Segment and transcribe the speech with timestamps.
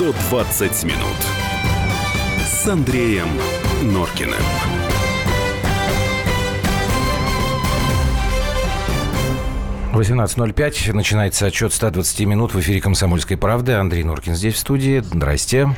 [0.00, 0.96] 120 минут
[2.42, 3.28] с Андреем
[3.82, 4.32] Норкиным.
[9.92, 10.88] Восемнадцать пять.
[10.94, 13.72] Начинается отчет 120 минут в эфире «Комсомольской правды».
[13.72, 15.00] Андрей Норкин здесь в студии.
[15.00, 15.68] Здрасте.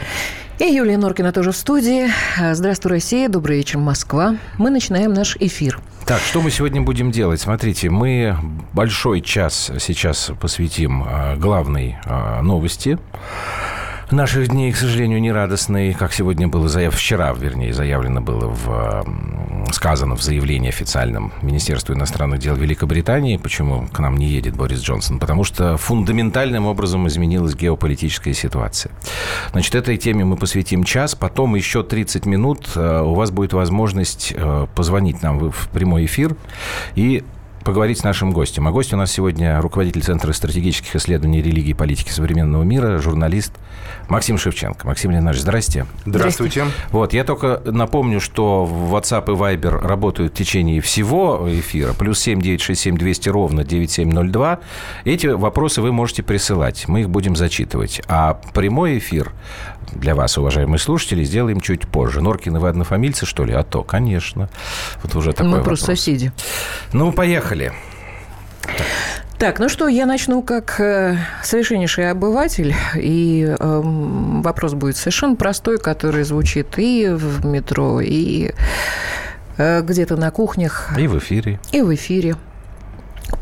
[0.61, 2.08] И Юлия Норкина тоже в студии.
[2.54, 3.29] Здравствуй, Россия.
[3.29, 4.36] Добрый вечер, Москва.
[4.57, 5.80] Мы начинаем наш эфир.
[6.07, 7.40] Так, что мы сегодня будем делать?
[7.40, 8.36] Смотрите, мы
[8.72, 13.00] большой час сейчас посвятим а, главной а, новости
[14.12, 19.72] наших дней, к сожалению, не радостный, как сегодня было заявлено, вчера, вернее, заявлено было в,
[19.72, 25.18] сказано в заявлении официальном Министерства иностранных дел Великобритании, почему к нам не едет Борис Джонсон,
[25.18, 28.93] потому что фундаментальным образом изменилась геополитическая ситуация.
[29.52, 32.70] Значит, этой теме мы посвятим час, потом еще 30 минут.
[32.74, 36.36] Э, у вас будет возможность э, позвонить нам в прямой эфир
[36.94, 37.24] и
[37.62, 38.66] поговорить с нашим гостем.
[38.69, 43.52] А гость у нас сегодня руководитель Центра стратегических исследований религии и политики современного мира, журналист
[44.08, 44.86] Максим Шевченко.
[44.86, 45.86] Максим Леонидович, здрасте.
[46.05, 46.66] Здравствуйте.
[46.90, 51.92] Вот, я только напомню, что WhatsApp и Viber работают в течение всего эфира.
[51.92, 54.60] Плюс 7 967 200 ровно 9702.
[55.05, 56.88] Эти вопросы вы можете присылать.
[56.88, 58.02] Мы их будем зачитывать.
[58.08, 59.33] А прямой эфир
[59.92, 62.20] для вас, уважаемые слушатели, сделаем чуть позже.
[62.20, 63.52] Норкины вы однофамильцы, что ли?
[63.52, 64.48] А то, конечно.
[65.02, 65.80] Вот уже такой Мы вопрос.
[65.80, 66.33] просто соседи.
[66.92, 67.72] Ну, поехали.
[69.39, 75.78] Так, ну что, я начну как э, совершеннейший обыватель, и э, вопрос будет совершенно простой,
[75.78, 78.52] который звучит и в метро, и
[79.58, 80.91] э, где-то на кухнях.
[80.96, 81.58] И в эфире.
[81.72, 82.36] И в эфире.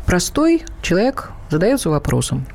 [0.07, 2.47] Простой человек задается вопросом,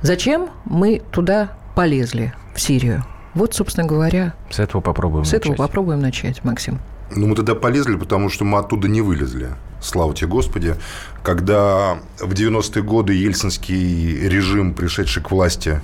[0.00, 3.04] зачем мы туда полезли, в Сирию?
[3.34, 5.46] Вот, собственно говоря, С этого попробуем с начать.
[5.46, 6.78] этого попробуем начать, Максим.
[7.14, 9.50] Ну, мы тогда полезли, потому что мы оттуда не вылезли.
[9.80, 10.76] Слава тебе, Господи.
[11.22, 15.80] Когда в 90-е годы ельцинский режим, пришедший к власти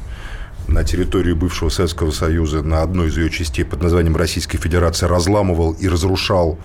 [0.68, 5.72] на территории бывшего Советского Союза, на одной из ее частей под названием Российской Федерации, разламывал
[5.72, 6.58] и разрушал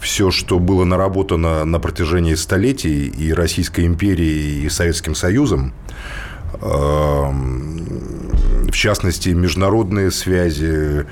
[0.00, 5.72] все, что было наработано на протяжении столетий и Российской империей, и Советским Союзом,
[8.70, 11.06] в частности, международные связи,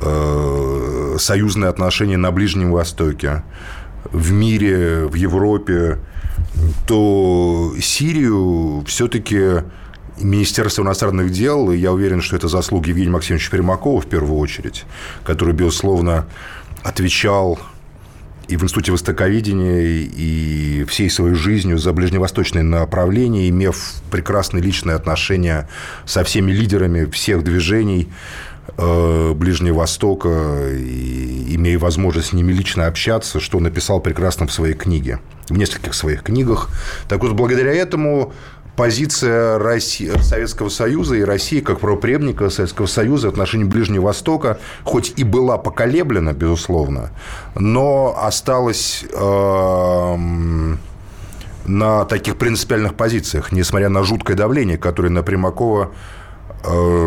[0.00, 3.42] э, союзные отношения на Ближнем Востоке,
[4.12, 5.98] в мире, в Европе,
[6.86, 9.64] то Сирию все-таки
[10.18, 14.84] Министерство иностранных дел, и я уверен, что это заслуги Евгения Максимовича Пермакова в первую очередь,
[15.24, 16.26] который, безусловно,
[16.82, 17.58] отвечал
[18.48, 25.68] и в Институте Востоковедения, и всей своей жизнью за ближневосточное направление, имев прекрасные личные отношения
[26.04, 28.08] со всеми лидерами всех движений
[28.76, 34.74] э, Ближнего Востока, и имея возможность с ними лично общаться, что написал прекрасно в своей
[34.74, 36.68] книге, в нескольких своих книгах.
[37.08, 38.32] Так вот, благодаря этому
[38.76, 45.12] позиция России, Советского Союза и России как правопреемника Советского Союза в отношении Ближнего Востока хоть
[45.16, 47.10] и была поколеблена, безусловно,
[47.54, 50.78] но осталась эм,
[51.66, 56.23] на таких принципиальных позициях, несмотря на жуткое давление, которое на Примакова э,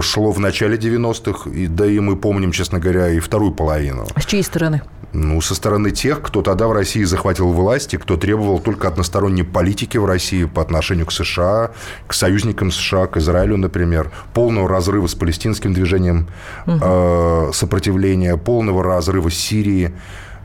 [0.02, 4.06] шло в начале 90-х, и, да и мы помним, честно говоря, и вторую половину.
[4.18, 4.82] С чьей стороны?
[5.14, 9.44] Ну, со стороны тех, кто тогда в России захватил власть и кто требовал только односторонней
[9.44, 11.72] политики в России по отношению к США,
[12.08, 16.28] к союзникам США, к Израилю, например, полного разрыва с палестинским движением
[16.68, 19.92] э, сопротивления, полного разрыва с Сирией.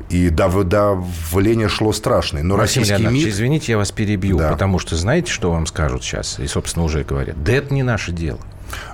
[0.08, 2.42] И дав- давление шло страшное.
[2.42, 3.32] Но Максим российский Леонидович, мир...
[3.34, 4.50] извините, я вас перебью, Да.
[4.50, 6.38] потому что знаете, что вам скажут сейчас?
[6.38, 7.42] И, собственно, уже говорят.
[7.42, 8.38] Да это не наше дело.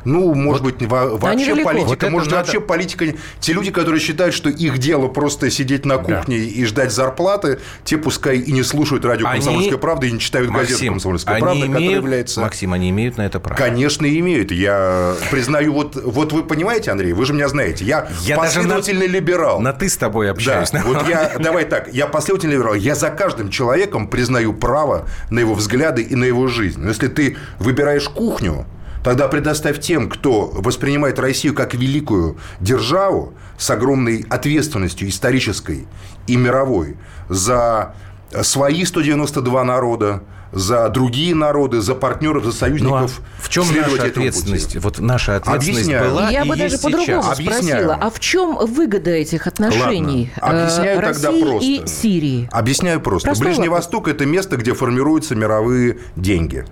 [0.04, 3.04] Ну, может быть, во- вообще политика, Вот это может, надо- вообще политика...
[3.40, 7.96] Те люди, которые считают, что их дело просто сидеть на кухне и ждать зарплаты, те
[7.98, 11.42] пускай и не слушают радио Они- «Комсомольская правда» и не читают газету Максим, «Комсомольская они
[11.42, 12.40] правда», которая имеют, является...
[12.40, 13.56] Максим, они имеют на это право.
[13.58, 14.50] Конечно, имеют.
[14.52, 19.06] Я признаю, вот, вот вы понимаете, Андрей, вы же меня знаете, я, Я даже последовательный
[19.06, 19.60] либерал.
[19.60, 20.70] На ты с тобой Да, общаюсь.
[20.84, 25.54] вот я, давай так, я последовательный либерал, я за каждым человеком признаю право на его
[25.54, 26.80] взгляды и на его жизнь.
[26.80, 28.66] Но если ты выбираешь кухню,
[29.04, 35.86] тогда предоставь тем, кто воспринимает Россию как великую державу с огромной ответственностью исторической
[36.26, 36.96] и мировой
[37.28, 37.94] за
[38.42, 40.22] свои 192 народа,
[40.52, 43.20] за другие народы, за партнеров, за Ну, а союзников.
[43.38, 44.08] в чем наша этому пути.
[44.08, 44.76] ответственность?
[44.76, 46.10] Вот наша ответственность Объясняю.
[46.10, 50.62] была Я и бы есть даже по-другому спросила, а в чем выгода этих отношений Ладно,
[50.62, 51.68] объясняю э, тогда России просто.
[51.68, 52.48] и Сирии?
[52.50, 53.28] Объясняю просто.
[53.28, 53.84] Простой Ближний вопрос.
[53.84, 56.64] Восток– это место, где формируются мировые деньги.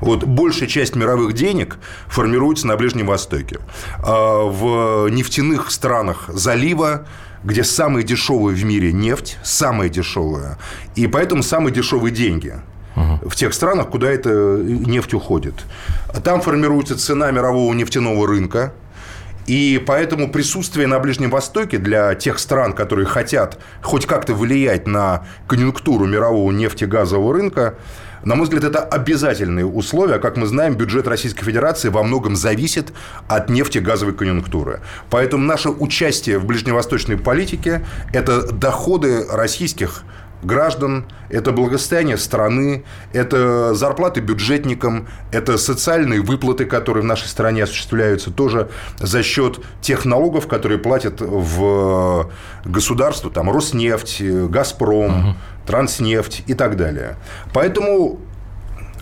[0.00, 3.58] Вот большая часть мировых денег формируется на Ближнем Востоке.
[3.98, 7.06] А В нефтяных странах залива
[7.44, 10.58] где самая дешевая в мире нефть, самая дешевая,
[10.94, 12.54] и поэтому самые дешевые деньги
[12.94, 15.54] в тех странах, куда эта нефть уходит.
[16.24, 18.72] Там формируется цена мирового нефтяного рынка,
[19.46, 25.26] И поэтому присутствие на Ближнем Востоке для тех стран, которые хотят хоть как-то влиять на
[25.48, 27.74] конъюнктуру мирового нефтегазового рынка,
[28.24, 30.18] на мой взгляд, это обязательные условия.
[30.18, 32.92] Как мы знаем, бюджет Российской Федерации во многом зависит
[33.28, 34.80] от нефтегазовой конъюнктуры.
[35.10, 40.04] Поэтому наше участие в ближневосточной политике– это доходы российских
[40.42, 48.30] граждан, это благосостояние страны, это зарплаты бюджетникам, это социальные выплаты, которые в нашей стране осуществляются
[48.30, 48.68] тоже
[48.98, 52.30] за счет тех налогов, которые платят в
[52.64, 55.36] государство, там Роснефть, Газпром, угу.
[55.66, 57.16] Транснефть и так далее.
[57.52, 58.18] Поэтому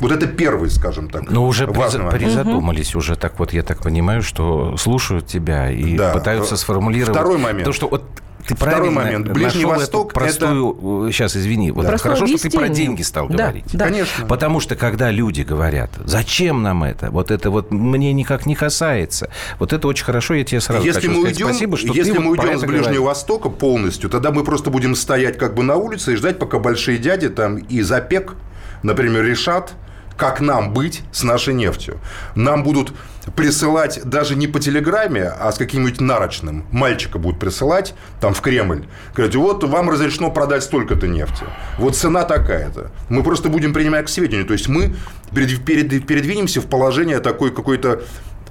[0.00, 1.30] вот это первый, скажем так.
[1.30, 3.00] Ну, уже важный призадумались, угу.
[3.00, 6.12] уже так вот, я так понимаю, что слушают тебя и да.
[6.12, 7.16] пытаются сформулировать.
[7.16, 7.64] Второй момент.
[7.64, 8.04] То, что вот
[8.50, 9.29] ты Второй момент.
[9.29, 11.05] Ближний Восток простую...
[11.05, 11.12] это...
[11.12, 11.70] Сейчас, извини.
[11.70, 13.64] Вот хорошо, что ты про деньги стал да, говорить.
[13.73, 13.87] Да.
[13.87, 14.26] Конечно.
[14.26, 17.11] Потому что, когда люди говорят, зачем нам это?
[17.11, 19.31] Вот это вот мне никак не касается.
[19.58, 22.19] Вот это очень хорошо, я тебе сразу если хочу мы сказать уйдем, спасибо, что Если
[22.19, 23.00] мы вот уйдем с Ближнего говоришь.
[23.00, 26.99] Востока полностью, тогда мы просто будем стоять как бы на улице и ждать, пока большие
[26.99, 28.35] дяди там и запек,
[28.82, 29.73] например, решат,
[30.17, 31.99] как нам быть с нашей нефтью.
[32.35, 32.93] Нам будут
[33.36, 36.64] присылать даже не по телеграмме, а с каким-нибудь нарочным.
[36.70, 38.86] Мальчика будут присылать там в Кремль.
[39.14, 41.44] Говорят, вот вам разрешено продать столько-то нефти.
[41.78, 42.90] Вот цена такая-то.
[43.08, 44.46] Мы просто будем принимать к сведению.
[44.46, 44.94] То есть мы
[45.34, 48.02] перед, перед, передвинемся в положение такой какой-то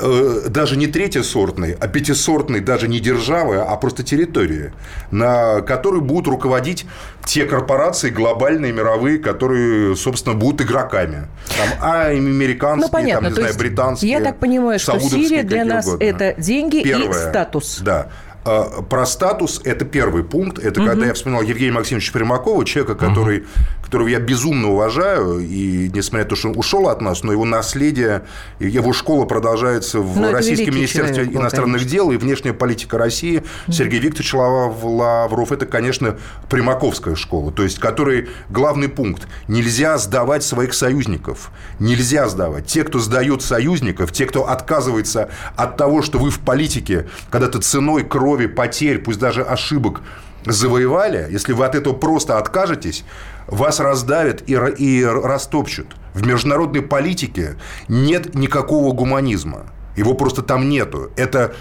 [0.01, 4.71] Э, даже не третьесортной, а пятисортной, даже не державы, а просто территории,
[5.11, 6.85] на которой будут руководить
[7.25, 11.27] те корпорации глобальные, мировые, которые, собственно, будут игроками.
[11.49, 14.11] Там, а американские, ну, понятно, там, не знаю, британские.
[14.11, 16.05] Я так понимаю, что Сирия для нас угодно.
[16.05, 17.79] это деньги Первое, и статус.
[17.81, 18.07] Да.
[18.45, 20.59] А, про статус– это первый пункт.
[20.59, 20.89] Это угу.
[20.89, 23.47] когда я вспоминал Евгения Максимовича Примакова, человека, который, угу.
[23.83, 27.45] которого я безумно уважаю, и несмотря на то, что он ушел от нас, но его
[27.45, 28.23] наследие,
[28.59, 31.91] его школа продолжается в но Российском Министерстве был, иностранных конечно.
[31.91, 33.43] дел и внешняя политика России.
[33.67, 33.73] Угу.
[33.73, 36.17] Сергей Викторович Лавров– это, конечно,
[36.49, 42.67] Примаковская школа, то есть который главный пункт– нельзя сдавать своих союзников, нельзя сдавать.
[42.67, 48.03] Те, кто сдает союзников, те, кто отказывается от того, что вы в политике когда-то ценой
[48.03, 50.01] крови крови, потерь, пусть даже ошибок
[50.45, 53.03] завоевали, если вы от этого просто откажетесь,
[53.47, 55.87] вас раздавят и, и растопчут.
[56.13, 57.55] В международной политике
[57.87, 59.65] нет никакого гуманизма.
[59.97, 61.11] Его просто там нету.
[61.17, 61.55] Это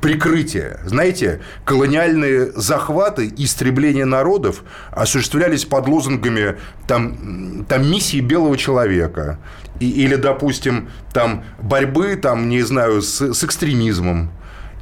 [0.00, 0.80] прикрытие.
[0.84, 6.56] Знаете, колониальные захваты, истребление народов осуществлялись под лозунгами
[6.86, 9.38] там, там миссии белого человека.
[9.80, 14.30] И, или, допустим, там борьбы, там, не знаю, с, с экстремизмом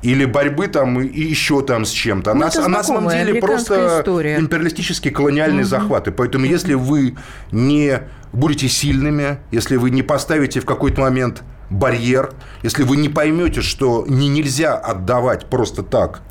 [0.02, 2.34] или борьбы там и еще там с чем-то.
[2.34, 4.38] Ну, а на самом деле просто история.
[4.38, 5.68] империалистические колониальные угу.
[5.68, 6.10] захваты.
[6.10, 7.16] Поэтому если вы
[7.50, 8.02] не
[8.32, 12.32] будете сильными, если вы не поставите в какой-то момент барьер,
[12.62, 16.22] если вы не поймете, что не нельзя отдавать просто так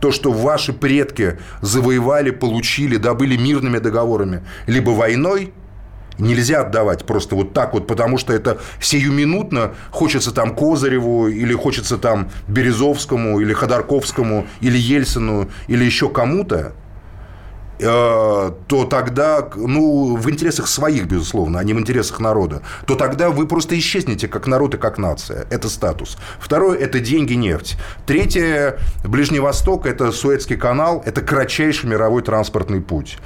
[0.00, 5.52] то, что ваши предки завоевали, получили, добыли мирными договорами, либо войной,
[6.20, 11.98] нельзя отдавать просто вот так вот, потому что это сиюминутно хочется там Козыреву, или хочется
[11.98, 16.72] там Березовскому, или Ходорковскому, или Ельцину, или еще кому-то,
[17.78, 23.30] э, то тогда, ну, в интересах своих, безусловно, а не в интересах народа, то тогда
[23.30, 25.46] вы просто исчезнете как народ и как нация.
[25.50, 26.18] Это статус.
[26.38, 27.76] Второе– это деньги, нефть.
[28.06, 33.18] Третье– Ближний Восток– это Суэцкий канал, это кратчайший мировой транспортный путь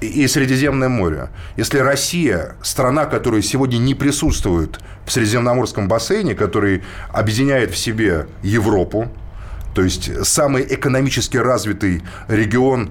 [0.00, 1.28] и Средиземное море.
[1.56, 9.08] Если Россия, страна, которая сегодня не присутствует в Средиземноморском бассейне, который объединяет в себе Европу,
[9.74, 12.90] то есть самый экономически развитый регион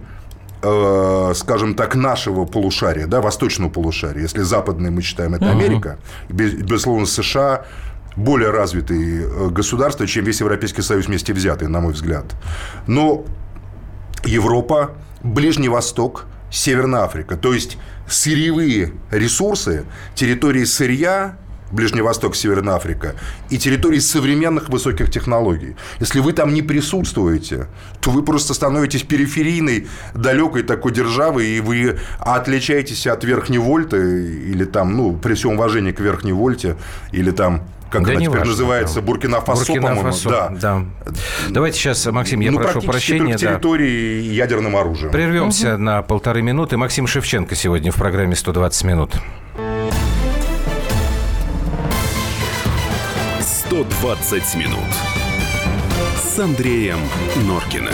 [0.62, 4.22] э, скажем так, нашего полушария, да, восточного полушария.
[4.22, 6.00] Если западный мы считаем это Америка,
[6.30, 7.66] безусловно, США
[8.16, 12.26] более развитые э, государства, чем весь Европейский Союз вместе взятый, на мой взгляд.
[12.88, 13.26] Но
[14.26, 14.92] Европа,
[15.24, 17.38] Ближний Восток– Северная Африка.
[17.38, 17.78] То есть
[18.08, 21.38] сырьевые ресурсы, территории сырья,
[21.72, 23.16] Ближний Восток, Северная Африка,
[23.50, 25.76] и территории современных высоких технологий.
[26.00, 27.68] Если вы там не присутствуете,
[28.02, 34.66] то вы просто становитесь периферийной, далекой такой державой, и вы отличаетесь от Верхней Вольты, или
[34.66, 36.76] там, ну, при всем уважении к Верхней Вольте,
[37.12, 39.02] или там как да она теперь важно, называется, да.
[39.02, 40.18] Буркина-Фасо, Буркина по-моему.
[40.26, 40.50] Да.
[40.50, 40.86] да.
[41.50, 43.38] Давайте сейчас, Максим, я ну, прошу прощения.
[43.38, 44.34] Только территории да.
[44.34, 45.12] ядерным оружием.
[45.12, 45.84] Прервемся угу.
[45.84, 46.78] на полторы минуты.
[46.78, 49.16] Максим Шевченко сегодня в программе «120 минут».
[53.70, 54.80] 120 минут
[56.18, 56.98] с Андреем
[57.46, 57.94] Норкиным.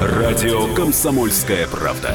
[0.00, 2.14] Радио «Комсомольская правда».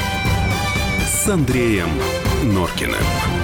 [1.21, 1.89] с Андреем
[2.45, 3.40] Норкиным.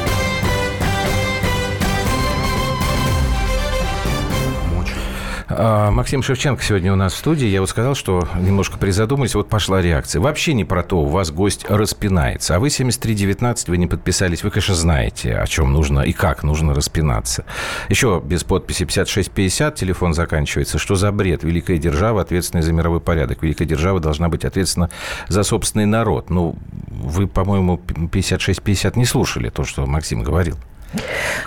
[5.57, 7.47] Максим Шевченко сегодня у нас в студии.
[7.47, 10.19] Я вот сказал, что немножко призадумались, вот пошла реакция.
[10.19, 12.55] Вообще не про то, у вас гость распинается.
[12.55, 14.43] А вы 7319, вы не подписались.
[14.43, 17.43] Вы, конечно, знаете, о чем нужно и как нужно распинаться.
[17.89, 20.77] Еще без подписи 5650, телефон заканчивается.
[20.77, 21.43] Что за бред?
[21.43, 23.41] Великая держава ответственная за мировой порядок.
[23.41, 24.91] Великая держава должна быть ответственна
[25.27, 26.29] за собственный народ.
[26.29, 26.55] Ну,
[26.87, 30.57] вы, по-моему, 5650 не слушали то, что Максим говорил.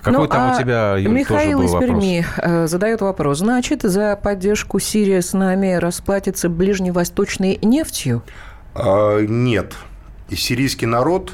[0.02, 3.38] Какой ну, там а у тебя, Юль, Михаил из Перми э, задает вопрос.
[3.38, 8.22] Значит, за поддержку Сирии с нами расплатится ближневосточной нефтью?
[8.74, 9.74] А, нет.
[10.28, 11.32] И сирийский народ,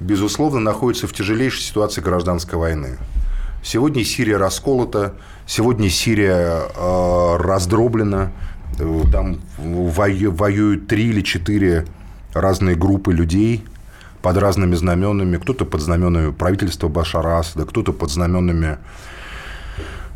[0.00, 2.98] безусловно, находится в тяжелейшей ситуации гражданской войны.
[3.62, 5.14] Сегодня Сирия расколота,
[5.46, 8.32] сегодня Сирия э, раздроблена,
[9.12, 11.84] там воюют три или четыре
[12.34, 13.64] разные группы людей–
[14.22, 15.36] под разными знаменами.
[15.36, 18.78] Кто-то под знаменами правительства Башара Асада, кто-то под знаменами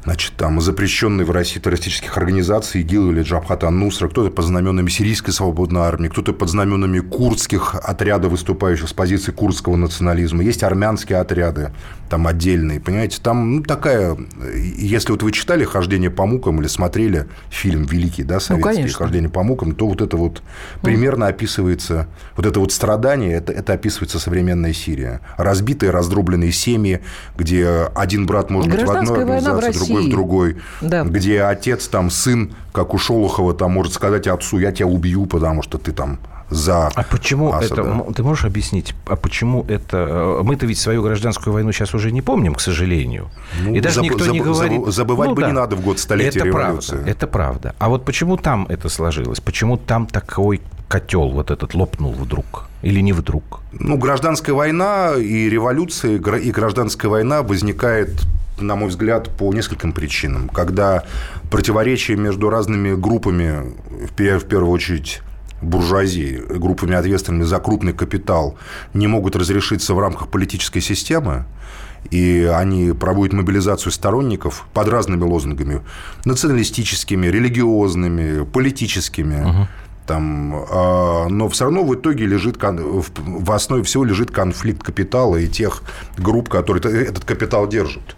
[0.07, 5.33] значит, там, запрещенной в России террористических организаций ИГИЛ или Джабхата Нусра, кто-то под знаменами Сирийской
[5.33, 10.45] свободной армии, кто-то под знаменами курдских отрядов, выступающих с позиции курдского национализма.
[10.45, 11.73] Есть армянские отряды,
[12.09, 14.17] там отдельные, понимаете, там ну, такая,
[14.55, 19.29] если вот вы читали «Хождение по мукам» или смотрели фильм великий, да, советский ну, «Хождение
[19.29, 20.41] по мукам», то вот это вот
[20.83, 25.21] примерно описывается, вот это вот страдание, это, это описывается современная Сирия.
[25.37, 27.01] Разбитые, раздробленные семьи,
[27.37, 31.05] где один брат может быть в одной организации, другой в другой, да.
[31.05, 35.63] где отец, там, сын, как у Шолохова, там, может сказать отцу, я тебя убью, потому
[35.63, 37.83] что ты там за А почему Асада.
[37.83, 38.13] это...
[38.15, 39.97] Ты можешь объяснить, а почему это...
[39.97, 43.31] Э, мы-то ведь свою гражданскую войну сейчас уже не помним, к сожалению.
[43.63, 44.87] Ну, И даже заб, никто заб, не говорит...
[44.87, 45.49] Забывать ну, бы да.
[45.49, 46.93] не надо в год столетия это революции.
[46.93, 47.75] Правда, это правда.
[47.79, 49.41] А вот почему там это сложилось?
[49.41, 52.69] Почему там такой котел вот этот лопнул вдруг?
[52.83, 53.61] Или не вдруг?
[53.73, 58.25] Ну, гражданская война и революция, и гражданская война возникает
[58.59, 60.49] на мой взгляд, по нескольким причинам.
[60.49, 61.05] Когда
[61.51, 63.75] противоречия между разными группами,
[64.09, 65.23] в первую очередь
[65.63, 68.59] буржуазии, группами, ответственными за крупный капитал,
[68.95, 71.45] не могут разрешиться в рамках политической системы,
[72.11, 75.83] и они проводят мобилизацию сторонников под разными лозунгами,
[76.25, 79.45] националистическими, религиозными, политическими.
[79.45, 79.69] Угу.
[80.07, 85.49] Там, э, но все равно в итоге лежит, в основе всего лежит конфликт капитала и
[85.49, 85.83] тех
[86.17, 88.15] групп, которые этот капитал держат.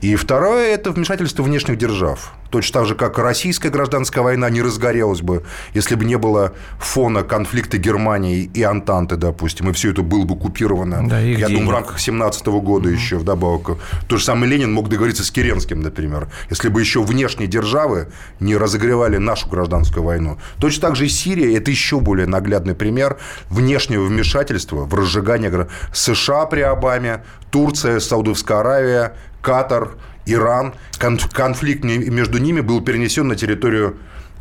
[0.00, 2.34] И второе– это вмешательство внешних держав.
[2.50, 7.22] Точно так же, как российская гражданская война не разгорелась бы, если бы не было фона
[7.22, 11.08] конфликта Германии и Антанты, допустим, и все это было бы купировано.
[11.08, 11.58] Да, Я денег.
[11.58, 12.94] думаю, в рамках 17 года угу.
[12.94, 13.78] еще вдобавок.
[14.08, 18.08] То же самое Ленин мог договориться с Керенским, например, если бы еще внешние державы
[18.40, 20.38] не разогревали нашу гражданскую войну.
[20.58, 26.46] Точно так же и Сирия– это еще более наглядный пример внешнего вмешательства в разжигание США
[26.46, 29.90] при Обаме, Турция, Саудовская Аравия, Катар,
[30.26, 30.72] Иран.
[30.98, 33.96] Конфликт между ними был перенесен на территорию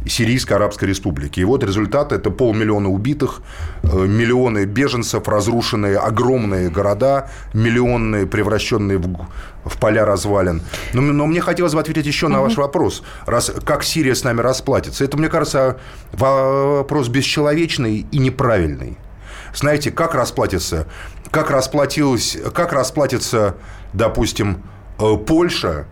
[0.08, 1.40] Сирийской Арабской Республики.
[1.40, 3.42] И вот результат– это полмиллиона убитых,
[3.84, 9.28] э, миллионы беженцев, разрушенные огромные города, миллионные, превращенные в,
[9.66, 10.62] в поля развалин.
[10.94, 13.04] Но, но мне хотелось бы ответить еще на ваш вопрос.
[13.26, 15.06] Раз, как Сирия с нами расплатится?
[15.06, 15.78] Это, мне кажется,
[16.12, 18.98] вопрос бесчеловечный и неправильный.
[19.54, 20.88] Знаете, как расплатиться?
[21.32, 23.56] Как расплатилась, как расплатится,
[23.94, 24.64] допустим,
[24.98, 25.86] Польша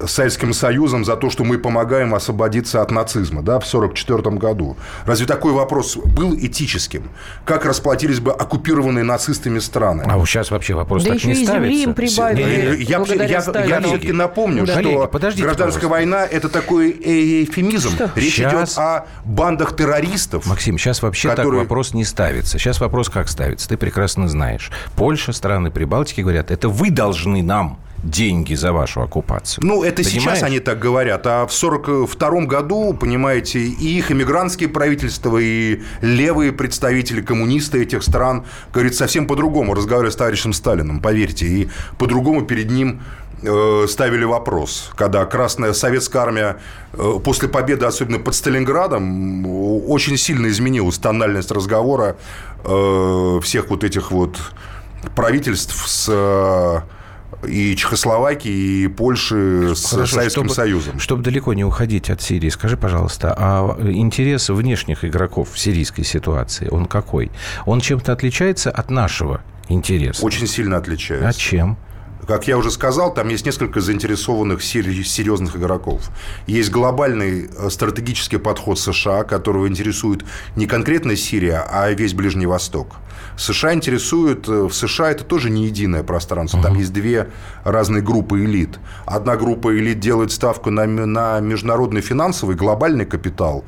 [0.00, 4.76] с Советским Союзом за то, что мы помогаем освободиться от нацизма да, в 1944 году.
[5.06, 7.10] Разве такой вопрос был этическим?
[7.44, 10.04] Как расплатились бы оккупированные нацистами страны?
[10.06, 11.82] А вот сейчас вообще вопрос да так еще не и ставится.
[11.82, 12.82] им прибавили.
[12.82, 14.80] Я, я, я, я все-таки напомню, да.
[14.80, 15.88] что Подождите, гражданская пожалуйста.
[15.88, 17.90] война– это такой эфемизм.
[17.90, 18.10] Что?
[18.16, 18.72] Речь сейчас...
[18.72, 20.46] идет о бандах террористов.
[20.46, 21.62] Максим, сейчас вообще которые...
[21.62, 22.58] так вопрос не ставится.
[22.58, 23.68] Сейчас вопрос как ставится?
[23.68, 24.70] Ты прекрасно знаешь.
[24.96, 29.64] Польша, страны Прибалтики говорят, это вы должны нам деньги за вашу оккупацию.
[29.66, 30.22] Ну, это Понимаешь?
[30.22, 31.26] сейчас они так говорят.
[31.26, 38.44] А в 1942 году, понимаете, и их иммигрантские правительства, и левые представители, коммунисты этих стран,
[38.72, 41.46] говорит, совсем по-другому разговаривали с товарищем Сталиным, поверьте.
[41.46, 41.68] И
[41.98, 43.00] по-другому перед ним
[43.42, 46.56] э, ставили вопрос, когда Красная Советская Армия
[46.92, 49.46] э, после победы, особенно под Сталинградом,
[49.88, 52.16] очень сильно изменилась тональность разговора
[52.64, 54.36] э, всех вот этих вот
[55.14, 56.82] правительств с
[57.44, 60.98] и Чехословакии, и Польши с Хорошо, Советским чтобы, Союзом.
[60.98, 66.68] Чтобы далеко не уходить от Сирии, скажи, пожалуйста, а интерес внешних игроков в сирийской ситуации,
[66.70, 67.30] он какой?
[67.66, 70.24] Он чем-то отличается от нашего интереса?
[70.24, 71.28] Очень сильно отличается.
[71.28, 71.76] А чем?
[72.26, 76.10] Как я уже сказал, там есть несколько заинтересованных серьезных игроков.
[76.46, 80.24] Есть глобальный э, стратегический подход США, которого интересует
[80.56, 82.96] не конкретно Сирия, а весь Ближний Восток.
[83.36, 87.28] США интересует, э, в США это тоже не единое пространство, там есть две
[87.64, 88.78] разные группы элит.
[89.06, 93.64] Одна группа элит делает ставку на, на международный финансовый глобальный капитал,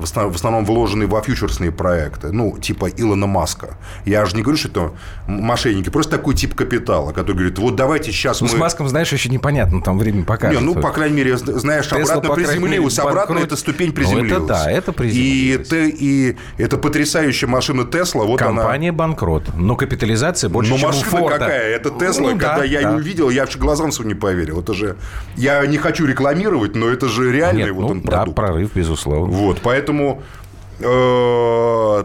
[0.00, 3.76] в основном, в основном вложенные во фьючерсные проекты, ну, типа Илона Маска.
[4.04, 4.92] Я же не говорю, что это
[5.26, 8.52] мошенники, просто такой тип капитала, который говорит, вот давайте сейчас ну, мы...
[8.52, 10.60] с Маском, знаешь, еще непонятно, там время покажет.
[10.60, 13.44] Не, ну, по крайней мере, знаешь, Тесла, обратно приземлилась, обратно банкрот...
[13.44, 14.30] эта ступень приземлилась.
[14.30, 15.68] Ну, это да, это приземлилось.
[15.72, 18.98] И, и это потрясающая машина Тесла, вот Компания она...
[18.98, 21.38] банкрот, но капитализация больше, но чем машина у Форда.
[21.38, 21.70] какая?
[21.70, 22.90] Это Тесла, ну, когда да, я да.
[22.90, 24.60] ее увидел, я вообще глазам своим не поверил.
[24.60, 24.96] Это же...
[25.36, 28.36] Я не хочу рекламировать, но это же реальный Нет, вот ну, он да, продукт.
[28.36, 29.32] прорыв, безусловно.
[29.32, 29.89] Вот, поэтому...
[29.92, 30.18] э,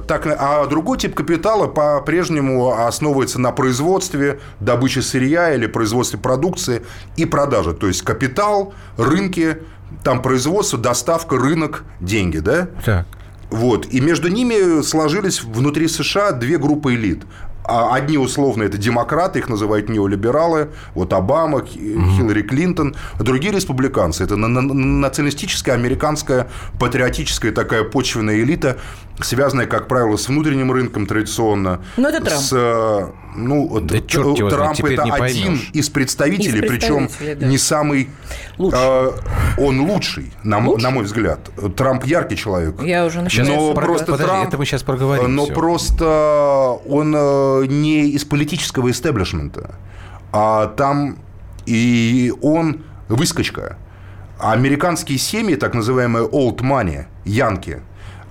[0.08, 6.84] Так, а другой тип капитала по-прежнему основывается на производстве, добыче сырья или производстве продукции
[7.16, 7.74] и продаже.
[7.74, 9.58] То есть капитал, рынки,
[10.04, 12.68] там производство, доставка, рынок, деньги, да?
[12.84, 13.06] Так.
[13.50, 13.88] Вот.
[13.88, 17.24] И между ними сложились внутри США две группы элит.
[17.68, 24.24] А Одни условно это демократы, их называют неолибералы, вот Обама, Хиллари Клинтон, а другие республиканцы.
[24.24, 26.48] Это на- на- националистическая, американская,
[26.80, 28.78] патриотическая такая почвенная элита,
[29.22, 31.82] связанная, как правило, с внутренним рынком традиционно.
[31.98, 32.42] Ну, это Трамп.
[32.42, 33.08] С, э,
[33.38, 35.70] ну, Да т- черт его знает, Трамп теперь это не один поймешь.
[35.74, 37.48] из представителей, Из причем представителей, да.
[37.48, 38.10] не самый...
[38.58, 38.80] Лучший.
[38.82, 39.12] э,
[39.58, 41.40] он лучший, на, м- на мой взгляд.
[41.78, 42.82] Трамп яркий человек.
[42.84, 43.52] Я уже начинаю...
[43.58, 45.54] Но просто Подожди, Трамп, это мы сейчас проговорим Но всё.
[45.54, 49.76] просто он э, не из политического истеблишмента,
[50.32, 51.18] а там
[51.66, 53.78] и он выскочка.
[54.40, 57.82] Американские семьи, так называемые old money, янки,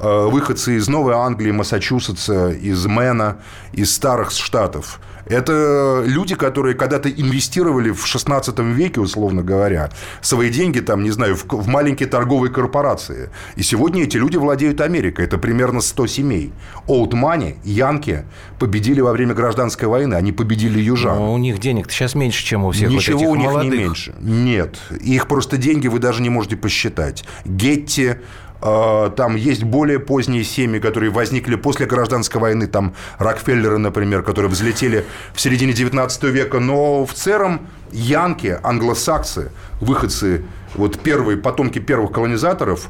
[0.00, 3.38] э, выходцы из Новой Англии, Массачусетса, из Мэна,
[3.72, 5.00] из старых штатов.
[5.26, 11.36] Это люди, которые когда-то инвестировали в 16 веке, условно говоря, свои деньги, там, не знаю,
[11.36, 13.30] в, в маленькие торговые корпорации.
[13.56, 15.24] И сегодня эти люди владеют Америкой.
[15.24, 16.52] Это примерно 100 семей.
[16.86, 18.24] Old Money, Янки
[18.58, 20.14] победили во время гражданской войны.
[20.14, 21.16] Они победили южан.
[21.18, 23.72] Но у них денег сейчас меньше, чем у всех Ничего вот этих у них молодых.
[23.72, 24.14] не меньше.
[24.20, 24.76] Нет.
[25.00, 27.24] Их просто деньги вы даже не можете посчитать.
[27.44, 28.16] Гетти,
[28.64, 35.04] там есть более поздние семьи, которые возникли после гражданской войны, там Рокфеллеры, например, которые взлетели
[35.34, 39.50] в середине 19 века, но в целом янки, англосаксы,
[39.82, 42.88] выходцы, вот первые потомки первых колонизаторов,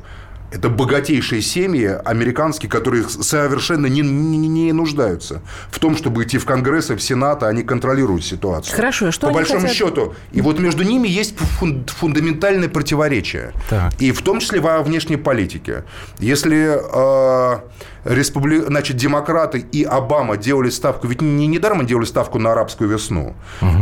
[0.50, 6.44] это богатейшие семьи американские, которые совершенно не, не- не нуждаются в том, чтобы идти в
[6.44, 8.76] Конгресс и в Сенат, а они контролируют ситуацию.
[8.76, 9.76] Хорошо, а что По они большому хотят?
[9.76, 10.14] счету.
[10.32, 13.52] И вот между ними есть фун- фундаментальное противоречие.
[13.68, 13.92] Так.
[14.00, 15.84] И в том числе во внешней политике.
[16.20, 17.58] Если э,
[18.04, 18.60] республи...
[18.60, 23.34] значит, демократы и Обама делали ставку, ведь не недаром они делали ставку на арабскую весну.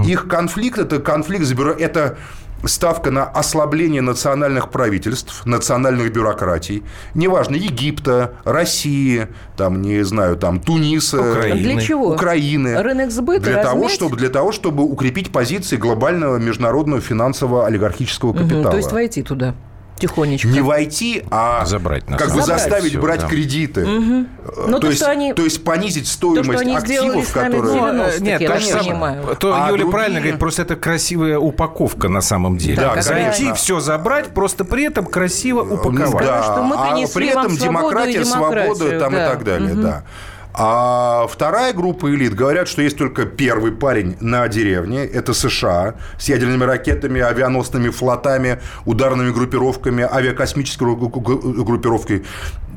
[0.06, 1.44] Их конфликт это конфликт
[1.78, 2.16] это
[2.64, 6.82] ставка на ослабление национальных правительств, национальных бюрократий,
[7.14, 11.60] неважно, Египта, России, там, не знаю, там, Туниса, Украины.
[11.60, 12.14] Для чего?
[12.14, 12.82] Украины.
[12.82, 13.92] Рынок сбыта для того, размять?
[13.92, 18.70] чтобы, для того, чтобы укрепить позиции глобального международного финансового олигархического капитала.
[18.70, 19.54] То есть войти туда
[19.98, 20.48] тихонечко.
[20.48, 23.28] Не войти, а Забрать как бы Забрать заставить всё, брать да.
[23.28, 23.84] кредиты.
[23.86, 24.26] Ну,
[24.66, 27.62] то, то, есть, что они- то есть понизить стоимость То, что они активов, которые...
[27.62, 28.84] 90-х, Нет, я же самое.
[28.84, 29.36] понимаю.
[29.38, 32.76] То А Юля другие- правильно говорит, просто это красивая упаковка на самом деле.
[32.76, 33.54] Да, Зайти, конечно.
[33.54, 36.26] все забрать, просто при этом красиво упаковать.
[36.26, 39.24] Да, что мы а при вам этом свободу демократия, и демократию, свобода там да.
[39.24, 40.04] и так далее, да.
[40.54, 45.04] А вторая группа элит говорят, что есть только первый парень на деревне.
[45.04, 52.24] Это США с ядерными ракетами, авианосными флотами, ударными группировками, авиакосмической гру- гру- группировкой.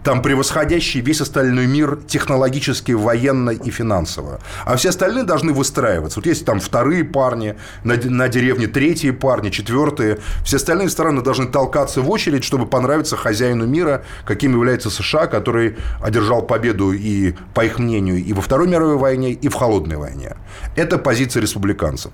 [0.05, 4.39] Там превосходящий весь остальной мир технологически, военно и финансово.
[4.63, 6.19] А все остальные должны выстраиваться.
[6.19, 10.19] Вот есть там вторые парни на, на деревне, третьи парни, четвертые.
[10.43, 15.75] Все остальные страны должны толкаться в очередь, чтобы понравиться хозяину мира, каким является США, который
[16.03, 20.35] одержал победу и, по их мнению, и во Второй мировой войне, и в Холодной войне.
[20.75, 22.11] Это позиция республиканцев.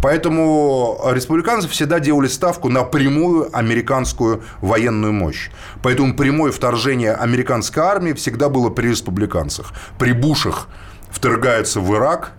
[0.00, 5.50] Поэтому республиканцы всегда делали ставку на прямую американскую военную мощь.
[5.82, 9.72] Поэтому прямое вторжение американской армии всегда было при республиканцах.
[9.98, 10.68] При Бушах
[11.10, 12.32] вторгаются в Ирак,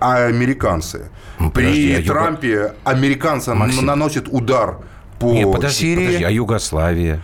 [0.00, 1.10] а американцы.
[1.38, 3.86] Ну, подожди, При а Юго- Трампе американцы Максим.
[3.86, 4.78] наносят удар
[5.18, 6.06] по Не, подожди, Сирии.
[6.06, 7.20] подожди, а Югославия?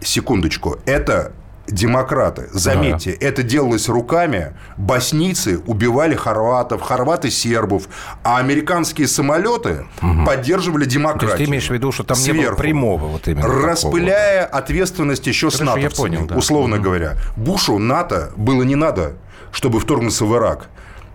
[0.00, 0.78] Секундочку.
[0.86, 1.32] Это
[1.68, 2.48] демократы.
[2.52, 3.26] Заметьте, да.
[3.26, 4.54] это делалось руками.
[4.76, 7.88] Боснийцы убивали хорватов, хорваты сербов,
[8.22, 10.24] а американские самолеты угу.
[10.24, 11.30] поддерживали демократию.
[11.30, 14.44] То есть ты имеешь в виду, что там сверху, не было прямого вот именно Распыляя
[14.44, 14.58] такого.
[14.58, 16.36] ответственность еще Хорошо, с НАТО, понял, да.
[16.36, 16.84] условно угу.
[16.84, 17.16] говоря.
[17.36, 19.14] Бушу НАТО было не надо,
[19.52, 20.68] чтобы вторгнуться в Ирак.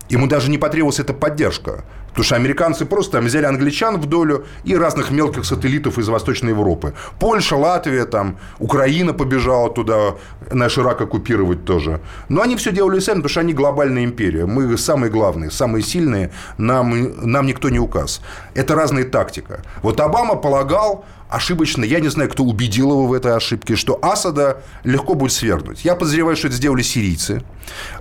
[0.08, 1.84] Ему даже не потребовалась эта поддержка.
[2.12, 6.50] Потому что американцы просто там взяли англичан в долю и разных мелких сателлитов из Восточной
[6.50, 6.92] Европы.
[7.18, 10.14] Польша, Латвия, там, Украина побежала туда,
[10.50, 12.00] наш Ирак оккупировать тоже.
[12.28, 14.46] Но они все делали сами, потому что они глобальная империя.
[14.46, 18.20] Мы самые главные, самые сильные, нам, нам никто не указ.
[18.54, 19.62] Это разная тактика.
[19.82, 24.62] Вот Обама полагал, ошибочно, я не знаю, кто убедил его в этой ошибке, что Асада
[24.84, 25.84] легко будет свергнуть.
[25.84, 27.42] Я подозреваю, что это сделали сирийцы,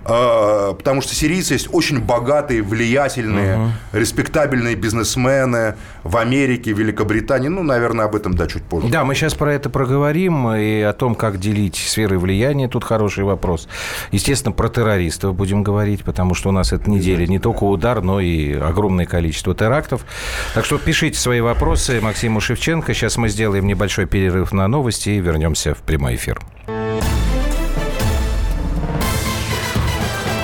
[0.04, 3.71] а, потому что сирийцы есть очень богатые, влиятельные, угу.
[4.02, 7.48] Респектабельные бизнесмены в Америке, Великобритании.
[7.48, 8.90] Ну, наверное, об этом, да, чуть позже.
[8.90, 12.68] Да, мы сейчас про это проговорим и о том, как делить сферы влияния.
[12.68, 13.68] Тут хороший вопрос.
[14.12, 18.20] Естественно, про террористов будем говорить, потому что у нас эта неделя не только удар, но
[18.20, 20.06] и огромное количество терактов.
[20.54, 22.94] Так что пишите свои вопросы Максиму Шевченко.
[22.94, 26.42] Сейчас мы сделаем небольшой перерыв на новости и вернемся в прямой эфир.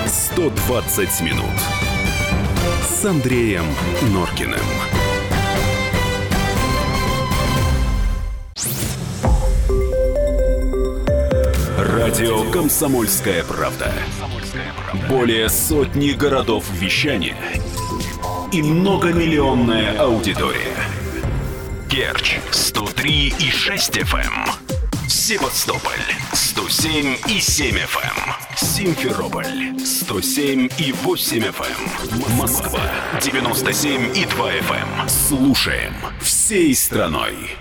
[0.06, 1.87] 120 минут
[3.08, 3.64] Андреем
[4.12, 4.60] Норкиным.
[11.78, 13.94] Радио «Комсомольская правда».
[15.08, 17.38] Более сотни городов вещания
[18.52, 20.76] и многомиллионная аудитория–
[21.90, 24.67] Керчь 103 и 6 FM.
[25.08, 25.10] Эм.
[25.10, 25.94] Севастополь
[26.34, 28.18] 107 и 7 FM.
[28.18, 28.58] Эм.
[28.58, 32.26] Симферополь 107 и 8 FM.
[32.26, 32.38] Эм.
[32.38, 32.82] Москва
[33.22, 35.08] 97 и 2 FM.
[35.08, 37.56] Слушаем всей страной.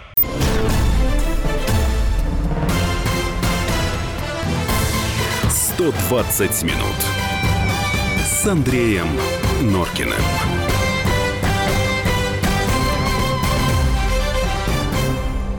[5.76, 6.96] «120 минут»
[8.24, 9.06] с Андреем
[9.62, 10.55] Норкиным.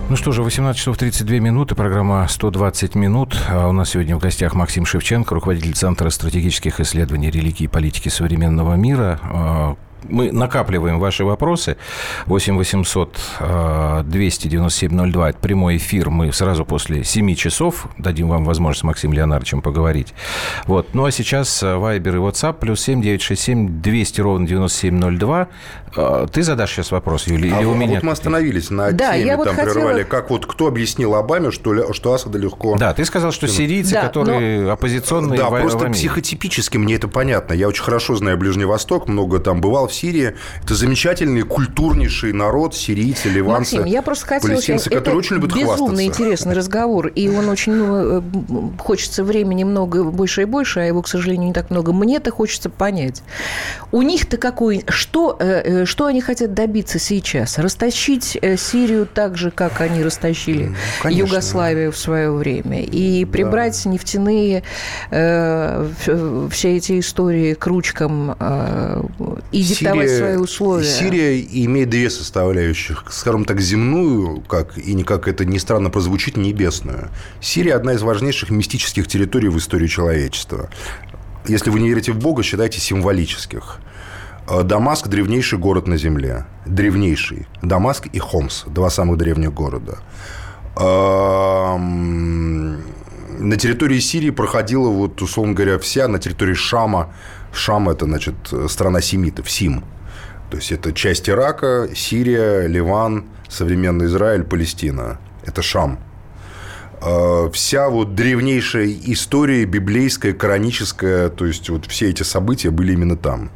[0.10, 3.38] Ну что же, 18 часов 32 минуты, программа «120 минут».
[3.50, 8.08] А у нас сегодня в гостях Максим Шевченко, руководитель Центра стратегических исследований религии и политики
[8.08, 9.76] современного мира.
[10.04, 11.78] А, мы накапливаем ваши вопросы.
[12.26, 13.18] 8 800
[14.06, 15.30] 297 02.
[15.30, 16.10] Это прямой эфир.
[16.10, 20.14] Мы сразу после 7 часов дадим вам возможность с Максимом Леонардовичем поговорить.
[20.66, 20.94] Вот.
[20.94, 25.48] Ну, а сейчас Вайбер и WhatsApp плюс 7 967 200 ровно 9702.
[25.96, 27.96] А, ты задашь сейчас вопрос, Юлия, а или у меня?
[27.96, 29.74] вот мы остановились на да, теме, я вот там хотела...
[29.74, 32.78] прервали, как вот кто объяснил Обаме, что, что Асада легко...
[32.78, 34.72] Да, ты сказал, что сирийцы, да, которые но...
[34.72, 37.54] оппозиционные Да, в, просто в психотипически мне это понятно.
[37.54, 40.36] Я очень хорошо знаю Ближний Восток, много там бывал в Сирии.
[40.64, 44.52] Это замечательный, культурнейший народ, сирийцы, ливанцы, Максим, я просто хотела...
[44.52, 46.04] Палестинцы, это очень любят безумно хвастаться.
[46.04, 47.74] интересный разговор, и он очень...
[47.74, 48.22] Ну, э,
[48.78, 51.94] хочется времени много, больше и больше, а его, к сожалению, не так много.
[51.94, 53.24] Мне-то хочется понять.
[53.92, 54.84] У них-то какой...
[54.88, 57.58] Что э, э, что они хотят добиться сейчас?
[57.58, 63.90] Растащить Сирию так же, как они растащили ну, Югославию в свое время, и прибрать да.
[63.92, 64.64] нефтяные
[65.12, 65.90] э,
[66.52, 69.04] все эти истории к ручкам э,
[69.52, 70.86] и Сирия, свои условия.
[70.86, 77.10] Сирия имеет две составляющих, скажем так, земную, как и как это ни странно прозвучит, небесную.
[77.42, 80.70] Сирия одна из важнейших мистических территорий в истории человечества.
[81.48, 83.80] Если вы не верите в Бога, считайте символических.
[84.50, 86.46] Э, Дамаск– древнейший город на Земле.
[86.66, 87.48] Древнейший.
[87.62, 90.00] Дамаск и Хомс– два самых древних города.
[90.80, 92.82] Эм,
[93.40, 97.14] на территории Сирии проходила, вот, условно говоря, вся, на территории Шама.
[97.58, 98.36] Шам– это, значит,
[98.70, 99.84] страна семитов, Сим.
[100.50, 105.20] То есть, это часть Ирака, Сирия, Ливан, современный Израиль, Палестина.
[105.46, 106.00] Это Шам.
[107.02, 113.18] Э, вся вот древнейшая история библейская, кораническая, то есть, вот все эти события были именно
[113.18, 113.52] там.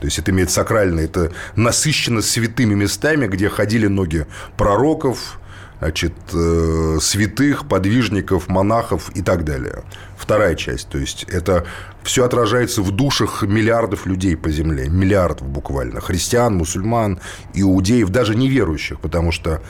[0.00, 5.40] То есть это имеет сакральное, это насыщено святыми местами, где ходили ноги пророков,
[5.78, 9.84] значит, э, святых, подвижников, монахов и так далее.
[10.16, 11.66] Вторая часть, то есть это
[12.06, 17.18] все отражается в душах миллиардов людей по земле, миллиардов буквально, христиан, мусульман,
[17.52, 19.60] иудеев, даже неверующих, потому что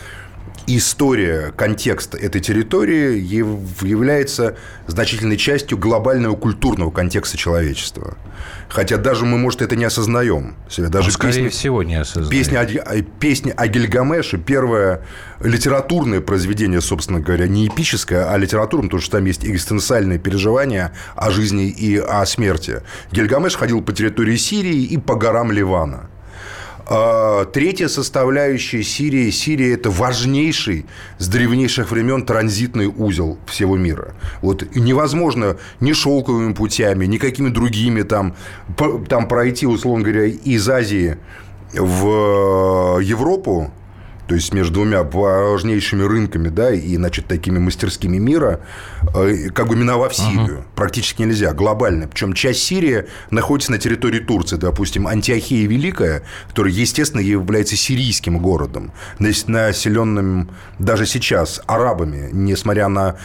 [0.66, 8.16] история, контекст этой территории является значительной частью глобального культурного контекста человечества.
[8.68, 10.56] Хотя даже мы, может, это не осознаем.
[10.76, 12.30] Даже ну, скорее песня, всего, не осознаем.
[12.30, 15.02] Песня, песня о Гильгамеше, первое
[15.40, 21.30] литературное произведение, собственно говоря, не эпическое, а литературное, потому что там есть экзистенциальные переживания о
[21.30, 22.82] жизни и о смерти.
[23.12, 26.10] Гильгамеш ходил по территории Сирии и по горам Ливана.
[26.88, 29.30] А, третья составляющая Сирии.
[29.30, 30.86] Сирия– это важнейший
[31.18, 34.14] с древнейших времен транзитный узел всего мира.
[34.40, 38.36] Вот невозможно ни шелковыми путями, ни какими другими там,
[39.08, 41.18] там пройти, условно говоря, из Азии
[41.72, 43.72] в Европу,
[44.26, 48.60] то есть между двумя важнейшими рынками, да, и, значит, такими мастерскими мира,
[49.14, 50.58] э, как бы миновав Сирию.
[50.58, 50.64] Uh-huh.
[50.74, 52.08] Практически нельзя, глобально.
[52.08, 54.56] Причем часть Сирии находится на территории Турции.
[54.56, 63.16] Допустим, Антиохия Великая, которая, естественно, является сирийским городом, населенным даже сейчас арабами, несмотря на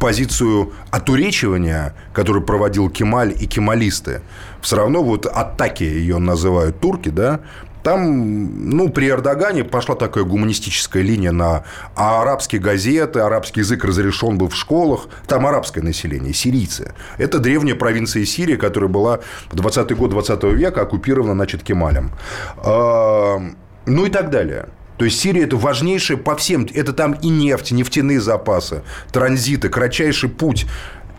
[0.00, 4.22] позицию отуречивания, которую проводил Кемаль и кемалисты.
[4.60, 7.40] Все равно вот атаки ее называют турки, да,
[7.88, 14.50] там, ну, при Эрдогане пошла такая гуманистическая линия на арабские газеты, арабский язык разрешен был
[14.50, 15.08] в школах.
[15.26, 16.92] Там арабское население, сирийцы.
[17.16, 19.20] Это древняя провинция Сирии, которая была
[19.50, 22.10] в 20-й год 20 века оккупирована, значит, Кемалем.
[22.58, 23.40] А,
[23.86, 24.68] ну и так далее.
[24.98, 30.28] То есть Сирия это важнейшее по всем, это там и нефть, нефтяные запасы, транзиты, кратчайший
[30.28, 30.66] путь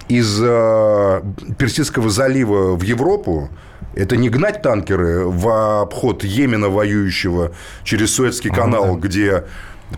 [0.07, 1.21] из э,
[1.57, 3.49] Персидского залива в Европу,
[3.95, 7.51] это не гнать танкеры в обход Йемена воюющего
[7.83, 8.99] через Суэцкий канал, ага.
[8.99, 9.43] где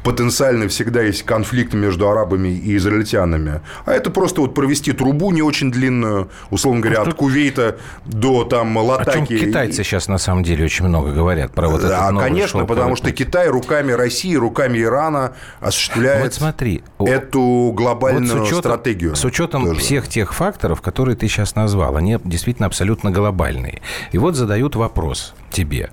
[0.04, 3.62] потенциально всегда есть конфликт между арабами и израильтянами.
[3.86, 8.76] А это просто вот провести трубу не очень длинную, условно говоря, от Кувейта до там
[8.78, 9.10] Латаки.
[9.10, 11.90] О чем китайцы сейчас на самом деле очень много говорят про вот это.
[11.90, 18.48] Да, конечно, потому что Китай руками России, руками Ирана осуществляет вот смотри, эту глобальную вот
[18.48, 19.16] с учетом, стратегию.
[19.16, 19.80] С учетом тоже.
[19.80, 23.82] всех тех факторов, которые ты сейчас назвал, они действительно абсолютно глобальные.
[24.12, 25.92] И вот задают вопрос тебе.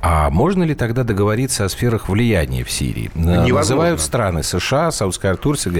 [0.00, 3.10] А можно ли тогда договориться о сферах влияния в Сирии?
[3.14, 3.54] Невозможно.
[3.54, 5.72] Называют страны США, Саудская Турция.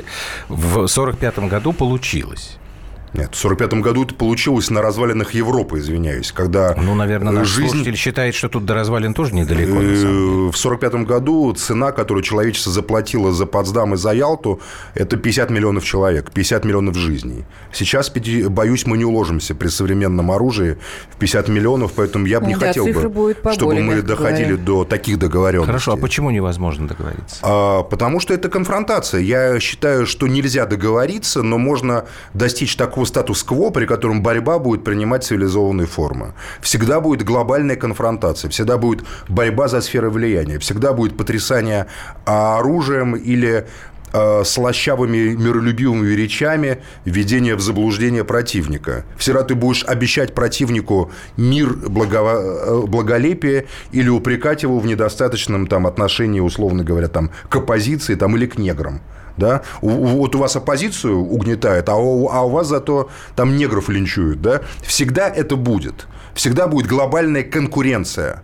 [0.49, 2.59] В 1945 году получилось.
[3.17, 7.71] Нет, в 1945 году это получилось на развалинах Европы, извиняюсь, когда Ну, наверное, наш жизнь...
[7.71, 9.81] слушатель считает, что тут до развалин тоже недалеко.
[9.81, 14.61] Э, в 1945 году цена, которую человечество заплатило за Потсдам и за Ялту,
[14.95, 17.45] это 50 миллионов человек, 50 миллионов жизней.
[17.73, 18.13] Сейчас,
[18.49, 20.77] боюсь, мы не уложимся при современном оружии
[21.11, 24.63] в 50 миллионов, поэтому я бы не да, хотел бы, поболее, чтобы мы доходили говоря.
[24.63, 25.67] до таких договоренностей.
[25.67, 27.39] Хорошо, а почему невозможно договориться?
[27.43, 29.21] А, потому что это конфронтация.
[29.21, 35.25] Я считаю, что нельзя договориться, но можно достичь такого статус-кво, при котором борьба будет принимать
[35.25, 36.35] цивилизованные формы.
[36.61, 41.87] Всегда будет глобальная конфронтация, всегда будет борьба за сферы влияния, всегда будет потрясание
[42.25, 43.67] оружием или
[44.13, 49.05] э, слащавыми миролюбивыми речами введение в заблуждение противника.
[49.17, 55.87] Всегда ты будешь обещать противнику мир, благо, э, благолепие или упрекать его в недостаточном там,
[55.87, 59.01] отношении, условно говоря, там, к оппозиции там, или к неграм
[59.37, 64.41] да, вот у вас оппозицию угнетает, а у, а у вас зато там негров линчуют,
[64.41, 68.43] да, всегда это будет, всегда будет глобальная конкуренция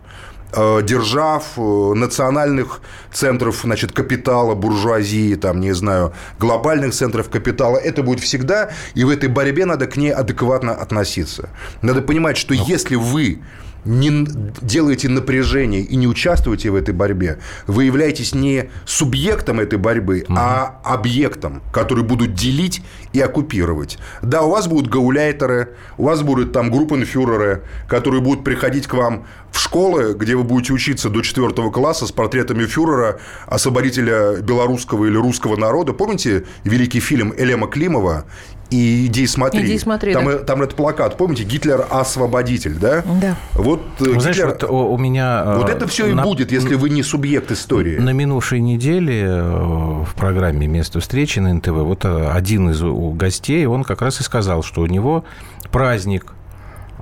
[0.55, 1.61] э, держав, э,
[1.95, 2.81] национальных
[3.13, 7.79] центров, значит, капитала, буржуазии, там, не знаю, глобальных центров капитала.
[7.79, 11.49] Это будет всегда, и в этой борьбе надо к ней адекватно относиться.
[11.81, 12.63] Надо понимать, что Но...
[12.65, 13.41] если вы
[13.85, 14.27] не
[14.61, 20.35] делаете напряжение и не участвуете в этой борьбе, вы являетесь не субъектом этой борьбы, угу.
[20.37, 22.83] а объектом, который будут делить
[23.13, 23.99] и оккупировать.
[24.23, 29.25] Да, у вас будут гауляйтеры, у вас будут там группенфюреры, которые будут приходить к вам
[29.51, 35.17] в школы, где вы будете учиться до четвертого класса с портретами фюрера, освободителя белорусского или
[35.17, 35.93] русского народа.
[35.93, 38.25] Помните великий фильм Элема Климова
[38.73, 39.67] и «Иди смотри».
[39.67, 40.39] «Иди смотри», там, да.
[40.39, 43.03] там этот плакат, помните, Гитлер освободитель, да?
[43.21, 43.37] Да.
[43.53, 44.21] Вот э, Гитлер...
[44.21, 45.57] Знаешь, вот у меня...
[45.59, 46.21] Вот это все на...
[46.21, 47.99] и будет, если вы не субъект истории.
[47.99, 53.67] На минувшей неделе э, в программе «Место встречи» на НТВ вот э, один из гостей,
[53.67, 55.25] он как раз и сказал, что у него
[55.71, 56.35] праздник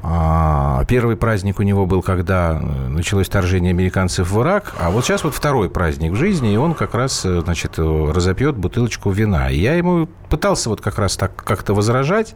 [0.03, 5.25] а, Первый праздник у него был, когда началось вторжение американцев в Ирак, а вот сейчас
[5.25, 9.51] вот второй праздник в жизни, и он как раз, значит, разопьет бутылочку вина.
[9.51, 12.35] И я ему пытался вот как раз так как-то возражать.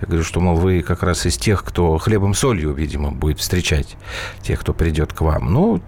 [0.00, 3.96] Я говорю, что, мол, вы как раз из тех, кто хлебом солью, видимо, будет встречать
[4.42, 5.52] тех, кто придет к вам.
[5.52, 5.82] Ну,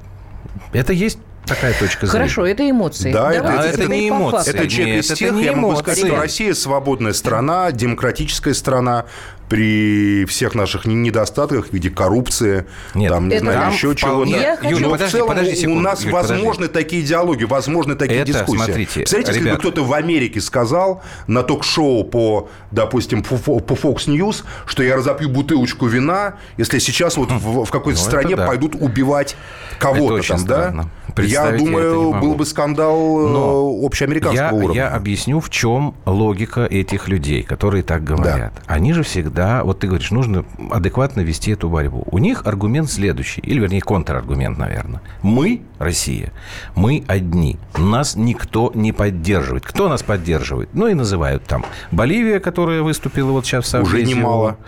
[0.72, 2.12] это есть Такая точка зрения.
[2.12, 3.12] Хорошо, это эмоции.
[3.12, 4.50] Да, это, это, это не эмоции.
[4.50, 9.06] Это человек Нет, из тех, я могу сказать, что Россия свободная страна, демократическая страна,
[9.48, 14.30] при всех наших недостатках в виде коррупции, Нет, там, не знаю, еще чего-то.
[14.62, 16.72] Но подожди, в целом подожди секунду, у нас Юрий, возможны подожди.
[16.72, 18.64] такие диалоги, возможны такие это, дискуссии.
[18.64, 24.44] Смотрите, Представляете, если бы кто-то в Америке сказал на ток-шоу по, допустим, по Fox News,
[24.66, 28.46] что я разопью бутылочку вина, если сейчас вот в, в какой-то ну, стране да.
[28.46, 29.36] пойдут убивать
[29.78, 30.88] кого-то там, да?
[31.16, 34.74] Я думаю, был бы скандал э, Но общеамериканского я, уровня.
[34.74, 38.52] Я объясню, в чем логика этих людей, которые так говорят.
[38.54, 38.62] Да.
[38.66, 42.04] Они же всегда, вот ты говоришь, нужно адекватно вести эту борьбу.
[42.10, 45.00] У них аргумент следующий, или вернее контраргумент, наверное.
[45.22, 46.32] Мы, Россия,
[46.74, 47.58] мы одни.
[47.76, 49.64] Нас никто не поддерживает.
[49.64, 50.70] Кто нас поддерживает?
[50.72, 53.90] Ну и называют там Боливия, которая выступила вот сейчас в Совете.
[53.90, 54.58] Уже немало.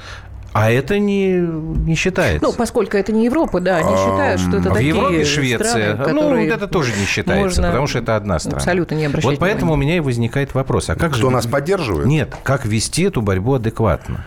[0.59, 2.43] А это не, не считается.
[2.43, 5.95] Ну, поскольку это не Европа, да, они считают, что это а такие В Европе Швеция,
[5.95, 8.57] страны, ну, вот это тоже не считается, потому что это одна страна.
[8.57, 9.75] Абсолютно не обращать Вот поэтому внимания.
[9.75, 10.89] у меня и возникает вопрос.
[10.89, 11.31] А как Кто же...
[11.31, 12.07] нас поддерживает?
[12.07, 14.25] Нет, как вести эту борьбу адекватно?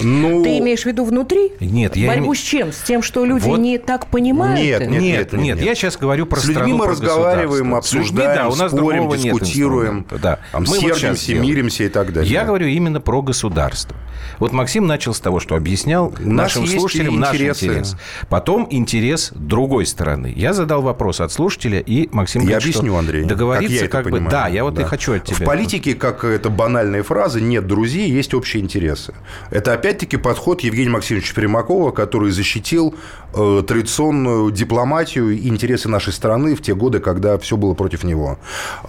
[0.00, 0.42] Ну...
[0.42, 1.52] Ты имеешь в виду внутри?
[1.60, 2.72] Нет, я Борьбу с чем?
[2.72, 3.58] С тем, что люди вот...
[3.58, 4.58] не так понимают?
[4.58, 5.60] Нет, нет, нет, нет, нет, нет.
[5.60, 9.10] Я сейчас говорю про с страну, людьми мы разговариваем, обсуждаем, людьми, да, у нас спорим,
[9.10, 10.38] дискутируем, да.
[10.52, 12.30] Там, мы сердимся, вот миримся и так далее.
[12.30, 13.96] Я говорю именно про государство.
[14.38, 17.96] Вот Максим начал с того, что объяснял нашим слушателям наш интерес.
[18.28, 20.32] Потом интерес другой стороны.
[20.34, 24.20] Я задал вопрос от слушателя, и Максим Я говорит, объясню, Андрей, договориться как, как бы...
[24.20, 24.82] Да, я вот да.
[24.82, 25.36] и хочу от тебя.
[25.36, 29.14] В политике, как это банальная фраза, нет друзей, есть общие интересы.
[29.50, 32.94] Это опять-таки подход Евгения Максимовича Примакова, который защитил
[33.36, 38.38] традиционную дипломатию и интересы нашей страны в те годы, когда все было против него.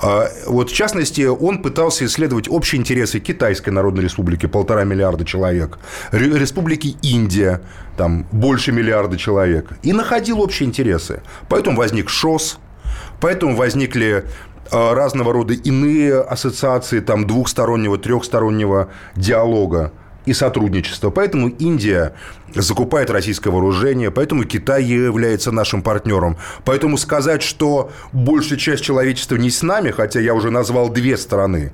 [0.01, 5.79] Э, вот, в частности, он пытался исследовать общие интересы Китайской Народной Республики, полтора миллиарда человек,
[6.11, 7.61] Республики Индия,
[7.97, 11.21] там больше миллиарда человек, и находил общие интересы.
[11.49, 12.59] Поэтому возник ШОС,
[13.19, 14.23] поэтому возникли
[14.71, 19.91] э, разного рода иные ассоциации там двухстороннего, трехстороннего диалога
[20.27, 21.09] и сотрудничества.
[21.09, 22.13] Поэтому Индия
[22.53, 26.37] закупает российское вооружение, поэтому Китай является нашим партнером.
[26.65, 31.71] Поэтому сказать, что большая часть человечества не с нами, хотя я уже назвал две страны,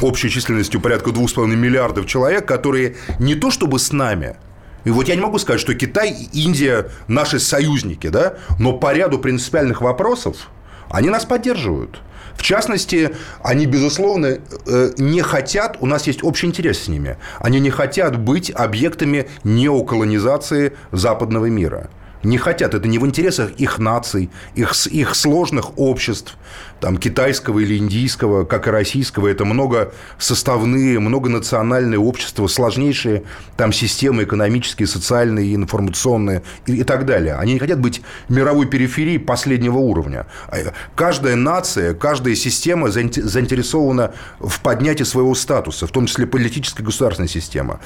[0.00, 4.36] общей численностью порядка 2,5 миллиардов человек, которые не то чтобы с нами,
[4.84, 8.92] и вот я не могу сказать, что Китай и Индия наши союзники, да, но по
[8.92, 10.48] ряду принципиальных вопросов
[10.90, 12.00] они нас поддерживают.
[12.36, 13.10] В частности,
[13.42, 18.18] они, безусловно, э, не хотят, у нас есть общий интерес с ними, они не хотят
[18.18, 21.90] быть объектами неоколонизации западного мира
[22.22, 22.74] не хотят.
[22.74, 26.36] Это не в интересах их наций, их, их сложных обществ,
[26.80, 29.28] там, китайского или индийского, как и российского.
[29.28, 33.22] Это многосоставные, многонациональные общества, сложнейшие
[33.56, 37.34] там системы экономические, социальные, информационные и, и так далее.
[37.36, 40.26] Они не хотят быть мировой периферией последнего уровня.
[40.48, 40.56] А,
[40.96, 47.80] каждая нация, каждая система заинтересована в поднятии своего статуса, в том числе политическая государственная система.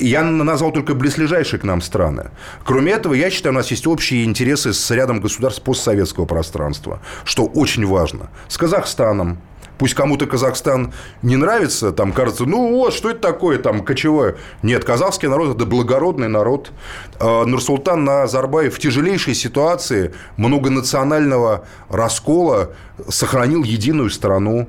[0.00, 2.30] Я назвал только близлежащие к нам страны.
[2.64, 7.46] Кроме этого, я считаю, у нас есть общие интересы с рядом государств постсоветского пространства, что
[7.46, 8.30] очень важно.
[8.48, 9.38] С Казахстаном,
[9.78, 14.34] Пусть кому-то Казахстан не нравится, там кажется, ну вот, что это такое, там, кочевое.
[14.62, 16.72] Нет, казахский народ– это благородный народ.
[17.20, 22.72] А, Нурсултан Назарбаев в тяжелейшей ситуации многонационального раскола
[23.08, 24.68] сохранил единую страну.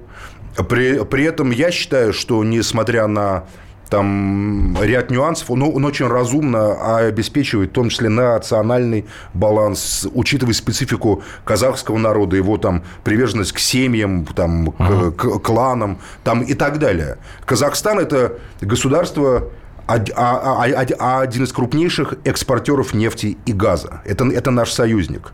[0.70, 3.46] При, при этом я считаю, что несмотря на
[3.90, 11.24] там ряд нюансов, но он очень разумно обеспечивает, в том числе национальный баланс, учитывая специфику
[11.44, 15.12] казахского народа, его там приверженность к семьям, там, ага.
[15.12, 17.18] к, к кланам там, и так далее.
[17.46, 19.50] Казахстан– это государство
[19.90, 24.02] один из крупнейших экспортеров нефти и газа.
[24.06, 25.34] Это, это наш союзник.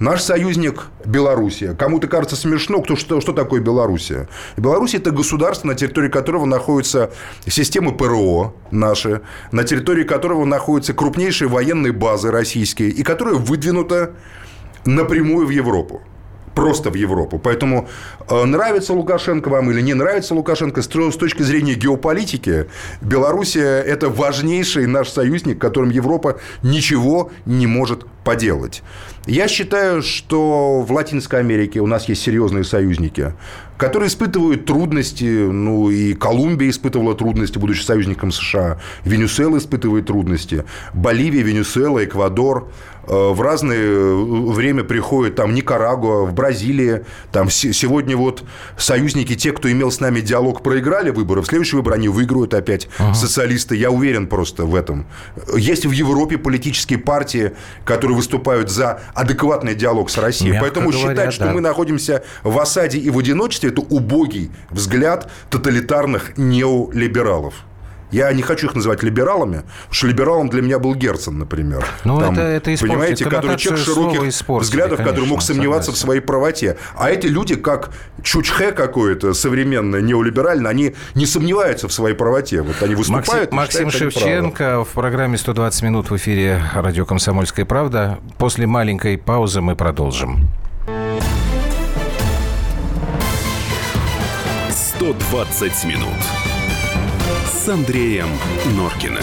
[0.00, 1.74] Наш союзник– Белоруссия.
[1.74, 4.28] Кому-то кажется смешно, кто, что, что такое Белоруссия.
[4.56, 7.12] Белоруссия– это государство, на территории которого находятся
[7.46, 14.14] системы ПРО наши, на территории которого находятся крупнейшие военные базы российские, и которая выдвинута
[14.84, 16.02] напрямую в Европу
[16.54, 17.38] просто в Европу.
[17.38, 17.88] Поэтому
[18.28, 22.66] э, нравится Лукашенко вам или не нравится Лукашенко, с точки зрения геополитики,
[23.00, 28.82] Белоруссия– это важнейший наш союзник, которым Европа ничего не может поделать.
[29.26, 33.34] Я считаю, что в Латинской Америке у нас есть серьезные союзники,
[33.76, 41.42] которые испытывают трудности, ну и Колумбия испытывала трудности, будучи союзником США, Венесуэла испытывает трудности, Боливия,
[41.42, 42.68] Венесуэла, Эквадор–
[43.06, 47.04] Э, в разное э, время приходят там Никарагуа, в Бразилии.
[47.32, 48.44] Там сегодня вот
[48.76, 51.42] союзники, те, кто имел с нами диалог, проиграли выборы.
[51.42, 53.14] В следующий выбор они выиграют опять ага.
[53.14, 53.76] социалисты.
[53.76, 55.06] Я уверен просто в этом.
[55.56, 57.52] Есть в Европе политические партии,
[57.84, 60.52] которые выступают за адекватный диалог с Россией.
[60.52, 61.52] Мягко Поэтому говоря, считать, что да.
[61.52, 67.54] мы находимся в осаде и в одиночестве, это убогий взгляд тоталитарных неолибералов.
[68.12, 71.84] Я не хочу их называть либералами, потому что либералом для меня был Герцен, например.
[72.04, 72.96] Ну, Там, это, это испортили.
[72.96, 75.92] Понимаете, который человек широких взглядов, конечно, который мог сомневаться согласен.
[75.92, 76.76] в своей правоте.
[76.94, 77.90] А эти люди, как
[78.22, 82.60] чучхе какое-то современное, неолиберальное, они не сомневаются в своей правоте.
[82.60, 88.18] Вот они выступают Максим, Максим Шевченко в программе «120 минут» в эфире радио «Комсомольская правда».
[88.36, 90.50] После маленькой паузы мы продолжим.
[94.70, 96.51] 120 минут
[97.62, 98.26] с Андреем
[98.74, 99.22] Норкиным.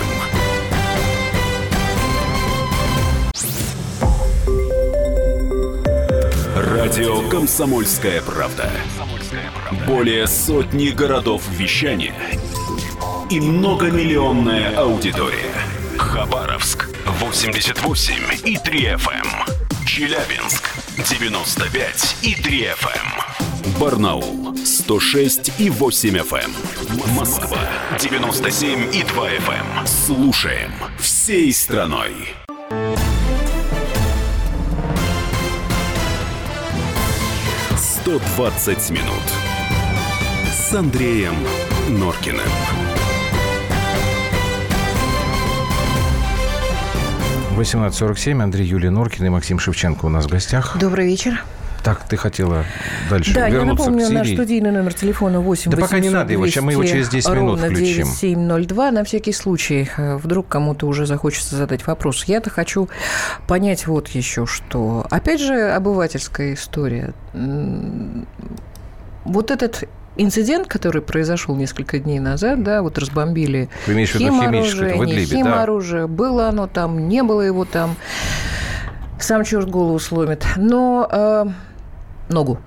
[6.55, 8.71] Радио «Комсомольская правда».
[9.85, 12.15] Более сотни городов вещания
[13.29, 15.53] и многомиллионная аудитория.
[15.97, 16.87] Хабаровск
[17.19, 18.13] 88
[18.45, 19.09] и 3 FM.
[19.11, 19.85] Эм.
[19.85, 20.63] Челябинск
[20.95, 23.48] 95 и 3 FM.
[23.69, 23.79] Эм.
[23.79, 26.39] Барнаул 106 и 8 FM.
[26.39, 27.15] Эм.
[27.15, 27.59] Москва
[27.99, 29.85] 97 и 2 FM.
[29.85, 32.13] Слушаем всей страной.
[38.05, 39.23] «120 минут»
[40.51, 41.35] с Андреем
[41.89, 42.41] Норкиным.
[47.55, 48.41] 18.47.
[48.41, 50.77] Андрей Юлия Норкин и Максим Шевченко у нас в гостях.
[50.79, 51.43] Добрый вечер.
[51.83, 52.65] Так, ты хотела
[53.09, 54.17] дальше да, вернуться я напомню, к Сирии.
[54.17, 57.29] наш студийный номер телефона 8 Да пока не надо его, сейчас мы его через 10
[57.29, 58.05] минут включим.
[58.05, 62.25] 9702, на всякий случай, э, вдруг кому-то уже захочется задать вопрос.
[62.25, 62.89] Я-то хочу
[63.47, 65.05] понять вот еще что.
[65.09, 67.13] Опять же, обывательская история.
[69.25, 69.83] Вот этот
[70.17, 76.07] инцидент, который произошел несколько дней назад, да, вот разбомбили имеешь в виду Идлибе, химоружие, да.
[76.07, 77.95] было оно там, не было его там,
[79.19, 80.45] сам черт голову сломит.
[80.57, 81.45] Но э,
[82.29, 82.59] ногу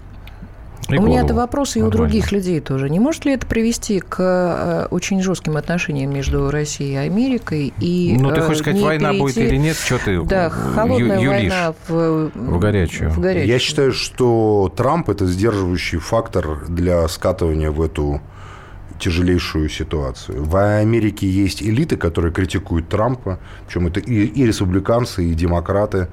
[0.89, 1.95] и у меня это вопрос и Нормально.
[1.95, 2.91] у других людей тоже.
[2.91, 7.73] Не может ли это привести к э, очень жестким отношениям между Россией и Америкой?
[7.79, 9.23] И, ну, ты хочешь сказать, война перейти...
[9.23, 9.77] будет или нет?
[9.77, 13.11] Что ты Да, холодная ю- война в, в, горячую.
[13.11, 13.47] в горячую.
[13.47, 18.21] Я считаю, что Трамп– это сдерживающий фактор для скатывания в эту
[18.99, 20.45] тяжелейшую ситуацию.
[20.45, 26.09] В Америке есть элиты, которые критикуют Трампа, причем это и, и республиканцы, и демократы,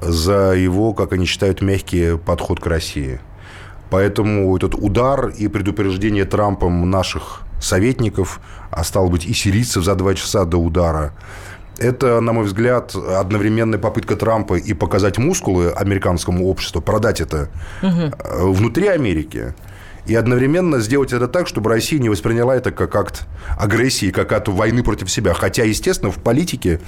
[0.00, 3.20] за его, как они считают, мягкий подход к России–
[3.90, 10.14] Поэтому этот удар и предупреждение Трампом наших советников, а стало быть и сирийцев за два
[10.14, 11.12] часа до удара,
[11.78, 17.48] это, на мой взгляд, одновременная попытка Трампа и показать мускулы американскому обществу, продать это
[17.82, 18.52] угу.
[18.52, 19.54] внутри Америки,
[20.10, 24.48] и одновременно сделать это так, чтобы Россия не восприняла это как акт агрессии, как акт
[24.48, 25.34] войны против себя.
[25.34, 26.80] Хотя, естественно, в политике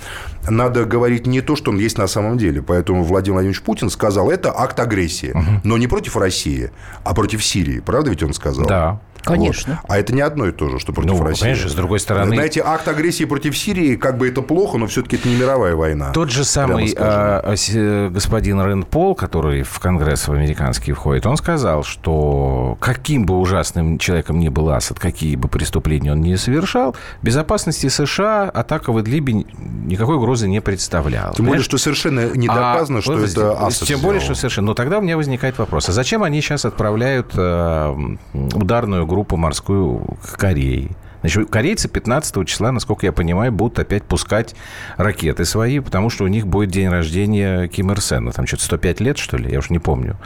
[0.49, 2.63] надо говорить не то, что он есть на самом деле.
[2.63, 5.31] Поэтому Владимир Владимирович Путин сказал, это акт агрессии.
[5.31, 5.61] Угу.
[5.63, 6.73] Но не против России,
[7.05, 7.79] а против Сирии.
[7.79, 8.67] Правда ведь он сказал?
[8.67, 9.01] Да.
[9.25, 9.81] Конечно.
[9.83, 9.91] Вот.
[9.91, 11.43] А это не одно и то же, что против ну, России.
[11.43, 12.35] Конечно, с другой стороны...
[12.35, 16.13] Знаете, акт агрессии против Сирии, как бы это плохо, но все-таки это не мировая война.
[16.13, 21.37] Тот же самый а, а, господин Рен Пол, который в Конгресс в американский входит, он
[21.37, 26.97] сказал, что каким бы ужасным человеком ни был Асад, какие бы преступления он ни совершал,
[27.23, 29.45] безопасности США атака в Идлибе
[29.85, 31.35] никакой угрозы не представляла.
[31.35, 34.69] Тем более, что совершенно не доказано, а, что вот, это Асад Тем более, что совершенно...
[34.69, 37.97] Но тогда у меня возникает вопрос, а зачем они сейчас отправляют э,
[38.33, 40.91] ударную группу морскую к Корее.
[41.21, 44.57] Значит, корейцы 15 числа, насколько я понимаю, будут опять пускать
[44.97, 48.33] ракеты свои, потому что у них будет день рождения Ким Ир Сена.
[48.33, 50.17] Там что-то 105 лет, что ли, я уж не помню.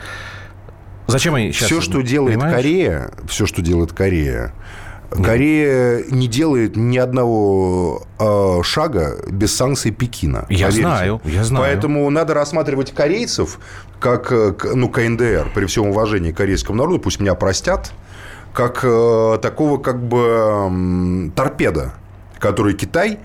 [1.07, 1.69] Зачем они сейчас...
[1.69, 2.57] Все, что делает понимаешь?
[2.57, 4.53] Корея, все, что делает Корея,
[5.11, 10.47] Корея не делает ни одного э, шага без санкций Пекина.
[10.49, 10.81] Я поверьте.
[10.81, 11.65] знаю, я знаю.
[11.65, 13.61] Поэтому надо рассматривать корейцев
[14.01, 14.31] как
[14.75, 17.93] ну, КНДР, при всем уважении к корейскому народу, пусть меня простят,
[18.57, 21.93] как э, такого как бы э, торпеда,
[22.41, 23.19] который Китай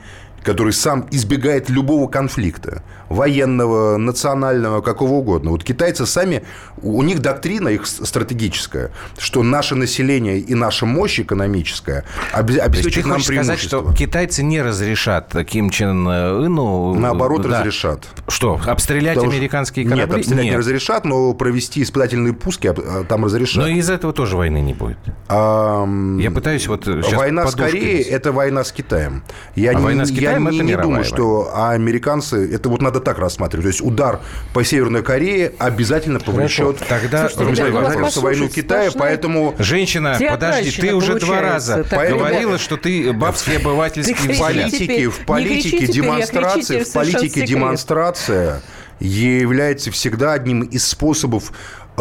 [0.44, 5.52] который сам избегает любого конфликта, военного, национального, какого угодно.
[5.52, 6.44] Вот китайцы сами,
[6.82, 13.34] у них доктрина их стратегическая, что наше население и наша мощь экономическая обеспечит нам преимущество.
[13.34, 16.96] сказать, что китайцы не разрешат Ким Чен Ыну...
[16.96, 17.60] Наоборот, да.
[17.60, 18.08] разрешат.
[18.28, 20.06] Что, обстрелять Потому американские корабли?
[20.06, 20.54] Нет, обстрелять нет.
[20.54, 23.58] не разрешат, но провести испытательные пуски а, там разрешат.
[23.58, 24.98] Но из этого тоже войны не будет.
[25.28, 25.88] А,
[26.20, 29.24] Я пытаюсь вот Война с Кореей– это война с Китаем.
[29.56, 33.01] Я а не, война с Китаем я не, думаю, что а американцы, это вот надо
[33.02, 33.66] так рассматривать.
[33.66, 34.20] То есть удар
[34.54, 39.56] по Северной Корее обязательно повлечет Тогда Слушайте, ребята, войну Китая, поэтому...
[39.60, 42.20] Женщина, подожди, ты уже два раза поэтому...
[42.20, 48.62] говорила, что ты бабский обывательский в политике, в политике демонстрация, в политике демонстрация
[49.00, 51.52] является всегда одним из способов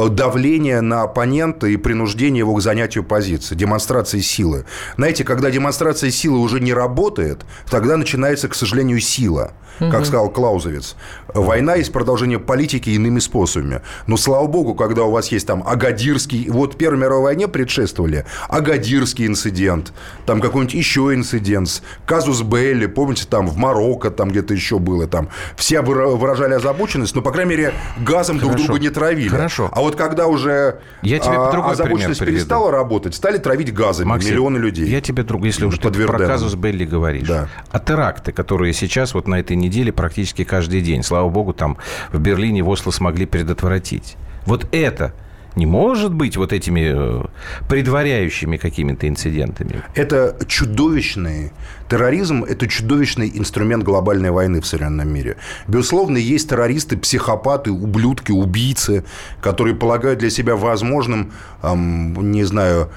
[0.09, 4.65] давление на оппонента и принуждение его к занятию позиции, демонстрации силы.
[4.97, 9.53] Знаете, когда демонстрация силы уже не работает, тогда начинается, к сожалению, сила.
[9.79, 10.95] Как сказал Клаузовец,
[11.33, 13.81] война есть продолжение политики иными способами.
[14.07, 16.51] Но, слава богу, когда у вас есть там Агадирский...
[16.51, 19.95] Вот Первой мировой войне предшествовали Агадирский инцидент,
[20.27, 25.31] там какой-нибудь еще инцидент, казус Белли, помните, там в Марокко там где-то еще было, там
[25.57, 28.55] все выражали озабоченность, но, по крайней мере, газом Хорошо.
[28.55, 29.29] друг друга не травили.
[29.29, 29.71] Хорошо.
[29.73, 34.31] А вот вот когда уже Я тебе а, озабоченность перестала работать, стали травить газами Максим,
[34.31, 34.87] миллионы людей.
[34.89, 37.29] Я тебе друг, если уж ты про казус Белли говоришь.
[37.29, 37.49] Да.
[37.71, 41.77] А теракты, которые сейчас вот на этой неделе практически каждый день, слава богу, там
[42.13, 44.17] в Берлине, в Осло смогли предотвратить.
[44.47, 45.13] Вот это
[45.57, 47.25] не может быть вот этими э,
[47.69, 49.83] предваряющими какими-то инцидентами.
[49.95, 51.53] Это чудовищный
[51.89, 55.37] терроризм, это чудовищный инструмент глобальной войны в современном мире.
[55.67, 59.05] Безусловно, есть террористы, психопаты, ублюдки, убийцы,
[59.41, 61.33] которые полагают для себя возможным,
[61.63, 62.91] эм, не знаю,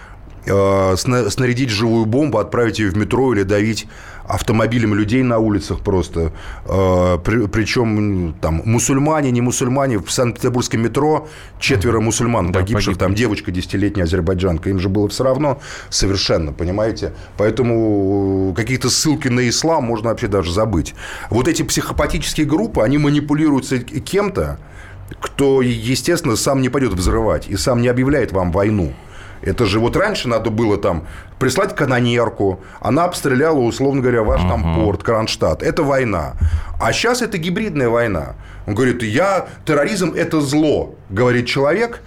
[0.45, 3.87] э, сна- снарядить живую бомбу, отправить ее в метро или давить
[4.27, 6.31] автомобилем людей на улицах просто.
[6.65, 9.99] Э, при- причем там мусульмане, не мусульмане.
[9.99, 11.27] В Санкт-Петербургском метро
[11.59, 12.99] четверо мусульман Да, погибших, погибли.
[12.99, 14.69] там девочка десятилетняя азербайджанка.
[14.69, 15.59] Им же было все равно
[15.89, 17.13] совершенно, понимаете?
[17.37, 20.93] Поэтому какие-то ссылки на ислам можно вообще даже забыть.
[21.29, 24.57] Вот эти психопатические группы, они манипулируются кем-то,
[25.19, 28.93] кто, естественно, сам не пойдет взрывать и сам не объявляет вам войну.
[29.45, 31.05] Это же вот раньше надо было там
[31.37, 35.61] прислать канонерку, она обстреляла, условно говоря, ваш там порт, Кронштадт.
[35.61, 36.33] Это война.
[36.79, 38.35] А сейчас это гибридная война.
[38.65, 42.01] Он говорит, я, терроризм– это зло, говорит человек,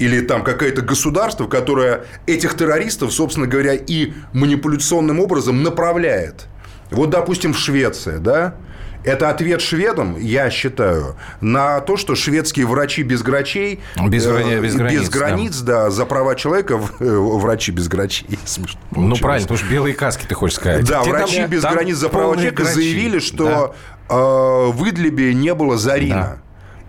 [0.00, 6.46] или там какое-то государство, которое этих террористов, собственно говоря, и манипуляционным образом направляет.
[6.90, 8.56] Вот, допустим, в Швеции, да,
[9.04, 13.80] это ответ шведам, я считаю, на то, что шведские врачи без грачей...
[14.08, 15.90] Без э, без границ, без границ, да.
[15.90, 18.38] за права человека э, врачи без грачей.
[18.44, 20.84] Смешно Ну, правильно, потому что белые каски, ты хочешь сказать.
[20.88, 22.74] Да, там- врачи без там границ за права человека грачи.
[22.74, 23.20] заявили, Да.
[23.20, 23.74] что
[24.08, 24.14] э,
[24.72, 26.38] в Идлибе не было Зарина.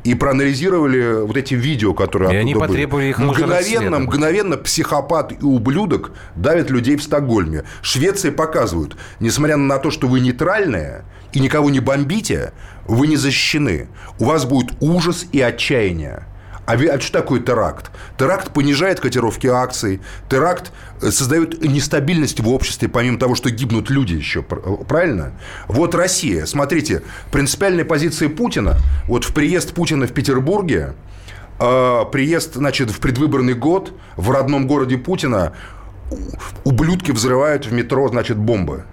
[0.03, 2.73] И проанализировали вот эти видео, которые И они оттуда были.
[2.77, 7.63] потребовали их мгновенно, мгновенно психопат и ублюдок давят людей в Стокгольме.
[7.81, 11.05] Швеции показывают, несмотря на то, что вы нейтральные
[11.35, 12.53] и никого не бомбите,
[12.85, 13.89] вы не защищены.
[14.19, 16.23] У вас будет ужас и отчаяние.
[16.65, 17.91] А а что такое теракт?
[18.17, 20.01] Теракт понижает котировки акций.
[20.29, 20.71] Теракт
[21.01, 24.41] э, создает нестабильность в обществе, помимо того, что гибнут люди еще.
[24.41, 25.33] пр- Правильно?
[25.67, 26.45] Вот Россия.
[26.45, 28.77] Смотрите, принципиальная позиция Путина.
[29.07, 30.93] Вот в приезд Путина в Петербурге,
[31.59, 35.53] э, приезд, значит, в предвыборный год в родном городе Путина
[36.63, 38.85] ублюдки взрывают в метро, значит, бомбы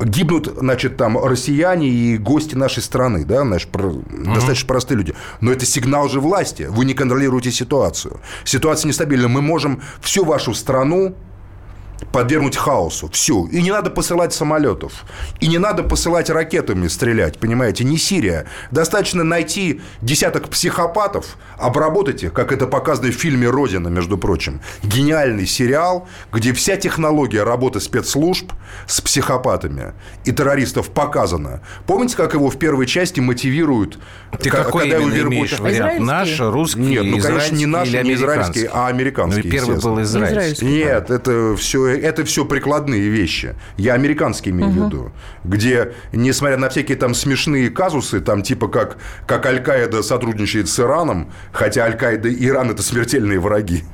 [0.00, 3.94] гибнут, значит, там россияне и гости нашей страны, да, значит, про-
[4.34, 5.14] достаточно простые люди.
[5.40, 6.66] Но это сигнал же власти.
[6.68, 8.20] Вы не контролируете ситуацию.
[8.44, 9.28] Ситуация нестабильна.
[9.28, 11.14] Мы можем всю вашу страну
[12.12, 13.08] подвергнуть хаосу.
[13.10, 13.46] Всю.
[13.46, 15.04] И не надо посылать самолетов.
[15.40, 17.84] И не надо посылать ракетами стрелять, понимаете?
[17.84, 18.46] Не Сирия.
[18.70, 24.60] Достаточно найти десяток психопатов, обработать их, как это показано в фильме «Родина», между прочим.
[24.82, 28.52] Гениальный сериал, где вся технология работы спецслужб
[28.86, 29.94] с психопатами
[30.24, 31.62] и террористов показана.
[31.86, 33.98] Помните, как его в первой части мотивируют?
[34.40, 36.00] Ты ка- какой когда именно имеешь вариант?
[36.00, 40.02] Наш, русский, Нет, ну, конечно, не наш, не израильский, а американский, Ну, и первый был
[40.02, 40.64] израильский.
[40.64, 43.54] Нет, это все, это все прикладные вещи.
[43.76, 45.12] Я американские имею в виду.
[45.44, 51.30] Где, несмотря на всякие там смешные казусы, там типа как, как Аль-Каида сотрудничает с Ираном,
[51.52, 53.84] хотя Аль-Каида и Иран– это смертельные враги,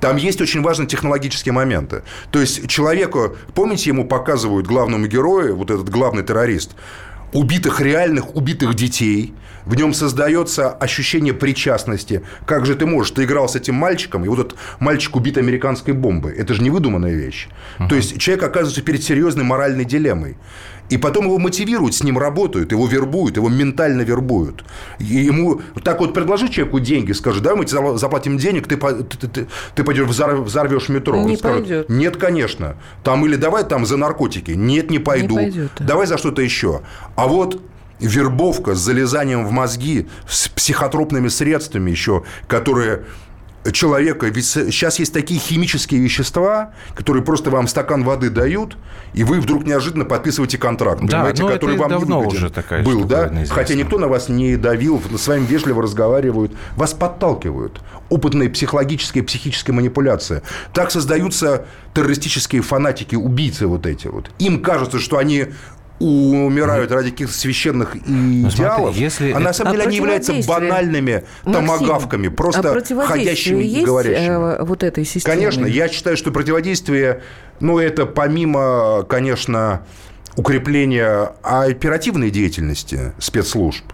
[0.00, 2.02] там есть очень важные технологические моменты.
[2.30, 6.72] То есть человеку, помните, ему показывают главному герою, вот этот главный террорист,
[7.32, 9.34] убитых реальных убитых детей.
[9.64, 12.22] В нем создается ощущение причастности.
[12.46, 13.12] Как же ты можешь?
[13.12, 16.34] Ты играл с этим мальчиком, и вот этот мальчик убит американской бомбой.
[16.34, 17.48] Это же не выдуманная вещь.
[17.88, 20.36] То есть человек оказывается перед серьезной моральной дилеммой.
[20.92, 24.62] И потом его мотивируют, с ним работают, его вербуют, его ментально вербуют.
[24.98, 29.26] И ему так вот предложи человеку деньги, скажи, давай мы тебе заплатим денег, ты, ты,
[29.26, 31.16] ты- ты пойдешь взор- взорвешь метро.
[31.16, 31.88] Не Он скажет, пойдет.
[31.88, 32.76] Нет, конечно.
[33.02, 34.50] Там или давай там за наркотики.
[34.50, 35.36] Нет, не пойду.
[35.36, 35.84] пойдет, да.
[35.86, 36.82] Давай за что-то еще.
[37.16, 37.62] А вот
[37.98, 43.04] вербовка с залезанием в мозги, с психотропными средствами еще, которые
[43.70, 48.76] человека, ведь сейчас есть такие химические вещества, которые просто вам стакан воды дают,
[49.14, 52.50] и вы вдруг неожиданно подписываете контракт, Да, понимаете, ну, который вам не давно выгоден уже
[52.50, 53.18] такая был, да?
[53.18, 53.54] штуковина известна.
[53.54, 57.80] Хотя никто на вас не давил, с вами вежливо разговаривают, вас подталкивают.
[58.08, 60.42] Опытная психологическая, психическая манипуляция.
[60.74, 64.30] Так создаются террористические фанатики, убийцы вот эти вот.
[64.38, 65.46] Им кажется, что они
[66.02, 70.32] умирают ради каких-то священных идеалов, Ну, если а на это- самом А деле они являются
[70.46, 74.26] банальными томогавками, а просто противодействие ходящими и есть, говорящими.
[74.60, 75.36] э, вот этой системе?
[75.36, 77.22] Конечно, я считаю, что противодействие,
[77.60, 79.82] ну, это помимо, конечно,
[80.36, 83.84] укрепления оперативной деятельности спецслужб,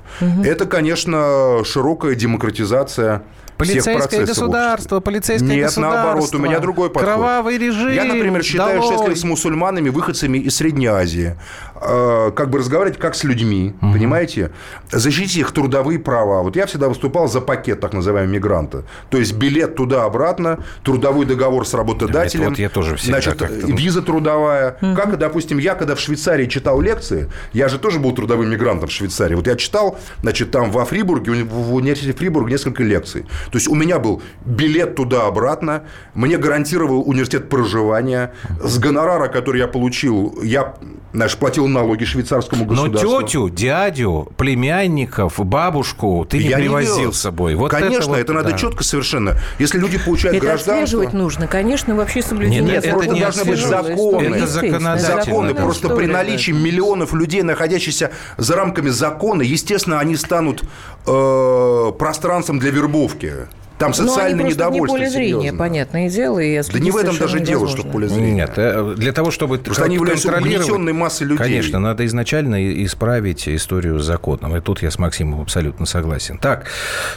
[0.44, 3.22] это, конечно, широкая демократизация
[3.58, 6.02] Полицейское государство, полицейское Нет, государство.
[6.02, 7.14] наоборот, у меня другой подход.
[7.14, 7.92] Кровавый режим.
[7.92, 8.94] Я, например, считаю, долой.
[8.94, 11.36] что если с мусульманами, выходцами из Средней Азии,
[11.74, 13.92] э, как бы разговаривать как с людьми, угу.
[13.92, 14.52] понимаете,
[14.92, 16.42] защитить их трудовые права.
[16.42, 18.84] Вот я всегда выступал за пакет так называемого мигранта.
[19.10, 22.42] То есть билет туда-обратно, трудовой договор с работодателем.
[22.42, 24.78] Это вот я тоже всегда значит, виза трудовая.
[24.80, 24.94] Угу.
[24.94, 28.92] Как, допустим, я когда в Швейцарии читал лекции, я же тоже был трудовым мигрантом в
[28.92, 29.34] Швейцарии.
[29.34, 33.26] Вот я читал, значит, там во Фрибурге, в университете Фрибург несколько лекций.
[33.50, 35.84] То есть у меня был билет туда-обратно,
[36.14, 38.32] мне гарантировал университет проживания.
[38.62, 40.74] С гонорара, который я получил, я
[41.12, 43.10] знаешь, платил налоги швейцарскому государству.
[43.10, 47.54] Но тетю, дядю, племянников, бабушку ты не я привозил не с собой.
[47.54, 48.58] Вот Конечно, это, вот, это надо да.
[48.58, 49.36] четко совершенно.
[49.58, 50.74] Если люди получают это гражданство...
[50.82, 52.60] отслеживать нужно, конечно, вообще соблюдение.
[52.60, 54.34] Нет, нет это не должны быть законы.
[54.36, 54.98] Это законодательно.
[54.98, 55.54] Законы.
[55.54, 60.62] Просто при наличии миллионов людей, находящихся за рамками закона, естественно, они станут
[61.06, 63.32] э, пространством для вербовки.
[63.38, 63.67] Yeah.
[63.78, 64.96] Там социальное Но недовольство.
[64.96, 65.58] Не поле зрения, серьезно.
[65.58, 66.38] понятное дело.
[66.40, 68.32] И да не в этом даже дело, что в поле зрения.
[68.32, 71.38] Нет, э, для того, чтобы Потому они угнетенной массой людей.
[71.38, 74.56] Конечно, надо изначально исправить историю с законом.
[74.56, 76.38] И тут я с Максимом абсолютно согласен.
[76.38, 76.66] Так,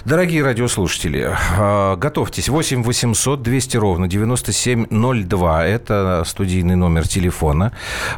[0.05, 2.49] дорогие радиослушатели, а, готовьтесь.
[2.49, 5.65] 8 800 200 ровно 9702.
[5.65, 7.71] Это студийный номер телефона.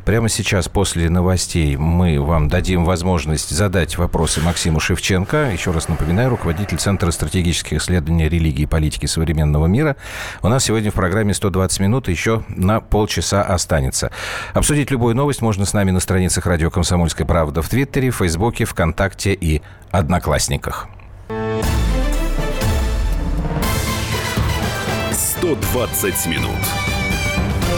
[0.06, 5.52] Прямо сейчас, после новостей, мы вам дадим возможность задать вопросы Максиму Шевченко.
[5.52, 9.96] Еще раз напоминаю, руководитель Центра стратегических исследований религии и политики современного мира.
[10.42, 14.12] У нас сегодня в программе 120 минут еще на полчаса останется.
[14.54, 19.34] Обсудить любую новость можно с нами на страницах радио «Комсомольская правда» в Твиттере, Фейсбуке, ВКонтакте
[19.34, 19.62] и
[19.92, 20.88] Одноклассниках.
[25.44, 26.50] 120 минут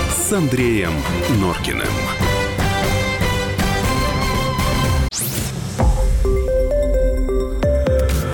[0.10, 0.94] с Андреем
[1.40, 2.35] Норкиным.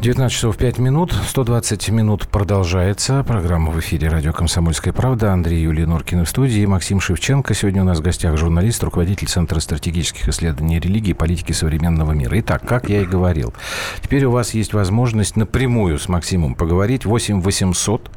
[0.00, 3.22] 19 часов 5 минут, 120 минут продолжается.
[3.22, 5.34] Программа в эфире «Радио Комсомольская правда».
[5.34, 6.64] Андрей Юлия Норкин в студии.
[6.64, 7.52] Максим Шевченко.
[7.52, 12.40] Сегодня у нас в гостях журналист, руководитель Центра стратегических исследований религии и политики современного мира.
[12.40, 13.52] Итак, как я и говорил,
[14.00, 17.04] теперь у вас есть возможность напрямую с Максимом поговорить.
[17.04, 18.10] 8 800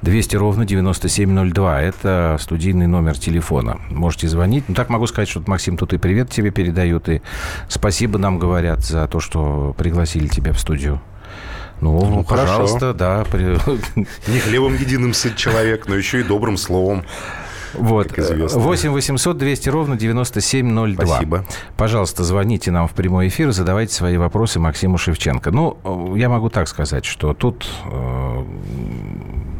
[0.00, 1.82] 200 ровно 9702.
[1.82, 3.78] Это студийный номер телефона.
[3.90, 4.64] Можете звонить.
[4.68, 7.20] Ну, так могу сказать, что Максим тут и привет тебе передают, и
[7.68, 10.98] спасибо нам говорят за то, что пригласили тебя в студию.
[11.80, 13.24] Ну, ну пожалуйста, да.
[14.26, 17.04] Не хлебом единым сыт человек, но еще и добрым словом.
[17.74, 18.12] Вот.
[18.16, 21.06] 8 800 200 ровно 9702.
[21.06, 21.44] Спасибо.
[21.76, 25.50] Пожалуйста, звоните нам в прямой эфир, задавайте свои вопросы Максиму Шевченко.
[25.50, 28.44] Ну, я могу так сказать, что тут э,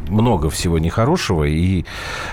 [0.08, 1.84] много всего нехорошего, и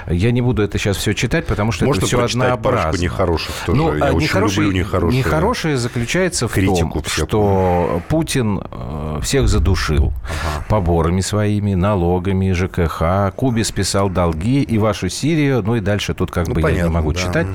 [0.08, 3.02] я не буду это сейчас все читать, потому что Можно это все однообразно.
[3.02, 3.78] нехороших тоже.
[3.78, 5.20] Ну, я а очень люблю нехорошие.
[5.20, 10.66] Нехорошее заключается в том, что Путин э, всех задушил ага.
[10.68, 16.48] поборами своими, налогами, ЖКХ, Кубе списал долги, и вашу Сирию, ну и дальше тут как
[16.48, 17.20] ну, бы понятно, я не могу да.
[17.20, 17.48] читать.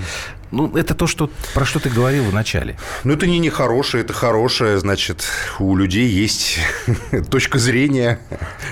[0.50, 2.76] Ну, это то, что, про что ты говорил в начале.
[3.04, 4.78] Ну, это не нехорошее, это хорошее.
[4.78, 5.24] Значит,
[5.58, 6.58] у людей есть
[7.30, 8.18] точка зрения,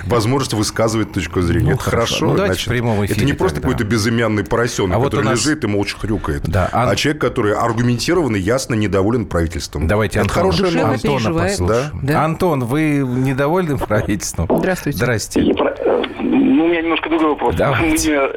[0.05, 1.71] возможность высказывать точку зрения.
[1.71, 2.15] Ну, это хорошо.
[2.15, 2.27] хорошо.
[2.27, 5.41] Ну, значит, в прямом эфире это не просто какой-то безымянный поросенок, а который вот нас...
[5.45, 6.91] лежит и молча хрюкает, да, а...
[6.91, 9.87] а человек, который аргументированно, ясно недоволен правительством.
[9.87, 11.67] Давайте это Антон, хорошее Антона послушаем.
[11.67, 11.91] Да?
[12.03, 12.25] Да?
[12.25, 14.49] Антон, вы недовольны правительством?
[14.51, 14.99] Здравствуйте.
[14.99, 15.41] Здрасте.
[15.41, 17.55] Ну, у меня немножко другой вопрос.
[17.55, 18.31] Давайте.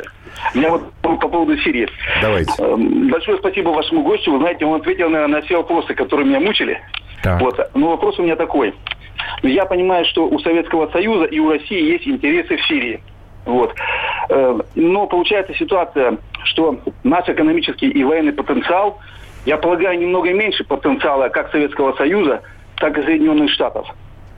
[0.54, 1.88] Меня вот по поводу Сирии.
[2.22, 2.52] Давайте.
[2.60, 4.34] Эм, большое спасибо вашему гостю.
[4.34, 6.82] Вы знаете, он ответил, наверное, на все вопросы, которые меня мучили.
[7.24, 7.42] Так.
[7.42, 7.60] Вот.
[7.74, 8.74] Но вопрос у меня такой.
[9.44, 13.02] Я понимаю, что у Советского Союза и у России есть интересы в Сирии.
[13.46, 13.74] Вот.
[14.30, 19.00] Эм, но получается ситуация, что наш экономический и военный потенциал,
[19.46, 22.42] я полагаю, немного меньше потенциала как Советского Союза,
[22.78, 23.88] так и Соединенных Штатов.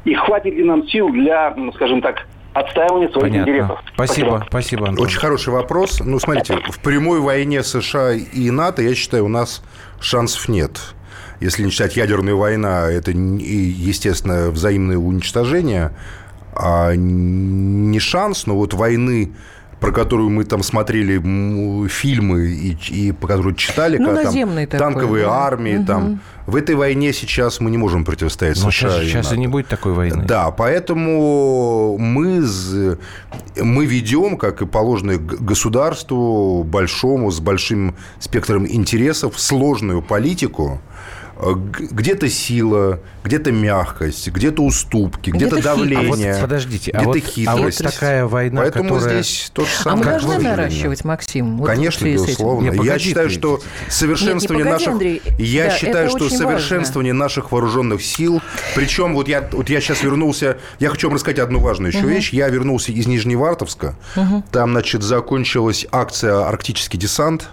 [0.06, 3.50] И хватит ли нам сил для, ну, скажем так, отстаивания своих Понятно.
[3.50, 3.80] интересов.
[3.94, 5.06] Спасибо, спасибо, спасибо Антон.
[5.06, 6.00] Очень хороший вопрос.
[6.00, 9.64] Ну, смотрите, в прямой войне США и НАТО, я считаю, у нас
[10.00, 10.80] шансов нет.
[11.40, 15.92] Если не считать ядерную войну, это, естественно, взаимное уничтожение,
[16.56, 19.32] а не шанс, но вот войны
[19.82, 21.18] про которую мы там смотрели
[21.88, 25.32] фильмы и, и по которой читали, ну, как, там, такой, танковые да.
[25.32, 25.86] армии, угу.
[25.86, 28.90] там в этой войне сейчас мы не можем противостоять Но США.
[28.92, 30.24] Сейчас, и, сейчас и не будет такой войны.
[30.28, 32.46] Да, поэтому мы,
[33.58, 40.80] мы ведем, как и положено государству, большому, с большим спектром интересов, сложную политику,
[41.42, 46.32] где-то сила, где-то мягкость, где-то уступки, где-то, где давление.
[46.32, 47.48] А вот подождите, где-то а вот, хитрость.
[47.48, 49.24] А вот такая война, Поэтому которая...
[49.24, 50.04] здесь то же А самое.
[50.06, 51.58] мы должны наращивать, Максим?
[51.58, 52.70] Вот Конечно, безусловно.
[52.70, 53.34] Нет, я считаю, ты.
[53.36, 55.22] что совершенствование Нет, не погоди, наших, Андрей.
[55.40, 58.42] я Да, считаю, что совершенствование наших вооруженных сил.
[58.76, 62.10] Причем вот я вот я сейчас вернулся, я хочу вам рассказать одну важную еще Угу.
[62.10, 62.34] вещь.
[62.34, 63.96] Я вернулся из Нижневартовска.
[64.16, 64.44] Угу.
[64.52, 67.50] Там, значит, закончилась акция "Арктический десант"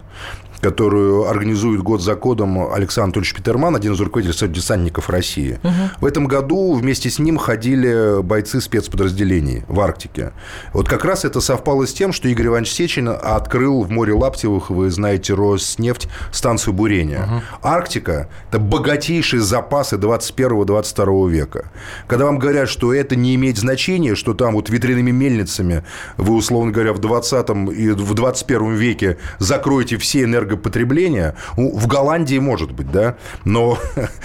[0.60, 5.58] которую организует год за годом Александр Анатольевич Петерман, один из руководителей Союза десантников России.
[5.62, 5.72] Угу.
[6.00, 10.32] В этом году вместе с ним ходили бойцы спецподразделений в Арктике.
[10.72, 14.70] Вот как раз это совпало с тем, что Игорь Иванович Сечин открыл в море Лаптевых,
[14.70, 17.24] вы знаете, Роснефть, станцию бурения.
[17.24, 17.42] Угу.
[17.62, 21.70] Арктика– это богатейшие запасы 21-22 века.
[22.06, 25.84] Когда вам говорят, что это не имеет значения, что там вот ветряными мельницами
[26.16, 32.38] вы, условно говоря, в 20 и в 21 веке закроете все энергии энергопотребления в Голландии
[32.38, 33.78] может быть, да, но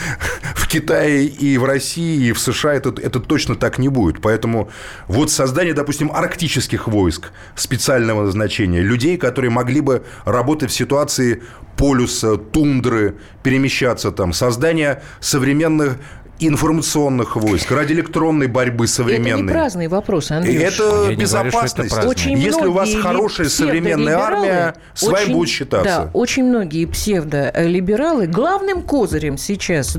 [0.55, 4.21] в Китае и в России, и в США это, это точно так не будет.
[4.21, 4.69] Поэтому
[5.07, 11.43] вот создание, допустим, арктических войск специального назначения, людей, которые могли бы работать в ситуации
[11.77, 15.97] полюса, тундры, перемещаться там, создание современных
[16.39, 19.31] информационных войск, радиоэлектронной борьбы современной.
[19.31, 20.57] Это не праздный вопрос, Андрей.
[20.57, 21.91] Это Я безопасность.
[21.91, 25.83] Говорю, это очень Если у вас хорошая современная армия, с вами очень, будет считаться.
[26.05, 29.97] Да, очень многие псевдолибералы главным козырем сейчас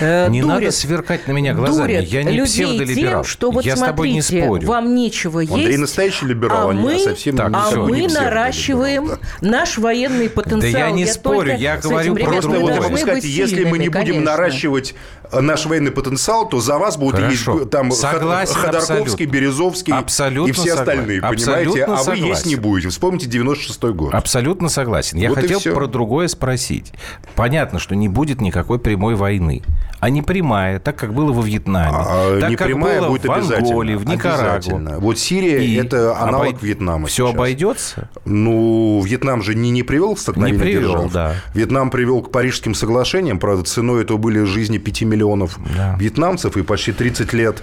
[0.00, 1.92] э, Не дурят, надо сверкать на меня глазами.
[1.94, 3.22] дурят Я не людей псевдолиберал.
[3.22, 4.66] тем, что вот Я с тобой не смотрите, спорю.
[4.66, 5.52] вам нечего есть.
[5.52, 9.18] Андрей настоящий либерал, а а мы, совсем Так, не а мы не наращиваем да.
[9.40, 10.72] наш военный потенциал.
[10.72, 12.82] Да я не спорю, только я говорю про ребята, Просто вот я другое.
[12.82, 14.30] могу сказать, если мы не будем конечно.
[14.32, 14.94] наращивать
[15.30, 17.58] э, наш военный потенциал, то за вас будут Хорошо.
[17.58, 19.26] есть там Согласен Ходорковский, абсолютно.
[19.32, 20.80] Березовский Абсолютно и все согласен.
[20.90, 21.44] остальные, понимаете?
[21.50, 22.48] Абсолютно А вы есть согласен.
[22.48, 22.88] не будете.
[22.88, 24.14] Вспомните 96-й год.
[24.14, 25.18] Абсолютно согласен.
[25.18, 26.92] Я Вот хотел про другое спросить.
[27.34, 29.62] Понятно, что не будет никакой прямой войны.
[30.00, 31.96] А не прямая, так как было во Вьетнаме.
[31.96, 33.30] А так как непрямая было будет в.
[33.32, 34.54] Анголе, в Никарагуа.
[34.54, 34.98] Обязательно.
[34.98, 37.06] Вот Сирия И это аналог обой- Вьетнама.
[37.08, 37.34] Все сейчас.
[37.34, 38.10] обойдется?
[38.24, 41.12] Ну, Вьетнам же не, не привел к столкновению Не привел, держав.
[41.12, 41.34] да.
[41.54, 43.38] Вьетнам привел к Парижским соглашениям.
[43.38, 45.96] Правда, ценой этого были жизни 5 миллионов Да.
[45.98, 47.62] вьетнамцев и почти 30 лет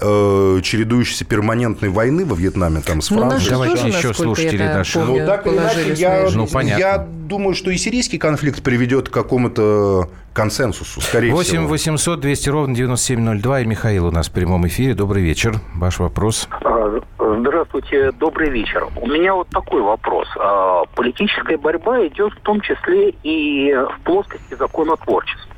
[0.00, 3.38] э, чередующейся перманентной войны во Вьетнаме там с Ну, Францией.
[3.40, 4.98] наши Давайте тоже, еще слушатели наши.
[5.00, 6.28] Ну, так или иначе, я.
[6.32, 6.80] Ну, понятно.
[6.80, 11.66] я думаю, что и сирийский конфликт приведет к какому-то консенсусу, скорее 8 всего.
[11.68, 13.60] 800 200 ровно 9702.
[13.60, 14.94] И Михаил у нас в прямом эфире.
[14.94, 15.60] Добрый вечер.
[15.74, 16.48] Ваш вопрос.
[16.62, 17.00] А,
[17.40, 18.86] Здравствуйте, добрый вечер.
[19.00, 20.26] У меня вот такой вопрос.
[20.38, 25.50] А, Политическая борьба идет в том числе и в плоскости законотворчества.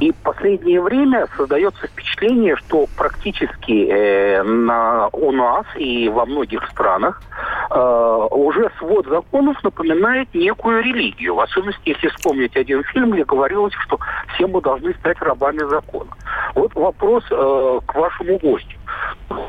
[0.00, 6.68] И в последнее время создается впечатление, что практически э, на, у нас и во многих
[6.70, 7.22] странах
[7.70, 11.36] э, уже свод законов напоминает некую религию.
[11.36, 13.98] В особенности, если вспомнить один фильм, где говорилось, что
[14.34, 16.10] все мы должны стать рабами закона.
[16.54, 18.76] Вот вопрос э, к вашему гостю.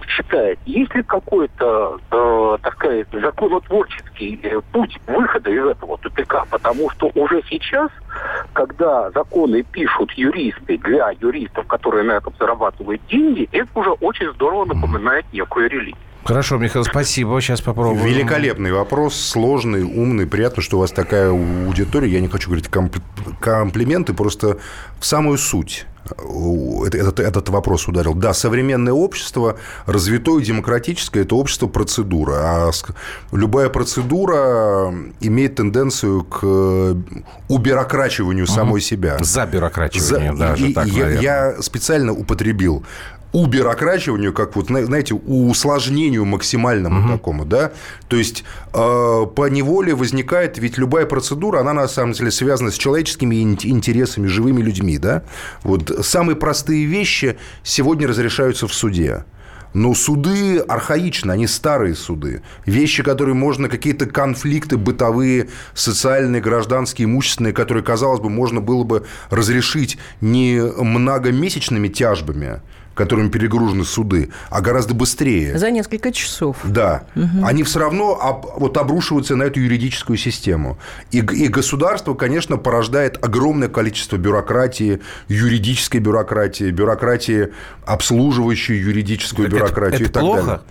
[0.07, 6.45] Считает, есть ли какой-то, э, так сказать, законотворческий э, путь выхода из этого тупика?
[6.49, 7.89] Потому что уже сейчас,
[8.53, 14.65] когда законы пишут юристы для юристов, которые на этом зарабатывают деньги, это уже очень здорово
[14.65, 15.97] напоминает некую религию.
[16.25, 17.41] Хорошо, Михаил, спасибо.
[17.41, 18.05] Сейчас попробуем.
[18.05, 20.25] Великолепный вопрос, сложный, умный.
[20.25, 22.07] Приятно, что у вас такая аудитория.
[22.07, 23.01] Я не хочу говорить комп-
[23.41, 24.59] комплименты, просто
[24.99, 25.85] в самую суть
[26.85, 28.13] этот, этот вопрос ударил.
[28.13, 32.33] Да, современное общество, развитое демократическое, это общество процедура.
[32.35, 32.71] А
[33.31, 36.95] любая процедура имеет тенденцию к э,
[37.49, 39.17] убюрокрачиванию самой себя.
[39.21, 40.03] За бюрократию
[40.37, 41.21] даже и- так, я, наверное.
[41.21, 42.83] я специально употребил
[43.33, 47.71] убюрокрачиванию, как вот, зна- знаете, усложнению максимальному такому, да,
[48.07, 52.75] то есть э, по неволе возникает, ведь любая процедура, она на самом деле связана с
[52.75, 55.23] человеческими ин- интересами, живыми людьми, да,
[55.63, 59.25] вот самые простые вещи сегодня разрешаются в суде.
[59.73, 62.43] Но суды архаичны, они старые суды.
[62.67, 69.07] Вещи, которые можно, какие-то конфликты бытовые, социальные, гражданские, имущественные, которые, казалось бы, можно было бы
[69.31, 72.61] разрешить не многомесячными тяжбами,
[72.93, 75.57] которыми перегружены суды, а гораздо быстрее.
[75.57, 76.57] За несколько часов.
[76.63, 77.03] Да,
[77.43, 80.77] они все равно об- вот обрушиваются на эту юридическую систему.
[81.11, 87.49] И, и государство, конечно, порождает огромное количество бюрократии, юридической бюрократии, бюрократии,
[87.85, 90.41] обслуживающей юридическую Это- бюрократию это и так плохо?
[90.43, 90.61] далее.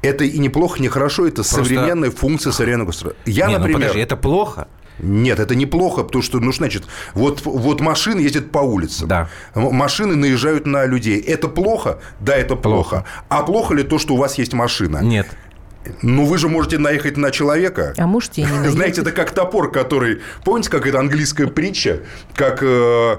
[0.00, 1.56] Это и неплохо, не хорошо, это Просто...
[1.56, 3.20] современная функция современного государства.
[3.26, 3.78] Я, не, ну например...
[3.80, 4.68] Ну, подожди, это плохо?
[4.98, 6.84] Нет, это неплохо, потому что, ну, значит,
[7.14, 9.08] вот, вот машины ездят по улицам.
[9.08, 9.28] Да.
[9.54, 11.20] Машины наезжают на людей.
[11.20, 11.98] Это плохо?
[12.20, 12.88] Да, это плохо.
[12.90, 13.04] плохо.
[13.28, 14.98] А плохо ли то, что у вас есть машина?
[14.98, 15.26] Нет.
[16.02, 17.94] Ну, вы же можете наехать на человека.
[17.96, 18.72] А можете и не наехать.
[18.72, 20.20] Знаете, это как топор, который...
[20.44, 22.00] Помните, как это английская притча?
[22.34, 23.16] Как э,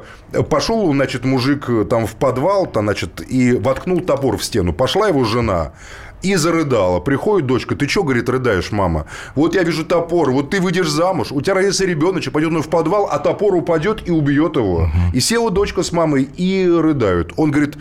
[0.50, 4.74] пошел, значит, мужик э, там в подвал, там, значит, и воткнул топор в стену.
[4.74, 5.74] Пошла его жена,
[6.22, 7.00] и зарыдала.
[7.00, 9.06] Приходит дочка, ты что, говорит, рыдаешь, мама?
[9.36, 12.70] Вот я вижу топор, вот ты выйдешь замуж, у тебя родится ребеночек, пойдет он в
[12.70, 14.84] подвал, а топор упадет и убьет его.
[14.84, 15.14] Угу.
[15.14, 17.34] И села дочка с мамой и рыдают.
[17.38, 17.76] Он говорит,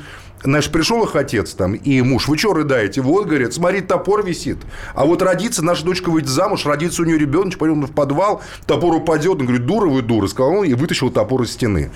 [0.45, 3.01] Наш пришел их отец там и муж, вы что рыдаете?
[3.01, 4.59] Вот, говорит, смотри, топор висит.
[4.95, 8.95] А вот родится, наша дочка выйдет замуж, родится у нее ребеночек, пойдем в подвал, топор
[8.95, 9.41] упадет.
[9.41, 11.91] Он говорит, дура вы, дура, сказал он и вытащил топор из стены.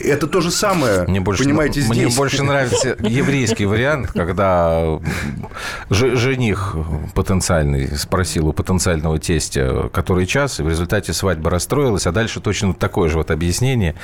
[0.00, 1.96] Это то же самое, мне больше, понимаете, здесь.
[1.96, 4.98] Мне больше нравится еврейский вариант, когда
[5.88, 6.76] жених
[7.14, 12.74] потенциальный спросил у потенциального тестя, который час, и в результате свадьба расстроилась, а дальше точно
[12.74, 13.94] такое же вот объяснение.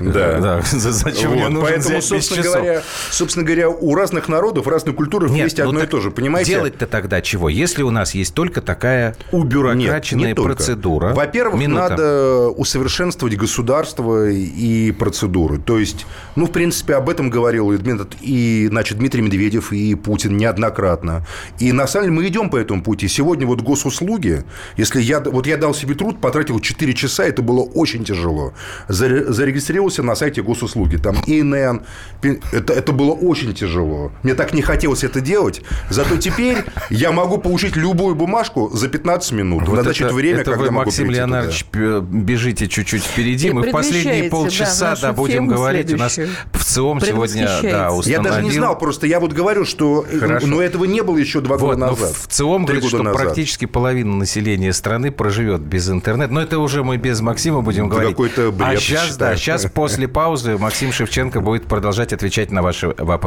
[0.00, 0.38] Да.
[0.38, 5.30] да зачем вот, мне нужен Поэтому, собственно говоря, собственно говоря, у разных народов, разных культур
[5.30, 6.52] Нет, есть ну одно и то же, понимаете?
[6.52, 7.48] Делать-то тогда чего?
[7.48, 11.14] Если у нас есть только такая убюрократичная процедура.
[11.14, 15.58] Во-первых, надо усовершенствовать государство и процедуры.
[15.58, 17.78] То есть, ну, в принципе, об этом говорил и,
[18.20, 21.26] и значит, Дмитрий Медведев, и Путин неоднократно.
[21.58, 23.08] И на самом деле мы идем по этому пути.
[23.08, 24.44] Сегодня вот госуслуги,
[24.76, 28.52] если я, вот я дал себе труд, потратил 4 часа, это было очень тяжело.
[28.88, 31.82] Зарегистрировался на сайте госуслуги, там ИНН,
[32.22, 34.12] это, это было очень тяжело.
[34.22, 35.62] Мне так не хотелось это делать.
[35.90, 39.68] Зато теперь я могу получить любую бумажку за 15 минут.
[39.68, 42.00] Вот Надо это, время, это когда вы, могу Максим Леонардович, туда.
[42.00, 43.50] бежите чуть-чуть впереди.
[43.50, 45.92] Мы в последние полчаса да, будем будем говорить.
[45.92, 46.18] У нас
[46.52, 48.04] в ЦИОМ сегодня да, установил...
[48.04, 50.04] Я даже не знал, просто я вот говорю, что...
[50.10, 50.46] Э, Хорошо.
[50.46, 52.14] Но этого не было еще два вот, года назад.
[52.16, 53.22] В ЦИОМ говорит, что назад.
[53.22, 56.32] практически половина населения страны проживет без интернета.
[56.32, 58.10] Но это уже мы без Максима будем это говорить.
[58.12, 62.88] Какой-то бред, а сейчас, да, сейчас после паузы Максим Шевченко будет продолжать отвечать на ваши
[62.88, 63.17] вопросы.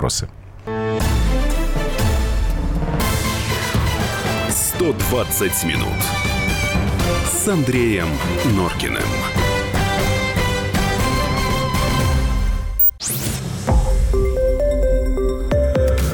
[4.47, 5.87] 120 минут
[7.25, 8.07] с Андреем
[8.55, 9.03] Норкиным.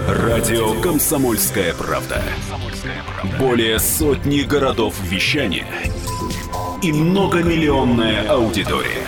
[0.08, 2.22] Радио «Комсомольская правда».
[3.40, 5.68] Более сотни городов вещания
[6.82, 9.06] и многомиллионная аудитория.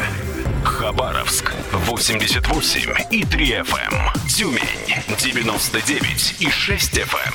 [0.80, 3.93] Хабаровск 88 и 3 FM.
[3.93, 4.30] Эм.
[4.30, 4.61] Тюмень
[5.19, 7.34] 99 и 6 FM.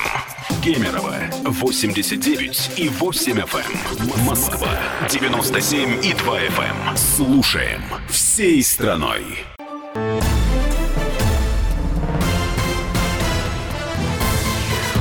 [0.49, 0.61] Эм.
[0.63, 4.17] Кемерово 89 и 8 FM.
[4.17, 4.25] Эм.
[4.25, 4.69] Москва
[5.11, 6.97] 97 и 2 FM.
[6.97, 9.45] Слушаем всей страной.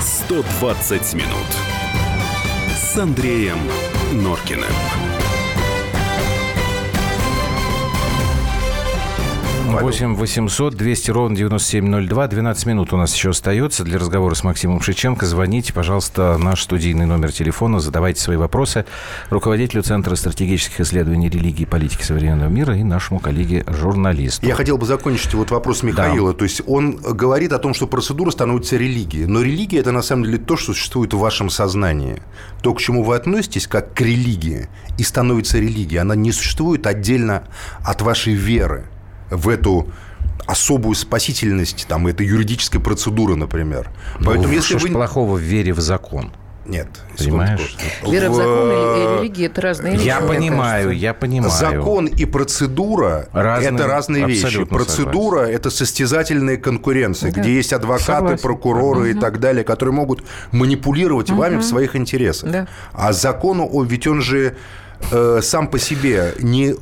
[0.01, 1.49] 120 минут
[2.77, 3.59] с Андреем
[4.13, 5.04] Норкиным.
[9.65, 12.29] 8 800 200 ровно 9702.
[12.29, 15.25] 12 минут у нас еще остается для разговора с Максимом Шиченко.
[15.25, 18.85] Звоните, пожалуйста, наш студийный номер телефона, задавайте свои вопросы
[19.31, 24.47] руководителю Центра стратегических исследований религии и политики современного мира и нашему коллеге-журналисту.
[24.47, 26.33] Я хотел бы закончить вот вопрос Михаила.
[26.33, 26.39] Да.
[26.39, 29.25] То есть он говорит о том, что процедура становится религией.
[29.25, 32.23] Но религия– это на самом деле то, что существует в вашем сознании.
[32.61, 35.99] То, к чему вы относитесь, как к религии, и становится религией.
[35.99, 37.45] Она не существует отдельно
[37.83, 38.89] от вашей веры
[39.31, 39.89] в эту
[40.47, 43.91] особую спасительность там, этой юридической процедуры, например.
[44.19, 44.93] Ну, Поэтому, если что вы...
[44.93, 46.33] плохого в вере в закон?
[46.67, 46.89] Нет.
[47.19, 47.77] Понимаешь?
[48.07, 50.07] Вера в закон и религия– это разные вещи.
[50.07, 51.51] Я понимаю, я понимаю.
[51.51, 54.65] Закон и процедура разные,– это разные вещи.
[54.65, 57.41] Процедура– это состязательная конкуренция, да.
[57.41, 58.43] где есть адвокаты, согласен.
[58.43, 59.07] прокуроры угу.
[59.09, 61.41] и так далее, которые могут манипулировать угу.
[61.41, 62.51] вами в своих интересах.
[62.51, 62.67] Да.
[62.93, 64.57] А закон, он, ведь он же
[65.11, 66.77] э, сам по себе не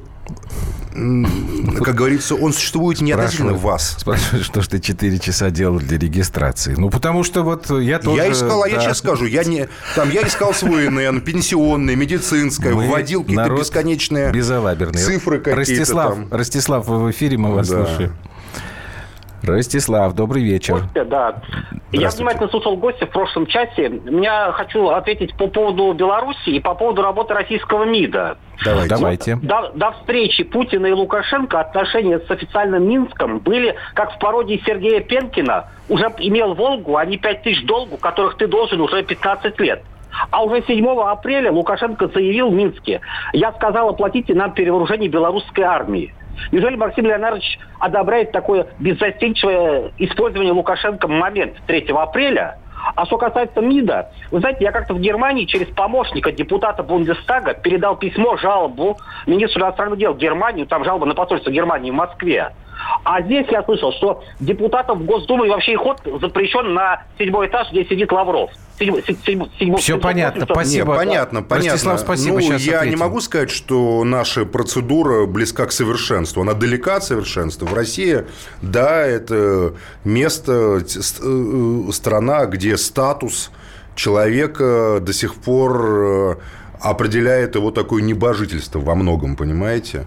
[0.92, 3.96] как говорится, он существует не относительно вас.
[3.98, 6.74] Спрашивают, что ж ты 4 часа делал для регистрации.
[6.76, 8.22] Ну, потому что вот я тоже...
[8.22, 12.74] Я искал, а я сейчас скажу, я, не, там, я искал свой ИНН, пенсионное, медицинское,
[12.74, 15.04] мы вводил какие-то бесконечные безалаберные.
[15.04, 16.28] цифры какие-то Ростислав, там.
[16.30, 17.86] Ростислав, в эфире, мы вас да.
[17.86, 18.12] слушаем.
[19.42, 20.74] Ростислав, добрый вечер.
[20.74, 21.42] Костя, да.
[21.92, 24.00] Я внимательно слушал гостя в прошлом часе.
[24.06, 28.38] Я хочу ответить по поводу Беларуси и по поводу работы российского МИДа.
[28.64, 28.88] Давайте.
[28.88, 29.36] Давайте.
[29.42, 35.00] До, до встречи Путина и Лукашенко отношения с официальным Минском были, как в пародии Сергея
[35.00, 39.82] Пенкина, уже имел Волгу, а не 5 тысяч долгу, которых ты должен уже 15 лет.
[40.30, 43.00] А уже 7 апреля Лукашенко заявил в Минске,
[43.32, 46.14] я сказал, оплатите нам перевооружение белорусской армии.
[46.50, 52.58] Неужели Максим Леонардович одобряет такое беззастенчивое использование Лукашенко момент 3 апреля,
[52.94, 57.96] А что касается МИДа, вы знаете, я как-то в Германии через помощника депутата Бундестага передал
[57.96, 62.52] письмо, жалобу министру иностранных дел Германии, там жалоба на посольство Германии в Москве.
[63.04, 67.70] А здесь я слышал, что депутатов в и вообще их ход запрещен на седьмой этаж,
[67.70, 68.50] где сидит Лавров.
[68.78, 70.92] Седьмой, седьмой, седьмой, Все понятно, спасибо.
[70.92, 71.70] Нет, понятно, понятно.
[71.72, 72.40] Ростислав, спасибо.
[72.40, 72.90] Ну, я ответим.
[72.90, 76.42] не могу сказать, что наша процедура близка к совершенству.
[76.42, 77.66] Она далека от совершенства.
[77.66, 78.24] В России,
[78.60, 79.74] да, это
[80.04, 83.50] место, э, страна, где статус
[83.94, 86.34] человека до сих пор э,
[86.80, 90.06] определяет его такое небожительство во многом, понимаете?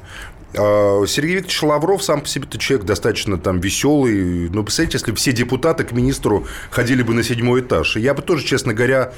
[0.57, 4.49] А, Сергей Викторович Лавров сам по себе человек достаточно там веселый.
[4.49, 7.97] Но представляете, если все депутаты к министру ходили бы на седьмой этаж.
[7.97, 9.13] Я бы тоже, честно говоря,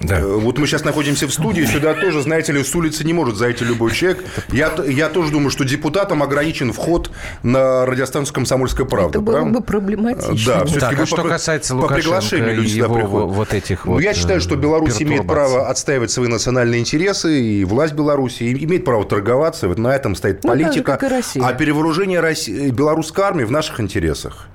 [0.00, 0.18] да.
[0.18, 3.36] Э, вот мы сейчас находимся в студии, сюда тоже, знаете ли, с улицы не может
[3.36, 4.24] зайти любой человек.
[4.50, 7.10] Я, я тоже думаю, что депутатам ограничен вход
[7.42, 9.18] на радиостанцию «Комсомольская правда».
[9.18, 10.34] Это было бы проблематично.
[10.46, 14.14] Да, так, а что по, касается по приглашению люди его вот этих вот ну, Я
[14.14, 19.68] считаю, что Беларусь имеет право отстаивать свои национальные интересы, и власть Беларуси имеет право торговаться.
[19.68, 20.98] Вот на этом стоит политика.
[21.34, 24.48] Ну, а перевооружение России, белорусской армии в наших интересах.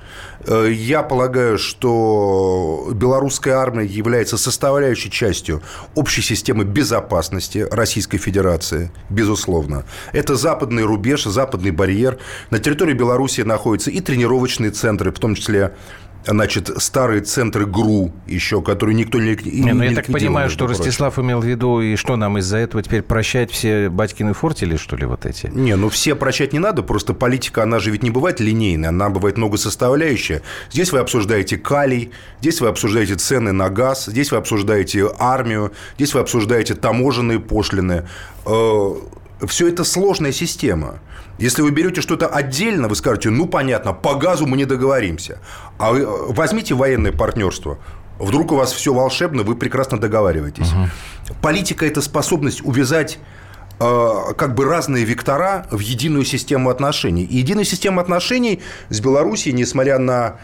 [0.47, 5.61] Э, я полагаю, что белорусская армия является составляющей частью
[5.93, 9.83] общей системы безопасности Российской Федерации, безусловно.
[10.13, 12.17] Это западный рубеж, западный барьер.
[12.49, 15.75] На территории Беларуси находятся и тренировочные центры, в том числе
[16.26, 21.20] значит, старые центры ГРУ еще, которые никто не, не Ну, я так понимаю, что Ростислав
[21.20, 25.05] имел в виду, и что нам из-за этого теперь прощать все батькины фортили, что ли,
[25.05, 25.47] вот эти?
[25.47, 29.09] Не, ну все прощать не надо, просто политика, она же ведь не бывает линейная, она
[29.09, 30.41] бывает многосоставляющая.
[30.72, 32.11] Здесь вы обсуждаете калий,
[32.41, 38.07] здесь вы обсуждаете цены на газ, здесь вы обсуждаете армию, здесь вы обсуждаете таможенные пошлины.
[39.45, 40.99] Все это сложная система.
[41.38, 45.39] Если вы берете что-то отдельно, вы скажете, ну, понятно, по газу мы не договоримся.
[45.77, 47.77] А вы э, возьмите военное партнерство.
[48.17, 50.71] Вдруг у вас все волшебно, вы прекрасно договариваетесь.
[50.71, 51.35] Угу.
[51.41, 53.19] Политика– это способность увязать
[53.79, 57.23] э, как бы разные вектора в единую систему отношений.
[57.23, 60.38] И единая система отношений с Белоруссией, несмотря на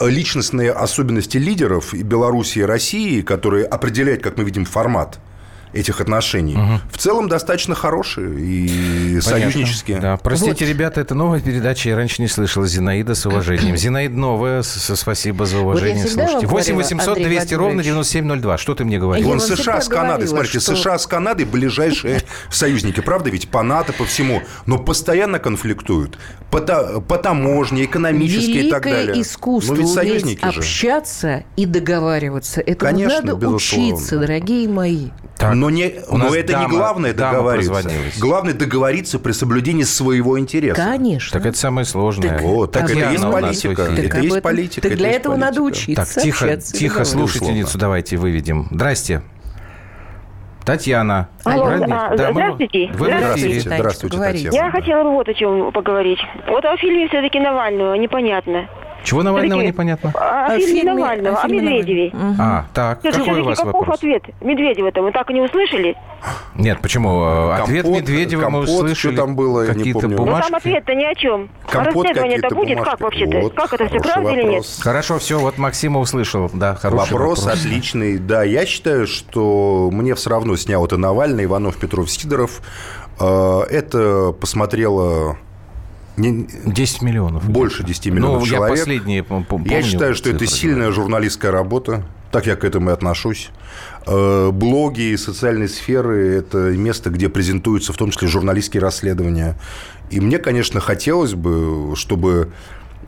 [0.00, 5.18] личностные особенности лидеров и Белоруссии и России, которые определяют, как мы видим, формат–
[5.74, 6.80] этих отношений, угу.
[6.90, 9.22] в целом достаточно хорошие и Понятно.
[9.22, 10.00] союзнические.
[10.00, 10.16] Да.
[10.16, 10.70] Простите, вот.
[10.70, 12.66] ребята, это новая передача, я раньше не слышала.
[12.66, 13.76] Зинаида с уважением.
[13.76, 16.04] Зинаида новая, спасибо за уважение.
[16.04, 18.58] Вот Слушайте, 8 800 200 ровно 9702.
[18.58, 19.26] Что ты мне говоришь?
[19.26, 20.76] Вон США с Канадой, смотрите, что...
[20.76, 23.48] США с Канадой ближайшие союзники, правда ведь?
[23.48, 24.42] По НАТО, по всему.
[24.66, 26.18] Но постоянно конфликтуют.
[26.50, 29.22] По, по таможне, экономически Великое и так далее.
[29.22, 31.44] искусство Но ведь союзники общаться же.
[31.56, 32.60] и договариваться.
[32.60, 33.56] Это надо безусловно.
[33.56, 35.08] учиться, дорогие мои.
[35.36, 35.54] Так.
[35.54, 37.90] Но, не, но это дама, не главное договориться.
[38.20, 40.76] Главное договориться при соблюдении своего интереса.
[40.76, 41.38] Конечно.
[41.38, 42.30] Так это самое сложное.
[42.30, 43.86] Так, вот, так это есть политика.
[43.86, 44.88] Так это есть политика.
[44.88, 45.50] Так для этого политика.
[45.50, 46.14] надо учиться.
[46.14, 48.68] Так, тихо, тихо слушательницу давайте выведем.
[48.70, 49.22] Здрасте.
[50.64, 51.28] Татьяна.
[51.44, 52.90] Алло, а, да, здравствуйте.
[52.94, 53.60] Вы здравствуйте.
[53.60, 54.54] Здравствуйте, здравствуйте Татьяна.
[54.54, 56.20] Я хотела бы вот о чем поговорить.
[56.48, 58.66] Вот о фильме все-таки Навального непонятно.
[59.04, 60.12] Чего Навального непонятно?
[60.14, 62.08] О, о фильме, фильме Навального, о, фильме о Медведеве.
[62.08, 62.34] Угу.
[62.40, 63.98] А, так, Скажите, какой у вас каков вопрос?
[63.98, 65.02] ответ Медведева-то?
[65.02, 65.96] Мы так и не услышали?
[66.54, 67.20] Нет, почему?
[67.20, 69.14] Компот, ответ Медведева компот, мы услышали.
[69.14, 70.46] Что там было, какие-то бумажки.
[70.46, 71.50] Ну, там ответ-то ни о чем.
[71.68, 72.90] Компот Расследование-то будет бумажки.
[72.90, 73.40] как вообще-то?
[73.40, 74.34] Вот, как это все правда вопрос.
[74.34, 74.64] или нет?
[74.80, 76.50] Хорошо, все, вот Максима услышал.
[76.52, 77.44] Да, хороший вопрос.
[77.44, 78.18] Вопрос отличный.
[78.18, 82.62] Да, я считаю, что мне все равно снял это Навальный, Иванов, Петров, Сидоров.
[83.20, 85.36] Э, это посмотрело
[86.16, 87.48] не, 10 миллионов.
[87.48, 88.76] Больше 10 миллионов ну, человек.
[88.76, 89.70] Я последние помню.
[89.70, 92.04] Я считаю, что это сильная журналистская работа.
[92.30, 93.50] Так я к этому и отношусь.
[94.06, 99.56] Э, блоги и социальные сферы– это место, где презентуются в том числе журналистские расследования.
[100.10, 102.50] И мне, конечно, хотелось бы, чтобы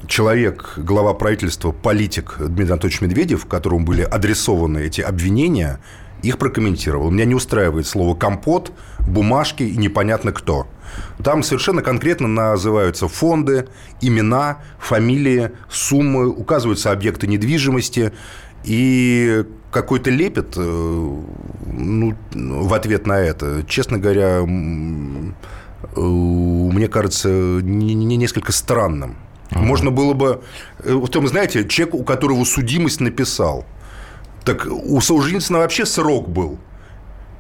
[0.07, 5.81] человек, глава правительства, политик Дмитрий Анатольевич Медведев, которому были адресованы эти обвинения,
[6.27, 7.11] их прокомментировал.
[7.11, 10.66] Меня не устраивает слово «компот», «бумажки» и непонятно кто.
[11.22, 13.68] Там совершенно конкретно называются фонды,
[14.01, 18.12] имена, фамилии, суммы, указываются объекты недвижимости.
[18.64, 24.45] И какой-то лепет э, ну, в ответ на это, честно говоря, э,
[26.01, 29.16] мне кажется, не, не несколько странным.
[29.51, 30.43] Можно было бы...
[30.81, 33.64] Э, вот там, знаете, человек, у которого судимость написал–
[34.47, 36.59] так у Солженицына вообще срок был.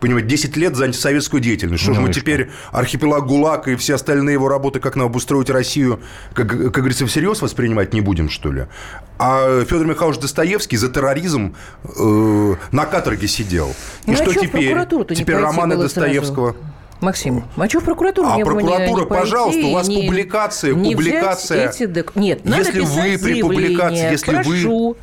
[0.00, 1.82] Понимаете, 10 лет за антисоветскую деятельность.
[1.82, 5.48] Что ну, же мы теперь архипелаг ГУЛАГ и все остальные его работы, как нам обустроить
[5.48, 6.00] Россию,
[6.34, 8.66] как, как говорится, всерьез воспринимать не будем, что ли?
[9.18, 11.54] А Федор Михайлович Достоевский за терроризм
[11.84, 13.74] э, на каторге сидел.
[14.04, 14.76] И ну, что а теперь?
[15.14, 16.52] Теперь романы Достоевского.
[16.52, 16.66] Сразу?
[17.00, 20.94] Максим, а что в прокуратуру А прокуратура, не, не пожалуйста, у вас не, публикация, не
[20.94, 21.68] публикация.
[21.68, 22.16] Эти док...
[22.16, 24.96] Нет, надо если вы при публикации, если прошу, вы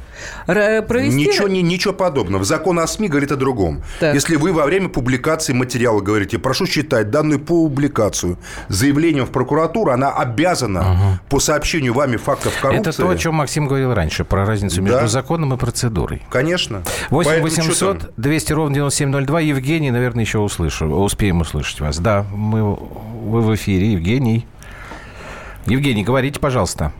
[0.46, 1.18] провести...
[1.18, 2.44] Ничего, не, ничего подобного.
[2.44, 3.84] Закон о СМИ говорит о другом.
[4.00, 4.14] Так.
[4.14, 8.38] Если вы во время публикации материала говорите, прошу считать данную публикацию
[8.68, 11.20] заявлением в прокуратуру, она обязана угу.
[11.30, 12.90] по сообщению вами фактов коррупции...
[12.90, 15.08] Это то, о чем Максим говорил раньше, про разницу между да.
[15.08, 16.22] законом и процедурой.
[16.30, 16.84] Конечно.
[17.10, 19.40] 8 800 200 ровно 9702.
[19.42, 22.00] Евгений, наверное, еще услышу, успеем услышать вас.
[22.00, 23.94] Да, мы, вы в эфире.
[23.94, 24.48] Евгений.
[25.66, 26.92] Евгений, говорите, пожалуйста.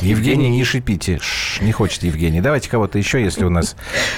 [0.00, 1.18] Евгений, не шипите.
[1.20, 2.40] Ш, не хочет Евгений.
[2.40, 3.76] Давайте кого-то еще, если у нас...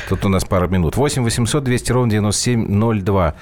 [0.08, 0.96] Тут у нас пару минут.
[0.96, 3.34] 8 800 200 ровно 9702.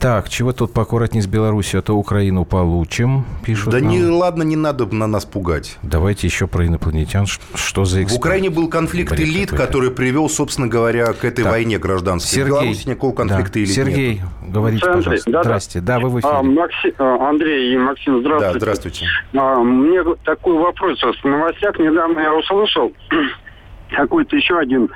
[0.00, 3.88] Так, чего тут поаккуратнее с Беларусью, а то Украину получим, пишут Да нам.
[3.90, 5.76] не, ладно, не надо на нас пугать.
[5.82, 7.26] Давайте еще про инопланетян.
[7.26, 8.16] Что за эксперт?
[8.16, 9.66] В Украине был конфликт Бред элит, какой-то.
[9.66, 11.52] который привел, собственно говоря, к этой так.
[11.52, 12.30] войне гражданской.
[12.30, 13.60] Сергей, в Беларуси никакого конфликта да.
[13.60, 14.52] элит Сергей, нет.
[14.54, 15.30] говорите, Андрей, пожалуйста.
[15.30, 15.80] Да, Здрасте.
[15.82, 16.32] Да, вы в эфире.
[16.32, 16.94] А, Макси...
[16.96, 18.52] А, Андрей и Максим, здравствуйте.
[18.54, 19.06] Да, здравствуйте.
[19.34, 20.98] А, мне такой вопрос.
[20.98, 22.90] В новостях недавно я услышал,
[23.96, 24.90] какой-то еще один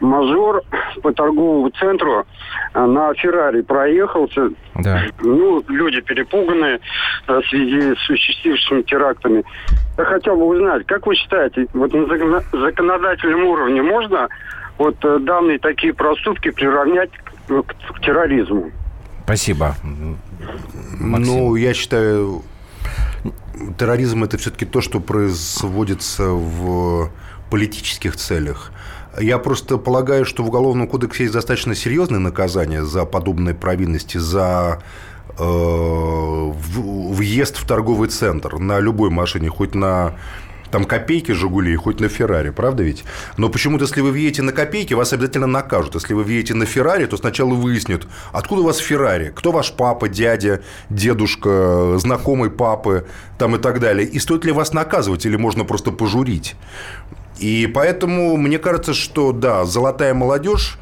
[0.00, 0.62] мажор
[1.02, 2.26] по торговому центру
[2.74, 4.50] а, на Феррари проехался.
[4.74, 5.02] Да.
[5.20, 6.80] Ну, люди перепуганные
[7.26, 9.44] в связи с осуществившими терактами.
[9.98, 12.06] Я хотел бы узнать, как вы считаете, вот на
[12.52, 14.28] законодательном уровне можно
[14.78, 17.10] вот э, данные такие проступки приравнять
[17.48, 18.70] к, к терроризму?
[19.24, 19.74] Спасибо.
[21.00, 21.34] Максим.
[21.34, 22.42] Ну, я считаю,
[23.78, 27.10] терроризм это все-таки то, что производится в
[27.50, 28.72] политических целях.
[29.18, 34.82] Я просто полагаю, что в Уголовном кодексе есть достаточно серьезные наказания за подобные провинности, за
[35.38, 40.16] э, въезд в торговый центр на любой машине, хоть на
[40.70, 43.04] там копейки Жигули, хоть на Феррари, правда ведь?
[43.36, 45.94] Но почему-то, если вы въедете на копейки, вас обязательно накажут.
[45.94, 50.08] Если вы въедете на Феррари, то сначала выяснят, откуда у вас Феррари, кто ваш папа,
[50.08, 53.06] дядя, дедушка, знакомый папы,
[53.38, 54.06] там и так далее.
[54.06, 56.56] И стоит ли вас наказывать, или можно просто пожурить?
[57.38, 60.78] И поэтому мне кажется, что да, золотая молодежь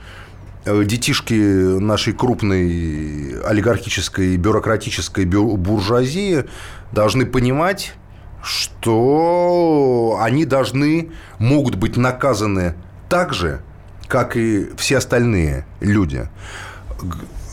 [0.65, 6.45] э, детишки нашей крупной олигархической, бюрократической буржуазии
[6.93, 7.95] должны понимать,
[8.43, 12.75] что они должны, могут быть наказаны
[13.09, 13.63] так же,
[14.07, 16.29] как и все остальные люди.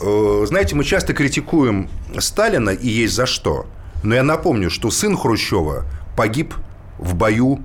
[0.00, 1.88] Э, знаете, мы часто критикуем
[2.18, 3.66] Сталина, и есть за что.
[4.02, 5.84] Но я напомню, что сын Хрущева
[6.16, 6.54] погиб
[6.98, 7.60] в бою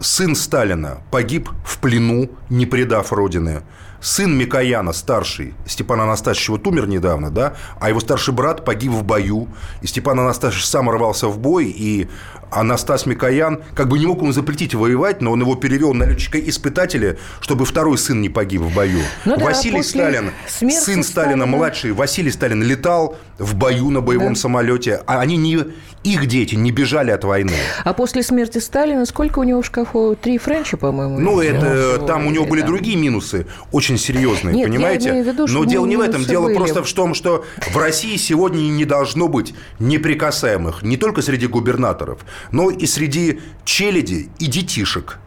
[0.00, 3.62] сын Сталина погиб в плену, не предав родины.
[4.00, 9.04] Сын Микояна, старший, Степан Анастасьевич вот умер недавно, да, а его старший брат погиб в
[9.04, 9.48] бою,
[9.82, 12.08] и Степан Анастасьевич сам рвался в бой, и
[12.50, 17.16] Анастас Микоян как бы не мог ему запретить воевать, но он его перевел на летчика-испытателя,
[17.40, 19.00] чтобы второй сын не погиб в бою.
[19.24, 24.34] Ну, да, Василий Сталин, сын Сталина, Сталина, младший, Василий Сталин летал в бою на боевом
[24.34, 24.40] да.
[24.40, 25.58] самолете, а они не
[26.04, 27.52] их дети не бежали от войны.
[27.84, 30.16] А после смерти Сталина сколько у него в шкафу?
[30.20, 31.18] Три Френча, по-моему?
[31.18, 32.70] Ну, это ну, там у него были там.
[32.70, 35.08] другие минусы, очень серьезные, Нет, понимаете?
[35.08, 36.24] Я виду, Но дело не в этом.
[36.24, 36.56] Дело были.
[36.56, 42.20] просто в том, что в России сегодня не должно быть неприкасаемых не только среди губернаторов,
[42.52, 45.18] но и среди челяди и детишек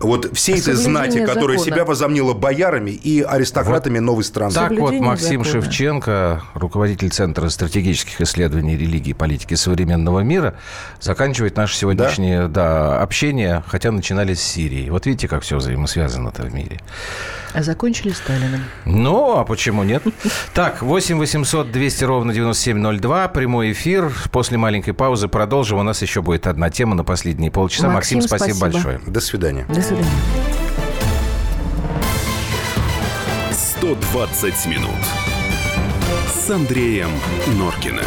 [0.00, 4.52] вот все эти знати, которые себя возомнило боярами и аристократами вот новой страны.
[4.52, 5.62] Так вот Максим закона.
[5.62, 10.54] Шевченко, руководитель Центра стратегических исследований религии и политики современного мира,
[11.00, 12.48] заканчивает наше сегодняшнее да?
[12.48, 14.88] Да, общение, хотя начинали с Сирии.
[14.90, 16.80] Вот видите, как все взаимосвязано-то в мире.
[17.52, 18.62] А закончили Сталиным.
[18.84, 20.02] Ну, а почему нет?
[20.54, 24.12] Так, 8 800 200 ровно 9702, прямой эфир.
[24.30, 25.78] После маленькой паузы продолжим.
[25.78, 27.88] У нас еще будет одна тема на последние полчаса.
[27.88, 29.00] Максим, Максим спасибо, спасибо большое.
[29.06, 29.64] До свидания.
[29.68, 29.89] До свидания.
[33.52, 34.94] 120 минут
[36.28, 37.10] с Андреем
[37.56, 38.04] Норкиным.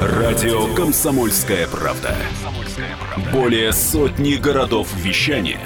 [0.00, 2.14] Радио «Комсомольская правда».
[3.32, 5.58] Более сотни городов вещания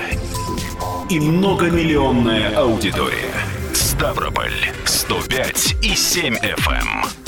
[1.10, 3.34] и многомиллионная аудитория.
[3.74, 7.25] Ставрополь 105 и 7 FM.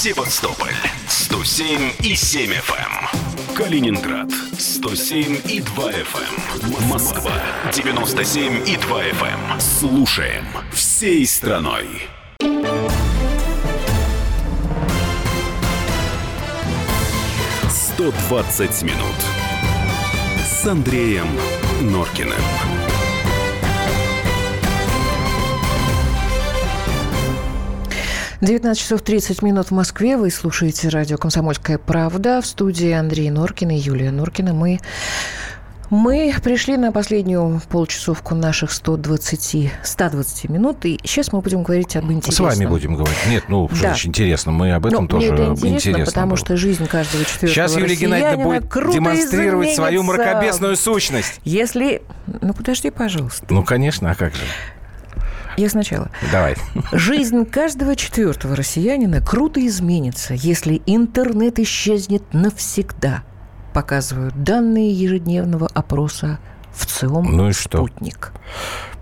[0.00, 0.14] Эм.
[0.14, 0.74] Севастополь
[1.08, 2.74] 107 и 7 FM.
[2.78, 3.54] Эм.
[3.54, 6.62] Калининград 107 и 2 FM.
[6.62, 6.88] Эм.
[6.88, 7.32] Москва
[7.74, 9.60] 97 и 2 FM.
[9.60, 12.08] Слушаем всей страной.
[17.68, 19.16] 120 минут
[20.42, 21.28] с Андреем
[21.82, 22.79] Норкиным.
[28.40, 30.16] Девятнадцать часов тридцать минут в Москве.
[30.16, 32.40] Вы слушаете радио «Комсомольская правда».
[32.40, 34.54] В студии Андрей Норкин и Юлия Норкина.
[34.54, 34.80] Мы
[35.90, 42.10] Мы пришли на последнюю полчасовку наших 120, 120 минут, и сейчас мы будем говорить об
[42.10, 42.50] интересном.
[42.50, 43.18] С вами будем говорить.
[43.28, 43.92] Нет, ну, да.
[43.92, 44.52] очень интересно.
[44.52, 46.36] Мы об этом Но тоже это интересно, интересно потому было.
[46.38, 49.82] что жизнь каждого четвертого Сейчас Юлия Геннадьевна будет демонстрировать изменится.
[49.82, 51.40] свою мракобесную сущность.
[51.44, 52.00] Если...
[52.40, 53.44] Ну, подожди, пожалуйста.
[53.50, 54.40] Ну, конечно, а как же?
[55.60, 56.10] Я сначала.
[56.32, 56.56] Давай.
[56.90, 63.24] Жизнь каждого четвертого россиянина круто изменится, если интернет исчезнет навсегда,
[63.74, 66.38] показывают данные ежедневного опроса
[66.72, 67.76] в ЦИОМ Ну и что?
[67.76, 68.32] «Спутник».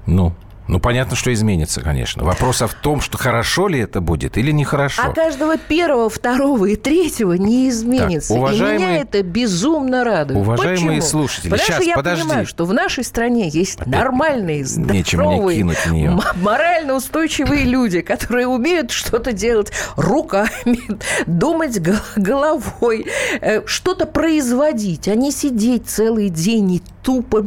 [0.07, 0.35] Ну,
[0.69, 2.25] ну, понятно, что изменится, конечно.
[2.25, 5.03] Вопрос в том, что хорошо ли это будет или нехорошо.
[5.05, 8.35] А каждого первого, второго и третьего не изменится.
[8.35, 10.39] Так, уважаемые- И меня это безумно радует.
[10.41, 11.03] Уважаемые Почему?
[11.03, 12.23] слушатели, Потому щас, что я подожди.
[12.23, 18.91] понимаю, что в нашей стране есть нормальные, Нечем мне здоровые, морально устойчивые люди, которые умеют
[18.91, 20.81] что-то делать руками,
[21.27, 23.07] думать го- головой,
[23.41, 27.47] э, что-то производить, а не сидеть целый день и тупо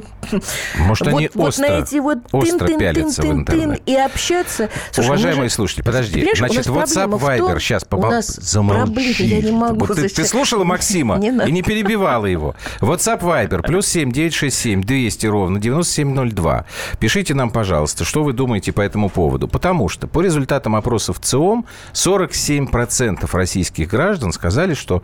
[0.80, 3.82] Может, вот, они вот остро, на эти вот остро тын-тын-тын-тын-тын пялятся в интернет.
[3.86, 4.70] и общаться.
[4.92, 6.28] Слушай, мы Уважаемые же- слушатели, подожди.
[6.36, 9.24] Значит, WhatsApp, Viber, сейчас нас Замолчи.
[9.24, 9.86] я не могу.
[9.86, 12.56] Вот ты, ты слушала Максима Не и не перебивала его.
[12.80, 16.66] WhatsApp, Viber, плюс 7 967 200 ровно 9702.
[17.00, 19.48] Пишите нам, пожалуйста, что вы думаете по этому поводу.
[19.48, 25.04] Потому что по результатам опросов ЦИОМ 47% российских граждан сказали, что,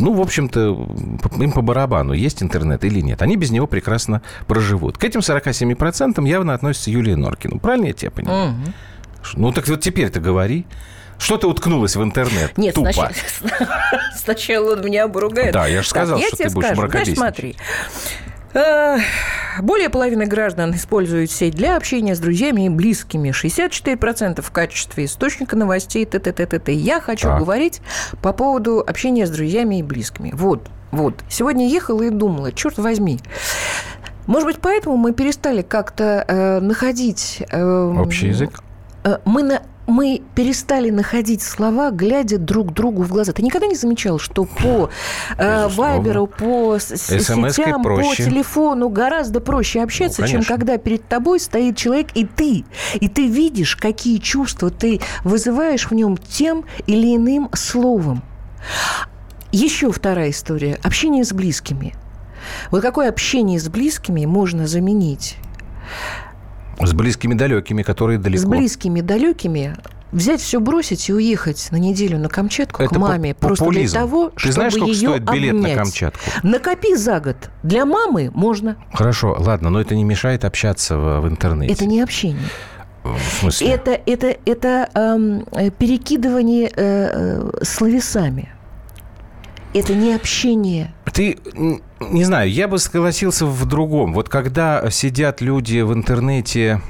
[0.00, 0.88] ну, в общем-то,
[1.38, 3.22] им по барабану, есть интернет или нет.
[3.22, 4.98] Они без него прекрасно проживут.
[4.98, 7.58] К этим 47% явно относится Юлия Норкина.
[7.58, 8.54] Правильно я тебя понимаю?
[9.34, 10.66] Ну, так вот теперь ты говори.
[11.18, 12.56] Что ты уткнулась в интернет?
[12.56, 12.92] Нет, Тупо.
[12.92, 13.12] сначала,
[14.16, 15.52] сначала он меня обругает.
[15.52, 16.80] Да, я же Так, сказал, я что тебе ты будешь скажу.
[16.82, 17.18] мракобесничать.
[17.18, 17.56] Значит, смотри.
[18.54, 18.98] Э,
[19.60, 23.30] Более половины граждан используют сеть для общения с друзьями и близкими.
[23.30, 26.04] 64% в качестве источника новостей.
[26.06, 26.72] Т -т -т -т -т.
[26.72, 27.40] Я хочу Так.
[27.40, 27.80] говорить
[28.22, 30.30] по поводу общения с друзьями и близкими.
[30.32, 31.14] Вот, вот.
[31.28, 33.20] Сегодня ехала и думала, черт возьми.
[34.26, 37.42] Может быть, поэтому мы перестали как-то э, находить...
[37.50, 38.60] э, Общий язык?
[39.02, 43.32] Э, мы, на, мы перестали находить слова, глядя друг другу в глаза.
[43.32, 44.90] Ты никогда не замечал, что по
[45.38, 45.68] э.
[45.68, 48.24] Вайберу, по сетям, по проще.
[48.24, 52.66] телефону гораздо проще общаться, Ну, чем когда перед тобой стоит человек и ты.
[53.00, 58.22] И ты видишь, какие чувства ты вызываешь в нем тем или иным словом.
[59.52, 60.78] Еще вторая история.
[60.82, 61.94] Общение с близкими.
[62.70, 65.36] Вот какое общение с близкими можно заменить?
[66.80, 68.42] С близкими далекими, которые далеко.
[68.42, 69.74] С близкими, далекими
[70.12, 73.70] взять все бросить и уехать на неделю на Камчатку Это к маме по- просто для
[73.72, 73.94] популизм.
[73.94, 75.76] того, Ты чтобы знаешь, сколько ее стоит билет обнять.
[75.76, 76.20] на Камчатку?
[76.42, 77.36] Накопи за год.
[77.62, 78.76] Для мамы можно.
[78.94, 81.72] Хорошо, ладно, но это не мешает общаться в, в интернете.
[81.74, 82.48] Это не общение.
[83.04, 83.68] В смысле?
[83.68, 88.50] Это, это, это эм, э, перекидывание э, э, словесами.
[89.74, 90.92] Это не общение.
[91.12, 91.38] Ты,
[92.00, 94.14] не знаю, я бы согласился в другом.
[94.14, 96.80] Вот когда сидят люди в интернете...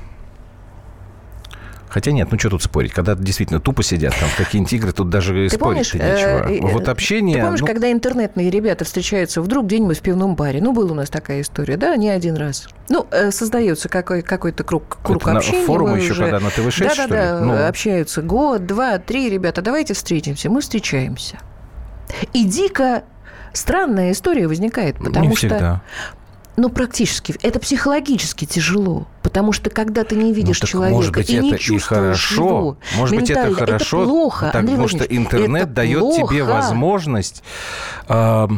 [1.88, 2.92] Хотя нет, ну что тут спорить?
[2.92, 6.48] Когда действительно тупо сидят там в какие-нибудь игры, тут даже и Ты помнишь, спорить-то нечего.
[6.50, 7.36] э, э, вот общение...
[7.38, 10.60] Ты помнишь, ну, когда интернетные ребята встречаются вдруг где-нибудь в пивном баре?
[10.60, 12.68] Ну, была у нас такая история, да, не один раз.
[12.90, 15.64] Ну, э, создается какой- какой-то круг, круг Это на общения.
[15.64, 17.08] форумы вы еще, уже- когда на ТВ-6, что ли?
[17.08, 17.66] Да-да-да, Ну.
[17.66, 20.50] общаются год, два, три, ребята, давайте встретимся.
[20.50, 21.38] Мы встречаемся.
[22.32, 23.04] И дико
[23.52, 25.82] странная история возникает, потому не что...
[26.56, 27.36] Ну, практически.
[27.42, 29.06] Это психологически тяжело.
[29.22, 31.60] Потому что, когда ты не видишь Ну, так, человека может быть, и не это и
[31.60, 32.44] чувствуешь хорошо.
[32.48, 34.04] его Может быть, это хорошо.
[34.04, 36.44] плохо, потому Андрей что Владимирович, интернет это дает тебе плохо.
[36.52, 37.44] возможность.
[38.08, 38.48] э,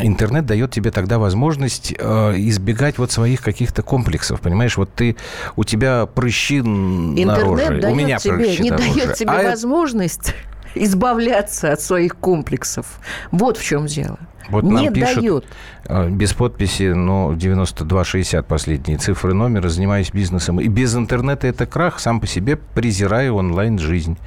[0.00, 4.76] Интернет дает тебе тогда возможность э, избегать вот своих каких-то комплексов, понимаешь?
[4.76, 5.16] Вот ты,
[5.56, 9.14] у тебя прыщи на Интернет роже, дает у меня тебе, прыщи не на дает роже.
[9.14, 10.32] тебе А это- возможность
[10.74, 12.98] избавляться от своих комплексов.
[13.30, 14.18] Вот в чем дело.
[14.48, 15.44] Вот не нам пишут, дает.
[15.86, 20.60] э, без подписи, но 9260 последние цифры номера, занимаюсь бизнесом.
[20.60, 24.18] И без интернета это крах, сам по себе презираю онлайн-жизнь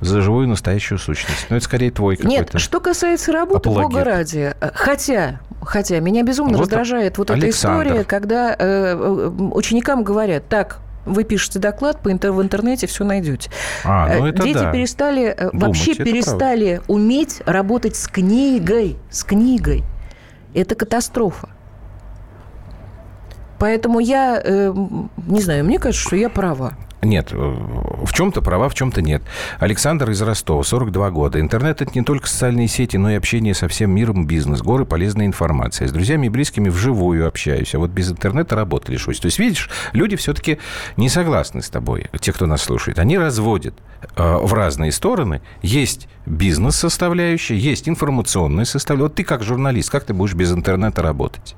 [0.00, 1.46] за живую настоящую сущность.
[1.48, 2.58] Но это скорее твой Нет, какой-то.
[2.58, 3.90] что касается работы, апологет.
[3.90, 4.54] бога ради.
[4.60, 7.84] э, Хотя, хотя меня безумно Вот раздражает вот эта Александр.
[7.86, 13.04] история, когда э, э, ученикам говорят, так, вы пишете доклад, по интер- в интернете все
[13.04, 13.50] найдете.
[13.84, 14.70] А, ну Э, это Дети да.
[14.72, 18.96] перестали, э, Думать, вообще перестали уметь работать с книгой.
[19.10, 19.84] С книгой.
[20.54, 21.48] Это катастрофа.
[23.58, 24.72] Поэтому я, э,
[25.28, 26.74] не знаю, мне кажется, что я права.
[27.04, 29.22] Нет, э, в чем-то права, в чем-то нет.
[29.58, 31.40] Александр из Ростова, 42 года.
[31.40, 35.26] Интернет– это не только социальные сети, но и общение со всем миром, бизнес, горы полезной
[35.26, 35.86] информации.
[35.86, 39.18] С друзьями и близкими вживую общаюсь, а вот без интернета работы лишусь.
[39.18, 40.58] То есть, видишь, люди все-таки
[40.96, 43.00] не согласны с тобой, те, кто нас слушает.
[43.00, 43.74] Они разводят
[44.14, 45.42] э, в разные стороны.
[45.60, 49.08] Есть бизнес-составляющая, есть информационная составляющая.
[49.08, 51.56] Вот ты как журналист, как ты будешь без интернета работать?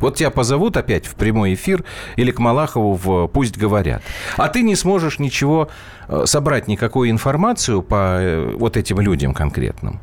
[0.00, 1.84] Вот тебя позовут опять в прямой эфир
[2.16, 4.02] или к Малахову в «Пусть говорят».
[4.36, 5.68] А ты не сможешь ничего
[6.08, 10.00] э, собрать, никакую информацию по э, вот этим людям конкретным.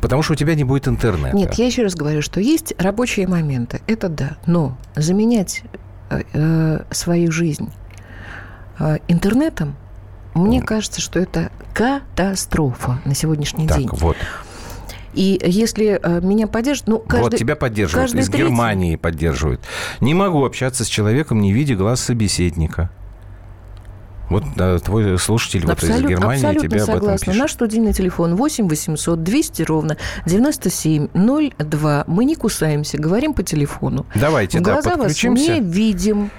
[0.00, 1.36] Потому что у тебя не будет интернета.
[1.36, 3.82] Нет, я еще раз говорю, что есть рабочие моменты.
[3.86, 4.36] Это да.
[4.46, 5.62] Но заменять
[6.10, 7.70] э, э свою жизнь
[8.78, 9.76] э, интернетом,
[10.34, 13.88] мне кажется, что это катастрофа на сегодняшний так, день.
[13.92, 14.16] Вот.
[15.14, 18.44] И если э, меня поддержат, ну, каждый, Вот тебя поддерживают, из третий...
[18.44, 19.60] Германии поддерживают.
[20.00, 22.90] Не могу общаться с человеком, не видя глаз собеседника.
[24.30, 27.08] Вот да, твой слушатель абсолютно, вот из Германии абсолютно тебя согласна.
[27.08, 27.40] об этом пишет.
[27.40, 32.04] Наш студийный телефон 8 800 200 ровно 9702.
[32.06, 34.06] Мы не кусаемся, говорим по телефону.
[34.14, 36.30] Давайте, В да, глаза вас не видим.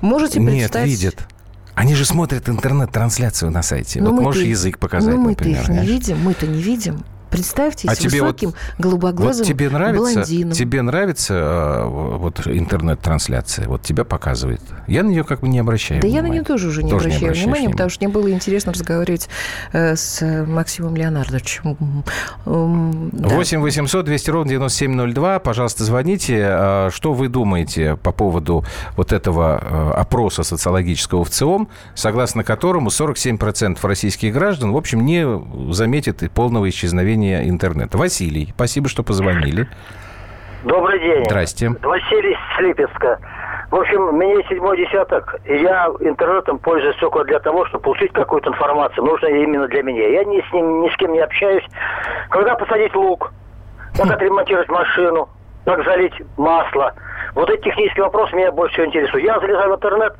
[0.00, 0.90] Можете представить...
[0.90, 1.28] Нет, видят.
[1.74, 4.00] Они же смотрят интернет-трансляцию на сайте.
[4.00, 7.04] Но вот можешь язык показать, но мы-то их не видим, мы-то не видим.
[7.36, 10.52] Представьте, а тебе высоким, вот, голубоглазым вот тебе нравится, блондином.
[10.52, 11.84] Тебе нравится э,
[12.16, 13.68] вот интернет-трансляция?
[13.68, 14.60] Вот тебя показывает.
[14.86, 16.26] Я на нее как бы не обращаю Да внимания.
[16.26, 18.72] я на нее тоже уже не тоже обращаю не внимания, потому что мне было интересно
[18.72, 19.28] разговаривать
[19.72, 22.04] э, с Максимом Леонардовичем.
[22.44, 23.28] Да.
[23.28, 25.38] 8 800 200 ровно 9702.
[25.40, 26.46] Пожалуйста, звоните.
[26.48, 28.64] А что вы думаете по поводу
[28.96, 35.26] вот этого э, опроса социологического в ЦИОМ, согласно которому 47% российских граждан, в общем, не
[35.72, 37.98] заметит полного исчезновения появления интернета.
[37.98, 39.68] Василий, спасибо, что позвонили.
[40.64, 41.24] Добрый день.
[41.24, 41.70] Здрасте.
[41.82, 43.18] Василий Слипецка.
[43.70, 48.50] В общем, мне седьмой десяток, и я интернетом пользуюсь только для того, чтобы получить какую-то
[48.50, 50.08] информацию, нужную именно для меня.
[50.08, 51.64] Я ни с ним, ни с кем не общаюсь.
[52.30, 53.32] Когда посадить лук,
[53.96, 55.28] как отремонтировать машину,
[55.64, 56.94] как залить масло.
[57.34, 59.24] Вот эти технические вопросы меня больше всего интересуют.
[59.24, 60.14] Я залезаю в интернет,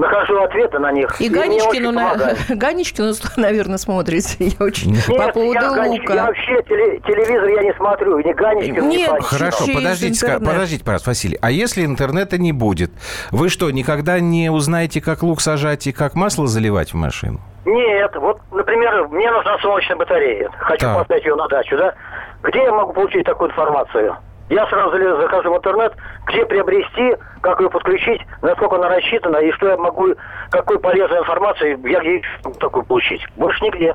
[0.00, 1.20] нахожу ответы на них.
[1.20, 2.16] И, и Ганечкину, на...
[2.48, 4.36] Ганечкину, наверное, смотрите.
[4.38, 4.92] Я очень...
[4.92, 6.14] Нет, По поводу я, лука.
[6.14, 7.00] Я вообще теле...
[7.00, 8.18] телевизор я не смотрю.
[8.18, 11.38] Ни Ганечкину, Нет, ни Хорошо, подождите, подождите, пожалуйста, Василий.
[11.40, 12.90] А если интернета не будет,
[13.30, 17.40] вы что, никогда не узнаете, как лук сажать и как масло заливать в машину?
[17.64, 20.50] Нет, вот, например, мне нужна солнечная батарея.
[20.58, 20.98] Хочу так.
[20.98, 21.94] поставить ее на дачу, да?
[22.42, 24.16] Где я могу получить такую информацию?
[24.50, 24.90] Я сразу
[25.20, 25.94] захожу в интернет,
[26.26, 30.08] где приобрести, как ее подключить, насколько она рассчитана, и что я могу,
[30.50, 32.22] какую полезную информацию я где
[32.58, 33.22] такую получить.
[33.36, 33.94] Больше нигде.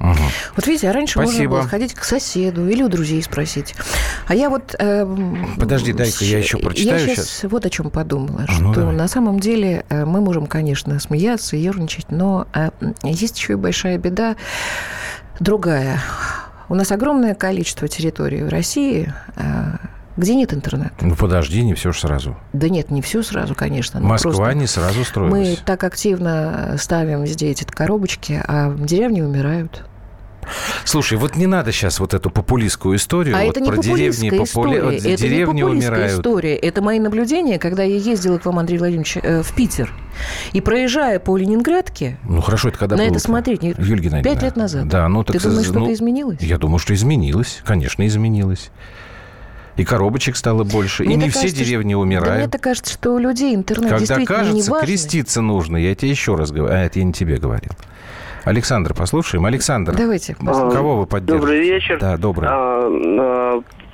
[0.00, 0.14] Угу.
[0.56, 1.34] Вот видите, а раньше Спасибо.
[1.34, 3.74] можно было ходить к соседу или у друзей спросить.
[4.26, 4.74] А я вот...
[4.78, 5.06] Э,
[5.58, 7.26] Подожди, дай-ка я еще прочитаю я сейчас.
[7.26, 7.50] сейчас.
[7.50, 8.46] вот о чем подумала.
[8.48, 8.96] А, ну что давай.
[8.96, 12.70] на самом деле э, мы можем, конечно, смеяться, ерничать, но э,
[13.02, 14.36] есть еще и большая беда
[15.40, 16.00] другая.
[16.68, 19.42] У нас огромное количество территорий в России, э,
[20.16, 20.94] где нет интернета.
[21.00, 22.36] Ну, подожди, не все же сразу.
[22.52, 24.00] Да нет, не все сразу, конечно.
[24.00, 25.48] Москва не сразу строилась.
[25.48, 29.84] Мы так активно ставим везде эти коробочки, а деревни умирают.
[30.84, 33.36] Слушай, вот не надо сейчас вот эту популистскую историю.
[33.36, 34.44] А вот это не про деревни, популя...
[34.44, 34.96] история.
[34.96, 36.12] Это деревни не умирают.
[36.18, 36.56] история.
[36.56, 39.92] Это мои наблюдения, когда я ездила к вам, Андрей Владимирович, э, в Питер.
[40.52, 42.18] И проезжая по Ленинградке...
[42.28, 43.62] Ну, хорошо, это когда На было это смотреть...
[43.62, 43.74] Не...
[43.78, 44.88] Юлия Пять лет назад.
[44.88, 46.40] Да, ну, так, Ты думаешь, ну, что-то изменилось?
[46.40, 47.62] Я думаю, что изменилось.
[47.64, 48.70] Конечно, изменилось.
[49.76, 51.02] И коробочек стало больше.
[51.04, 52.34] Мне и не кажется, все деревни умирают.
[52.34, 54.86] Да мне так кажется, что у людей интернет Когда действительно кажется, не важный.
[54.86, 55.76] креститься нужно.
[55.76, 56.72] Я тебе еще раз говорю.
[56.72, 57.72] А, это я не тебе говорил.
[58.44, 59.46] Александр, послушаем.
[59.46, 60.36] Александр, Давайте.
[60.46, 61.40] А, кого вы поддерживаете?
[61.40, 61.98] Добрый вечер.
[61.98, 62.48] Да, добрый.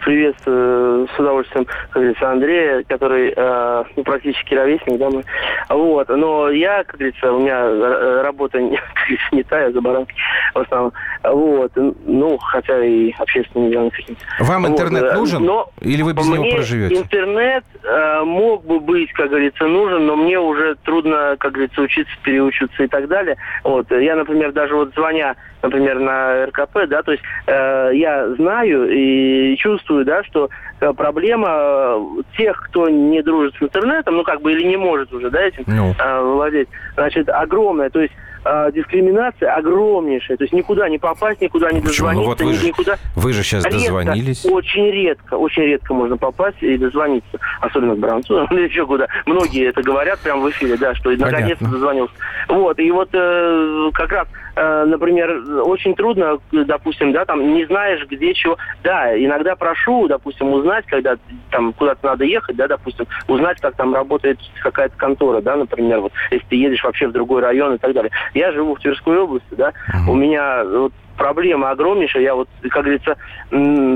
[0.05, 5.25] Приветствую с удовольствием, как говорится, Андрея, который э, ну, практически ровесник, да, мы.
[5.69, 6.09] Вот.
[6.09, 8.81] Но я, как говорится, у меня работа не,
[9.33, 10.15] не та, я за баранки
[10.55, 10.93] в основном.
[11.23, 11.73] Вот.
[12.07, 14.23] Ну, хотя и общественный занят каким-то.
[14.41, 14.71] Вам вот.
[14.71, 15.45] интернет нужен?
[15.45, 16.97] Но Или вы без мне него проживете?
[16.97, 22.13] интернет э, мог бы быть, как говорится, нужен, но мне уже трудно, как говорится, учиться,
[22.23, 23.37] переучиться и так далее.
[23.65, 23.91] Вот.
[23.91, 29.57] Я, например, даже вот звоня, например, на РКП, да, то есть э, я знаю и
[29.57, 30.49] чувствую, да, что
[30.81, 32.01] э, проблема э,
[32.37, 35.65] тех, кто не дружит с интернетом, ну, как бы, или не может уже, да, этим
[35.67, 35.95] ну.
[35.99, 37.91] э, владеть, значит, огромная.
[37.91, 38.15] То есть
[38.45, 40.37] э, дискриминация огромнейшая.
[40.37, 42.09] То есть никуда не попасть, никуда не Почему?
[42.09, 42.23] дозвониться.
[42.23, 42.97] Ну, вот вы, же, никуда...
[43.17, 44.47] вы же сейчас редко, дозвонились.
[44.47, 47.39] Очень редко, очень редко можно попасть и дозвониться.
[47.61, 49.09] Особенно к Бранцу еще куда.
[49.27, 52.15] Многие это говорят прямо в эфире, да, что наконец-то дозвонился.
[52.49, 58.35] Вот, и вот э, как раз например, очень трудно, допустим, да, там не знаешь, где
[58.35, 58.57] чего.
[58.83, 61.17] Да, иногда прошу, допустим, узнать, когда
[61.51, 66.13] там куда-то надо ехать, да, допустим, узнать, как там работает какая-то контора, да, например, вот,
[66.31, 68.11] если ты едешь вообще в другой район и так далее.
[68.35, 69.73] Я живу в Тверской области, да,
[70.09, 72.23] у меня вот проблема огромнейшая.
[72.23, 73.17] Я вот, как говорится,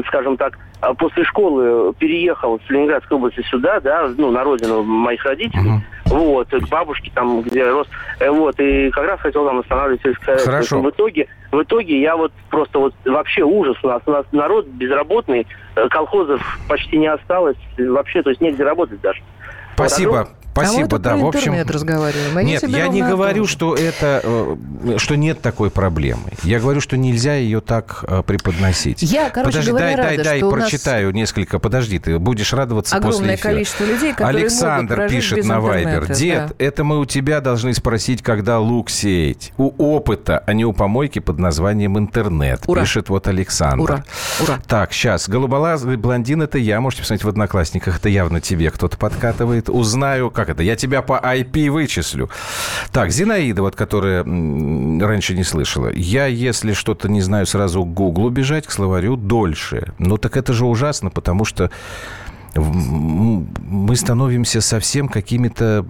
[0.09, 0.59] скажем так,
[0.99, 5.71] после школы переехал с Ленинградской области сюда, да, ну, на родину моих родителей.
[5.71, 6.04] Uh-huh.
[6.15, 7.89] Вот, к бабушке там, где рос,
[8.21, 10.15] э, вот, и как раз хотел там останавливаться.
[10.45, 10.81] Хорошо.
[10.81, 14.67] В итоге, в итоге я вот просто вот вообще ужас у нас, у нас народ
[14.67, 15.47] безработный,
[15.77, 19.23] э, колхозов почти не осталось, вообще, то есть негде работать даже.
[19.75, 20.11] Спасибо.
[20.11, 21.17] Вот, Спасибо, а да.
[21.17, 22.37] В общем, разговариваем.
[22.37, 26.31] Они нет, я не говорю, что это, э, что нет такой проблемы.
[26.45, 29.03] Я говорю, что нельзя ее так э, преподносить.
[29.03, 31.59] Я, короче Подожди, говоря, дай, рада, дай, дай, прочитаю несколько.
[31.59, 33.51] Подожди, ты будешь радоваться Огромное после эфира.
[33.51, 36.13] количество людей, которые Александр могут пишет без на Вайбер.
[36.15, 36.65] Дед, да.
[36.65, 39.53] это мы у тебя должны спросить, когда лук сеять.
[39.57, 42.63] У опыта, а не у помойки под названием интернет.
[42.69, 42.83] Ура.
[42.83, 43.83] Пишет вот Александр.
[43.83, 44.05] Ура,
[44.41, 44.61] ура.
[44.69, 45.29] Так, сейчас.
[45.29, 46.81] Голуболазый блондин это я.
[46.81, 47.97] Можете посмотреть в Одноклассниках.
[47.97, 49.69] Это явно тебе кто-то подкатывает.
[49.69, 50.63] Узнаю, как это.
[50.63, 52.31] Я тебя по IP вычислю.
[52.93, 55.91] Так, Зинаида, вот, которая раньше не слышала.
[55.95, 59.93] Я, если что-то не знаю, сразу к Гуглу бежать, к словарю дольше.
[59.99, 61.71] Ну, так это же ужасно, потому что
[62.57, 65.85] мы становимся совсем какими-то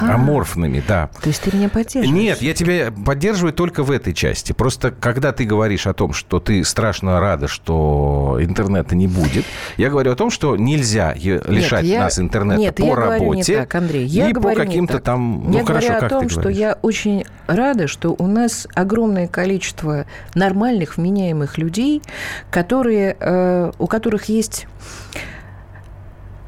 [0.00, 0.14] Ага.
[0.14, 1.10] аморфными, да.
[1.22, 2.10] То есть ты меня поддерживаешь?
[2.10, 4.52] Нет, я тебя поддерживаю только в этой части.
[4.52, 9.44] Просто когда ты говоришь о том, что ты страшно рада, что интернета не будет,
[9.76, 13.34] я говорю о том, что нельзя лишать я- нас интернета нет, по я работе говорю
[13.34, 14.06] не так, Андрей.
[14.06, 15.50] Я и по каким-то там...
[15.50, 20.06] Я ну хорошо, говорю о том, что я очень рада, что у нас огромное количество
[20.34, 22.02] нормальных, вменяемых людей,
[22.50, 24.66] которые, э, у которых есть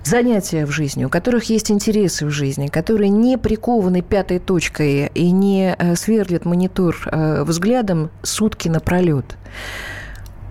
[0.04, 5.30] занятия в жизни, у которых есть интересы в жизни, которые не прикованы пятой точкой и
[5.30, 9.36] не э, сверлят монитор э, взглядом сутки напролет.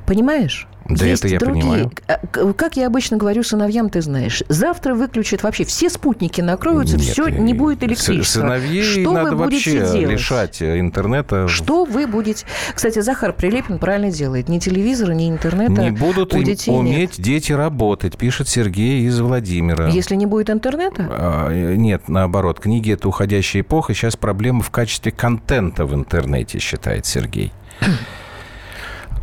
[0.06, 0.69] Понимаешь?
[0.90, 1.61] Да Есть это я другие.
[1.61, 1.91] понимаю.
[2.07, 7.06] А, Как я обычно говорю сыновьям, ты знаешь, завтра выключат вообще все спутники накроются, Нет,
[7.06, 8.41] все, и не будет электричества.
[8.41, 10.11] Сыновей Что надо вы будете вообще делать?
[10.14, 11.48] лишать э, интернета.
[11.48, 12.45] Что вы будете...
[12.74, 14.49] Кстати, Захар Прилепин правильно делает.
[14.49, 16.80] Ни телевизора, ни интернета Не будут у детей нет.
[16.80, 19.88] уметь дети работать, пишет Сергей из Владимира.
[19.90, 23.94] Если не будет интернета, А, э, Нет, наоборот, книги– это уходящая эпоха.
[23.94, 27.52] Сейчас проблема в качестве контента в интернете, считает Сергей.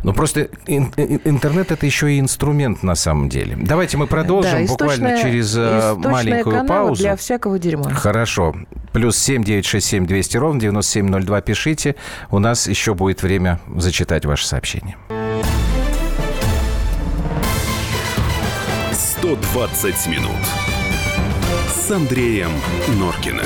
[0.03, 3.57] Ну, просто ин- ин- интернет– это еще и инструмент на самом деле.
[3.59, 7.01] Давайте мы продолжим да, буквально через э, маленькую паузу.
[7.01, 7.89] для всякого дерьма.
[7.91, 8.55] Хорошо.
[8.93, 11.95] Плюс семь девять шесть семь двести ровно 9702 пишите.
[12.31, 14.97] У нас еще будет время зачитать ваше сообщение.
[18.91, 20.31] 120 минут
[21.69, 22.51] с Андреем
[22.97, 23.45] Норкиным.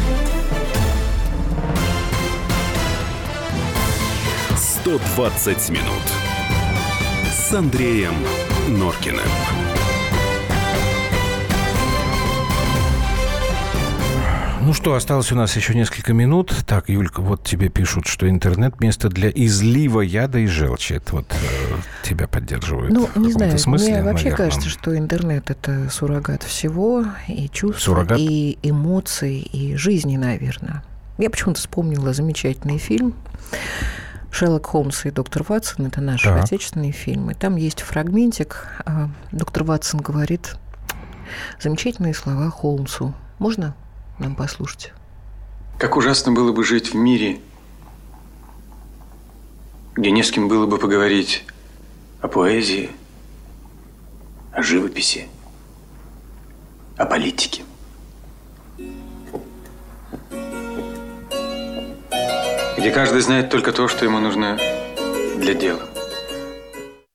[4.85, 5.85] «120 минут»
[7.31, 8.15] с Андреем
[8.69, 9.19] Норкиным.
[14.61, 16.55] Ну что, осталось у нас еще несколько минут.
[16.65, 20.93] Так, Юлька, вот тебе пишут, что интернет– место для излива яда и желчи.
[20.93, 22.91] Это вот э, тебя поддерживают.
[22.91, 24.49] Ну, в не знаю, смысле, мне вообще наверное.
[24.49, 28.17] кажется, что интернет– это суррогат всего, и чувств, Суррогат?
[28.19, 30.83] и эмоций, и жизни, наверное.
[31.19, 33.13] Я почему-то вспомнила замечательный фильм
[34.41, 35.85] «Шерлок Холмс и доктор Ватсон».
[35.85, 36.45] Это наши Так.
[36.45, 37.35] отечественные фильмы.
[37.35, 38.69] Там есть фрагментик.
[38.87, 40.55] а, Доктор Ватсон говорит
[41.59, 43.13] замечательные слова Холмсу.
[43.37, 43.75] Можно
[44.17, 44.93] нам послушать?
[45.77, 47.39] Как ужасно было бы жить в мире,
[49.93, 51.45] где не с кем было бы поговорить
[52.19, 52.89] о поэзии,
[54.53, 55.27] о живописи,
[56.97, 57.61] о политике.
[62.81, 64.57] Где каждый знает только то, что ему нужно
[65.37, 65.81] для дела.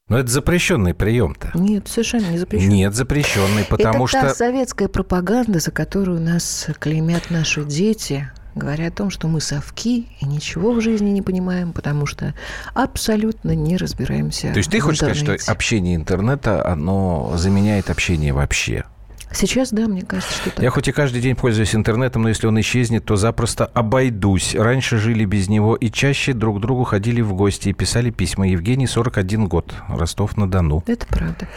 [0.08, 1.50] Но это запрещенный прием-то.
[1.54, 2.72] Нет, совершенно не запрещено.
[2.72, 4.34] Нет, запрещенный, потому это та что...
[4.36, 10.24] советская пропаганда, за которую нас клеймят наши дети, говоря о том, что мы совки и
[10.24, 12.34] ничего в жизни не понимаем, потому что
[12.72, 14.52] абсолютно не разбираемся.
[14.52, 18.84] То есть ты в хочешь сказать, что общение интернета, оно заменяет общение вообще?
[19.32, 20.62] Сейчас, да, мне кажется, что так.
[20.62, 24.54] Я хоть и каждый день пользуюсь интернетом, но если он исчезнет, то запросто обойдусь.
[24.54, 28.48] Раньше жили без него и чаще друг к другу ходили в гости и писали письма.
[28.48, 30.82] Евгений, 41 год, Ростов-на-Дону.
[30.86, 31.48] Это правда.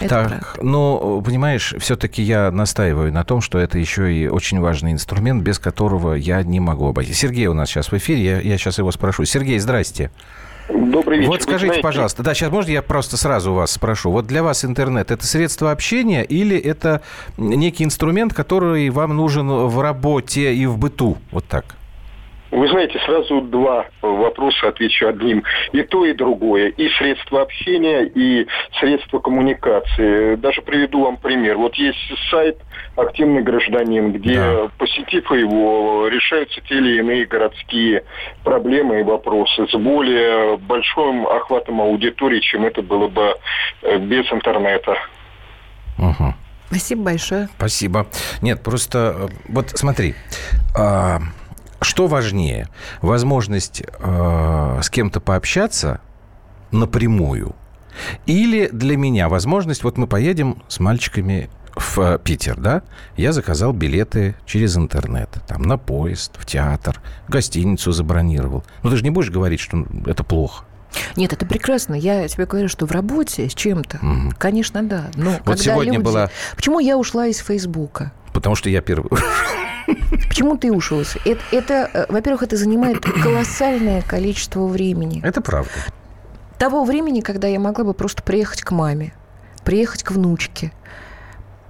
[0.00, 0.46] Это так, правда.
[0.62, 5.58] но, понимаешь, все-таки я настаиваю на том, что это еще и очень важный инструмент, без
[5.58, 7.18] которого я не могу обойтись.
[7.18, 9.24] Сергей у нас сейчас в эфире, я, я сейчас его спрошу.
[9.24, 10.10] Сергей, здрасте.
[10.68, 11.30] Добрый вечер.
[11.30, 11.82] Вот скажите, знаете...
[11.82, 14.10] пожалуйста, да, сейчас можно я просто сразу вас спрошу.
[14.10, 17.02] Вот для вас интернет это средство общения или это
[17.36, 21.18] некий инструмент, который вам нужен в работе и в быту?
[21.30, 21.64] Вот так.
[22.52, 25.42] Вы знаете, сразу два вопроса отвечу одним.
[25.72, 26.68] И то, и другое.
[26.68, 28.46] И средства общения, и
[28.78, 30.34] средства коммуникации.
[30.36, 31.56] Даже приведу вам пример.
[31.56, 31.98] Вот есть
[32.30, 32.58] сайт
[32.94, 34.70] «Активный гражданин», где, да.
[34.76, 38.04] посетив его, решаются те или иные городские
[38.44, 43.34] проблемы и вопросы с более большим охватом аудитории, чем это было бы
[43.80, 44.98] э, без интернета.
[45.98, 46.34] Угу.
[46.68, 47.48] Спасибо большое.
[47.56, 48.06] Спасибо.
[48.42, 50.14] Нет, просто э, вот смотри,
[50.76, 51.18] а,
[51.84, 52.68] что важнее?
[53.00, 56.00] Возможность э, с кем-то пообщаться
[56.70, 57.54] напрямую?
[58.26, 62.82] Или для меня возможность, вот мы поедем с мальчиками в э, Питер, да?
[63.16, 68.64] Я заказал билеты через интернет, там, на поезд, в театр, гостиницу забронировал.
[68.82, 70.64] Ну, ты же не будешь говорить, что это плохо.
[71.16, 71.94] Нет, это прекрасно.
[71.94, 74.34] Я тебе говорю, что в работе с чем-то, угу.
[74.38, 75.10] конечно, да.
[75.14, 76.04] Но вот сегодня люди...
[76.04, 76.30] была...
[76.56, 78.12] Почему я ушла из Фейсбука?
[78.32, 79.10] Потому что я первый
[80.28, 81.02] Почему ты ушел?
[81.24, 85.20] Это, это э, во-первых, это занимает колоссальное количество времени.
[85.24, 85.70] Это правда.
[86.58, 89.12] Того времени, когда я могла бы просто приехать к маме,
[89.64, 90.72] приехать к внучке.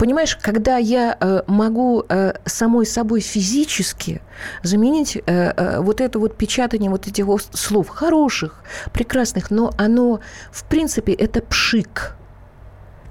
[0.02, 4.20] Понимаешь, когда я э, могу э, самой собой физически
[4.64, 10.18] заменить э, э, вот это вот печатание вот этих слов хороших, прекрасных, но оно,
[10.50, 12.16] в принципе, это пшик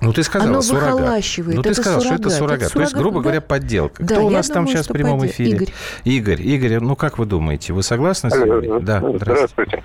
[0.02, 0.94] ну, ты сказала, Оно суррогат.
[0.96, 1.56] выхолащивает.
[1.56, 2.20] Ну, ты это сказал, суррогат.
[2.20, 2.62] что это суррогат.
[2.64, 3.22] Это То есть, грубо да?
[3.22, 4.04] говоря, подделка.
[4.04, 5.32] Да, Кто у нас там думаю, сейчас в прямом поддел...
[5.34, 5.52] эфире?
[5.52, 5.70] Игорь.
[6.04, 9.20] Игорь, Игорь, ну как вы думаете, вы согласны с Алло, Да, здравствуйте.
[9.24, 9.84] здравствуйте.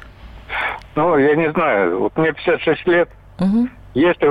[0.97, 3.09] Ну, я не знаю, вот мне 56 лет.
[3.39, 3.69] Угу.
[3.97, 4.29] Если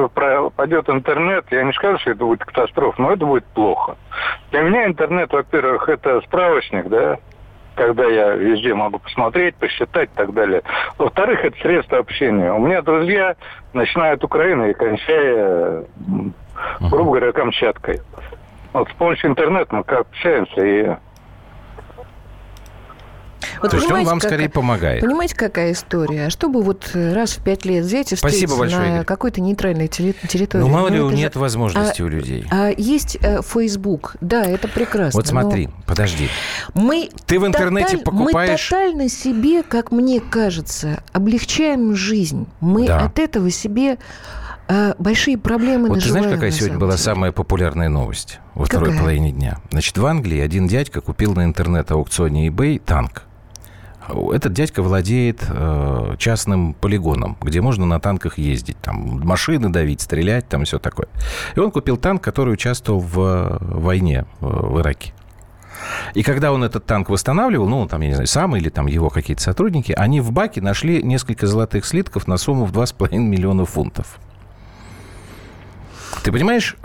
[0.55, 3.97] пойдет интернет, я не скажу, что это будет катастрофа, но это будет плохо.
[4.51, 7.17] Для меня интернет, во-первых, это справочник, да,
[7.73, 10.61] когда я везде могу посмотреть, посчитать и так далее.
[10.99, 12.53] Во-вторых, это средство общения.
[12.53, 13.35] У меня друзья,
[13.73, 15.85] начиная от Украины и кончая,
[16.81, 18.01] грубо говоря, Камчаткой.
[18.71, 20.95] Вот с помощью интернета мы как общаемся и
[23.61, 25.01] вот То есть он вам как, скорее помогает.
[25.01, 26.27] Понимаете, какая история?
[26.27, 30.61] А чтобы вот раз в пять лет взять и Спасибо большое, на какой-то нейтральной территории.
[30.61, 31.39] Ну, мало ли, ну, нет же...
[31.39, 32.47] возможности а, у людей.
[32.51, 34.15] А есть э, Facebook.
[34.21, 35.19] Да, это прекрасно.
[35.19, 35.73] Вот смотри, но...
[35.85, 36.29] подожди.
[36.73, 38.03] Мы Ты в интернете тоталь...
[38.03, 38.71] покупаешь...
[38.71, 42.47] Мы тотально себе, как мне кажется, облегчаем жизнь.
[42.59, 43.05] Мы да.
[43.05, 43.97] от этого себе
[44.67, 48.81] э, большие проблемы Вот ты знаешь, какая сегодня была самая популярная новость во какая?
[48.81, 49.59] второй половине дня?
[49.71, 53.23] Значит, в Англии один дядька купил на интернет-аукционе eBay танк.
[54.07, 60.47] Этот дядька владеет э, частным полигоном, где можно на танках ездить, там машины давить, стрелять,
[60.47, 61.07] там все такое.
[61.55, 65.13] И он купил танк, который участвовал в э, войне в Ираке.
[66.13, 69.09] И когда он этот танк восстанавливал, ну, там, я не знаю, сам или там его
[69.09, 74.17] какие-то сотрудники, они в баке нашли несколько золотых слитков на сумму в 2,5 миллиона фунтов.
[76.23, 76.75] Ты понимаешь,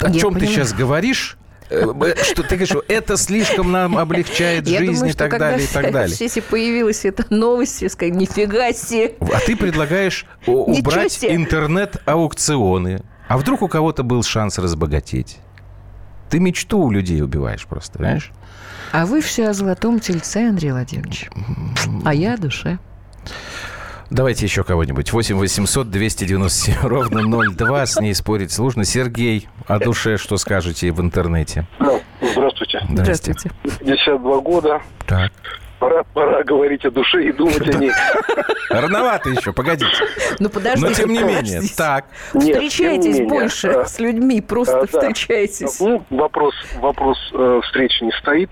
[0.00, 1.36] о чем ты сейчас говоришь?
[1.68, 1.84] Э,
[2.22, 6.16] что ты говоришь, это слишком нам облегчает жизнь думаю, и так далее, и так далее.
[6.18, 9.14] Если появилась эта новость, я сказала, нифига себе.
[9.20, 13.02] А ты предлагаешь убрать интернет-аукционы.
[13.28, 15.38] А вдруг у кого-то был шанс разбогатеть?
[16.30, 18.30] Ты мечту у людей убиваешь просто, понимаешь?
[18.92, 21.28] А вы все о золотом тельце, Андрей Владимирович.
[22.04, 22.78] А я о душе.
[24.10, 25.12] Давайте еще кого-нибудь.
[25.12, 27.22] 8 800 297 ровно
[27.54, 27.86] 02.
[27.86, 28.84] С ней спорить сложно.
[28.84, 31.66] Сергей, о душе что скажете в интернете?
[31.78, 32.80] Ну, здравствуйте.
[32.88, 33.50] Здравствуйте.
[33.80, 34.80] 52 года.
[35.06, 35.32] Так.
[35.78, 37.92] Пора, пора говорить о душе и думать о ней.
[38.70, 39.90] Рановато еще, погодите.
[40.38, 40.86] Ну, подождите.
[40.88, 42.06] Но тем не менее, так.
[42.28, 45.78] Встречайтесь больше с людьми, просто встречайтесь.
[45.80, 48.50] Ну, вопрос, вопрос э, встречи не стоит.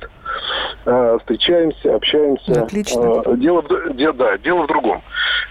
[0.87, 2.63] Э, встречаемся, общаемся.
[2.63, 3.23] Отлично.
[3.25, 5.03] Э, дело, де, да, дело в другом.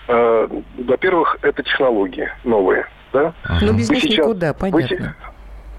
[0.07, 0.47] Э,
[0.77, 2.85] во-первых, это технологии новые.
[3.13, 3.33] Да?
[3.61, 5.15] Ну, без вы них сейчас, никуда, понятно.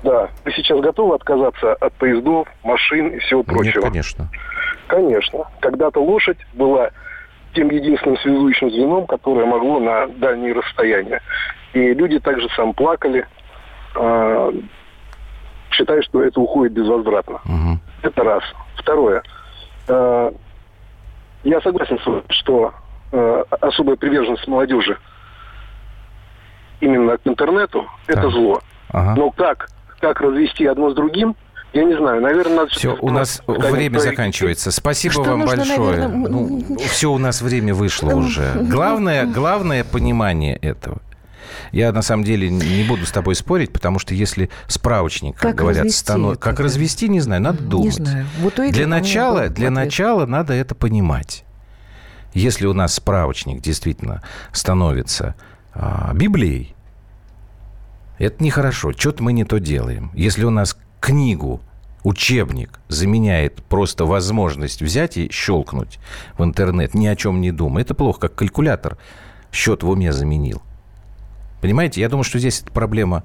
[0.03, 0.29] Вы, да.
[0.45, 3.81] Вы сейчас готовы отказаться от поездов, машин и всего прочего?
[3.81, 4.29] Нет, конечно.
[4.87, 5.45] Конечно.
[5.61, 6.91] Когда-то лошадь была
[7.55, 11.21] тем единственным связующим звеном, которое могло на дальние расстояния.
[11.73, 13.27] И люди также сам плакали,
[15.75, 17.41] считая, что это уходит безвозвратно.
[17.45, 17.79] Угу.
[18.03, 18.43] Это раз.
[18.77, 19.23] Второе.
[19.89, 20.33] Э,
[21.45, 22.73] я согласен с вами, что
[23.13, 24.97] э, особая приверженность молодежи
[26.81, 28.61] именно к интернету– это зло.
[28.91, 29.15] Ага.
[29.17, 29.69] Но как,
[30.01, 31.35] как развести одно с другим,
[31.73, 32.71] я не знаю, наверное, надо...
[32.71, 34.71] Все, у нас время заканчивается.
[34.71, 36.09] Спасибо что вам нужно, большое.
[36.09, 36.29] Наверное...
[36.29, 38.53] Ну, все, у нас время вышло уже.
[38.55, 40.99] Главное, главное понимание этого.
[41.73, 45.55] Я на самом деле не буду с тобой спорить, потому что если справочник, как, как
[45.57, 46.39] говорят, станов...
[46.39, 47.99] как развести, не знаю, надо думать.
[47.99, 48.27] Не знаю.
[48.41, 51.45] Вот для начала, для начала надо это понимать.
[52.33, 54.23] Если у нас справочник действительно
[54.53, 55.37] становится
[55.73, 56.75] а, Библией,
[58.19, 58.93] это нехорошо.
[58.93, 60.11] Что-то мы не то делаем.
[60.15, 61.61] Если у нас книгу,
[62.03, 65.99] учебник заменяет просто возможность взять и щелкнуть
[66.39, 68.99] в интернет, ни о чем не думая, это плохо, как калькулятор
[69.51, 70.63] счет в уме заменил.
[71.65, 73.25] Понимаете, я думаю, что здесь эта проблема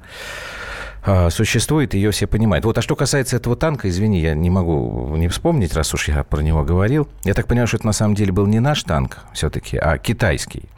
[1.03, 2.63] а, существует, ее все понимают.
[2.63, 6.23] Вот, а что касается этого танка, извини, я не могу не вспомнить, раз уж я
[6.23, 7.09] про него говорил.
[7.25, 10.69] Я так понимаю, что это на самом деле был не наш танк все-таки, а китайский.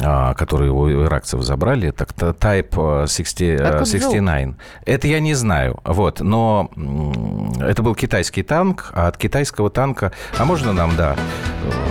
[0.00, 4.54] А, которые у иракцев забрали, так Type 60, 69.
[4.84, 6.70] Это я не знаю, вот, но
[7.60, 11.16] это был китайский танк, а от китайского танка, а можно нам, да,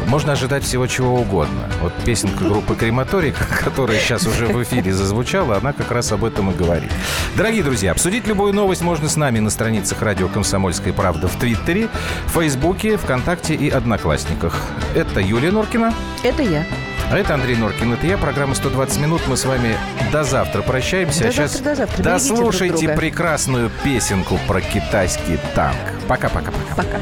[0.07, 1.69] можно ожидать всего чего угодно.
[1.81, 6.51] Вот песенка группы Крематорий, которая сейчас уже в эфире зазвучала, она как раз об этом
[6.51, 6.91] и говорит.
[7.35, 11.89] Дорогие друзья, обсудить любую новость можно с нами на страницах радио «Комсомольская правда» в Твиттере,
[12.27, 14.61] Фейсбуке, ВКонтакте и Одноклассниках.
[14.95, 15.93] Это Юлия Норкина.
[16.23, 16.63] Это я.
[17.09, 18.17] А это Андрей Норкин, это я.
[18.17, 19.21] Программа «120 минут».
[19.27, 19.77] Мы с вами
[20.11, 21.23] до завтра прощаемся.
[21.23, 22.03] До а сейчас завтра, до завтра.
[22.03, 25.77] дослушайте друг прекрасную песенку про китайский танк.
[26.07, 26.75] Пока-пока-пока.
[26.75, 26.99] Пока.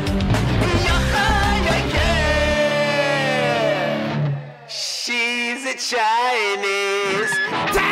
[5.78, 7.85] Chinese.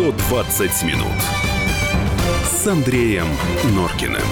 [0.00, 1.12] «120 минут»
[2.42, 3.26] с Андреем
[3.74, 4.22] Норкиным.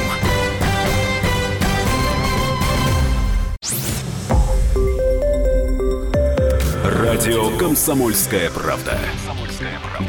[6.82, 8.98] Радио «Комсомольская правда».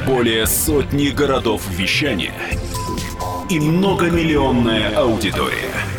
[0.08, 2.36] Более сотни городов вещания
[3.50, 5.99] и многомиллионная аудитория.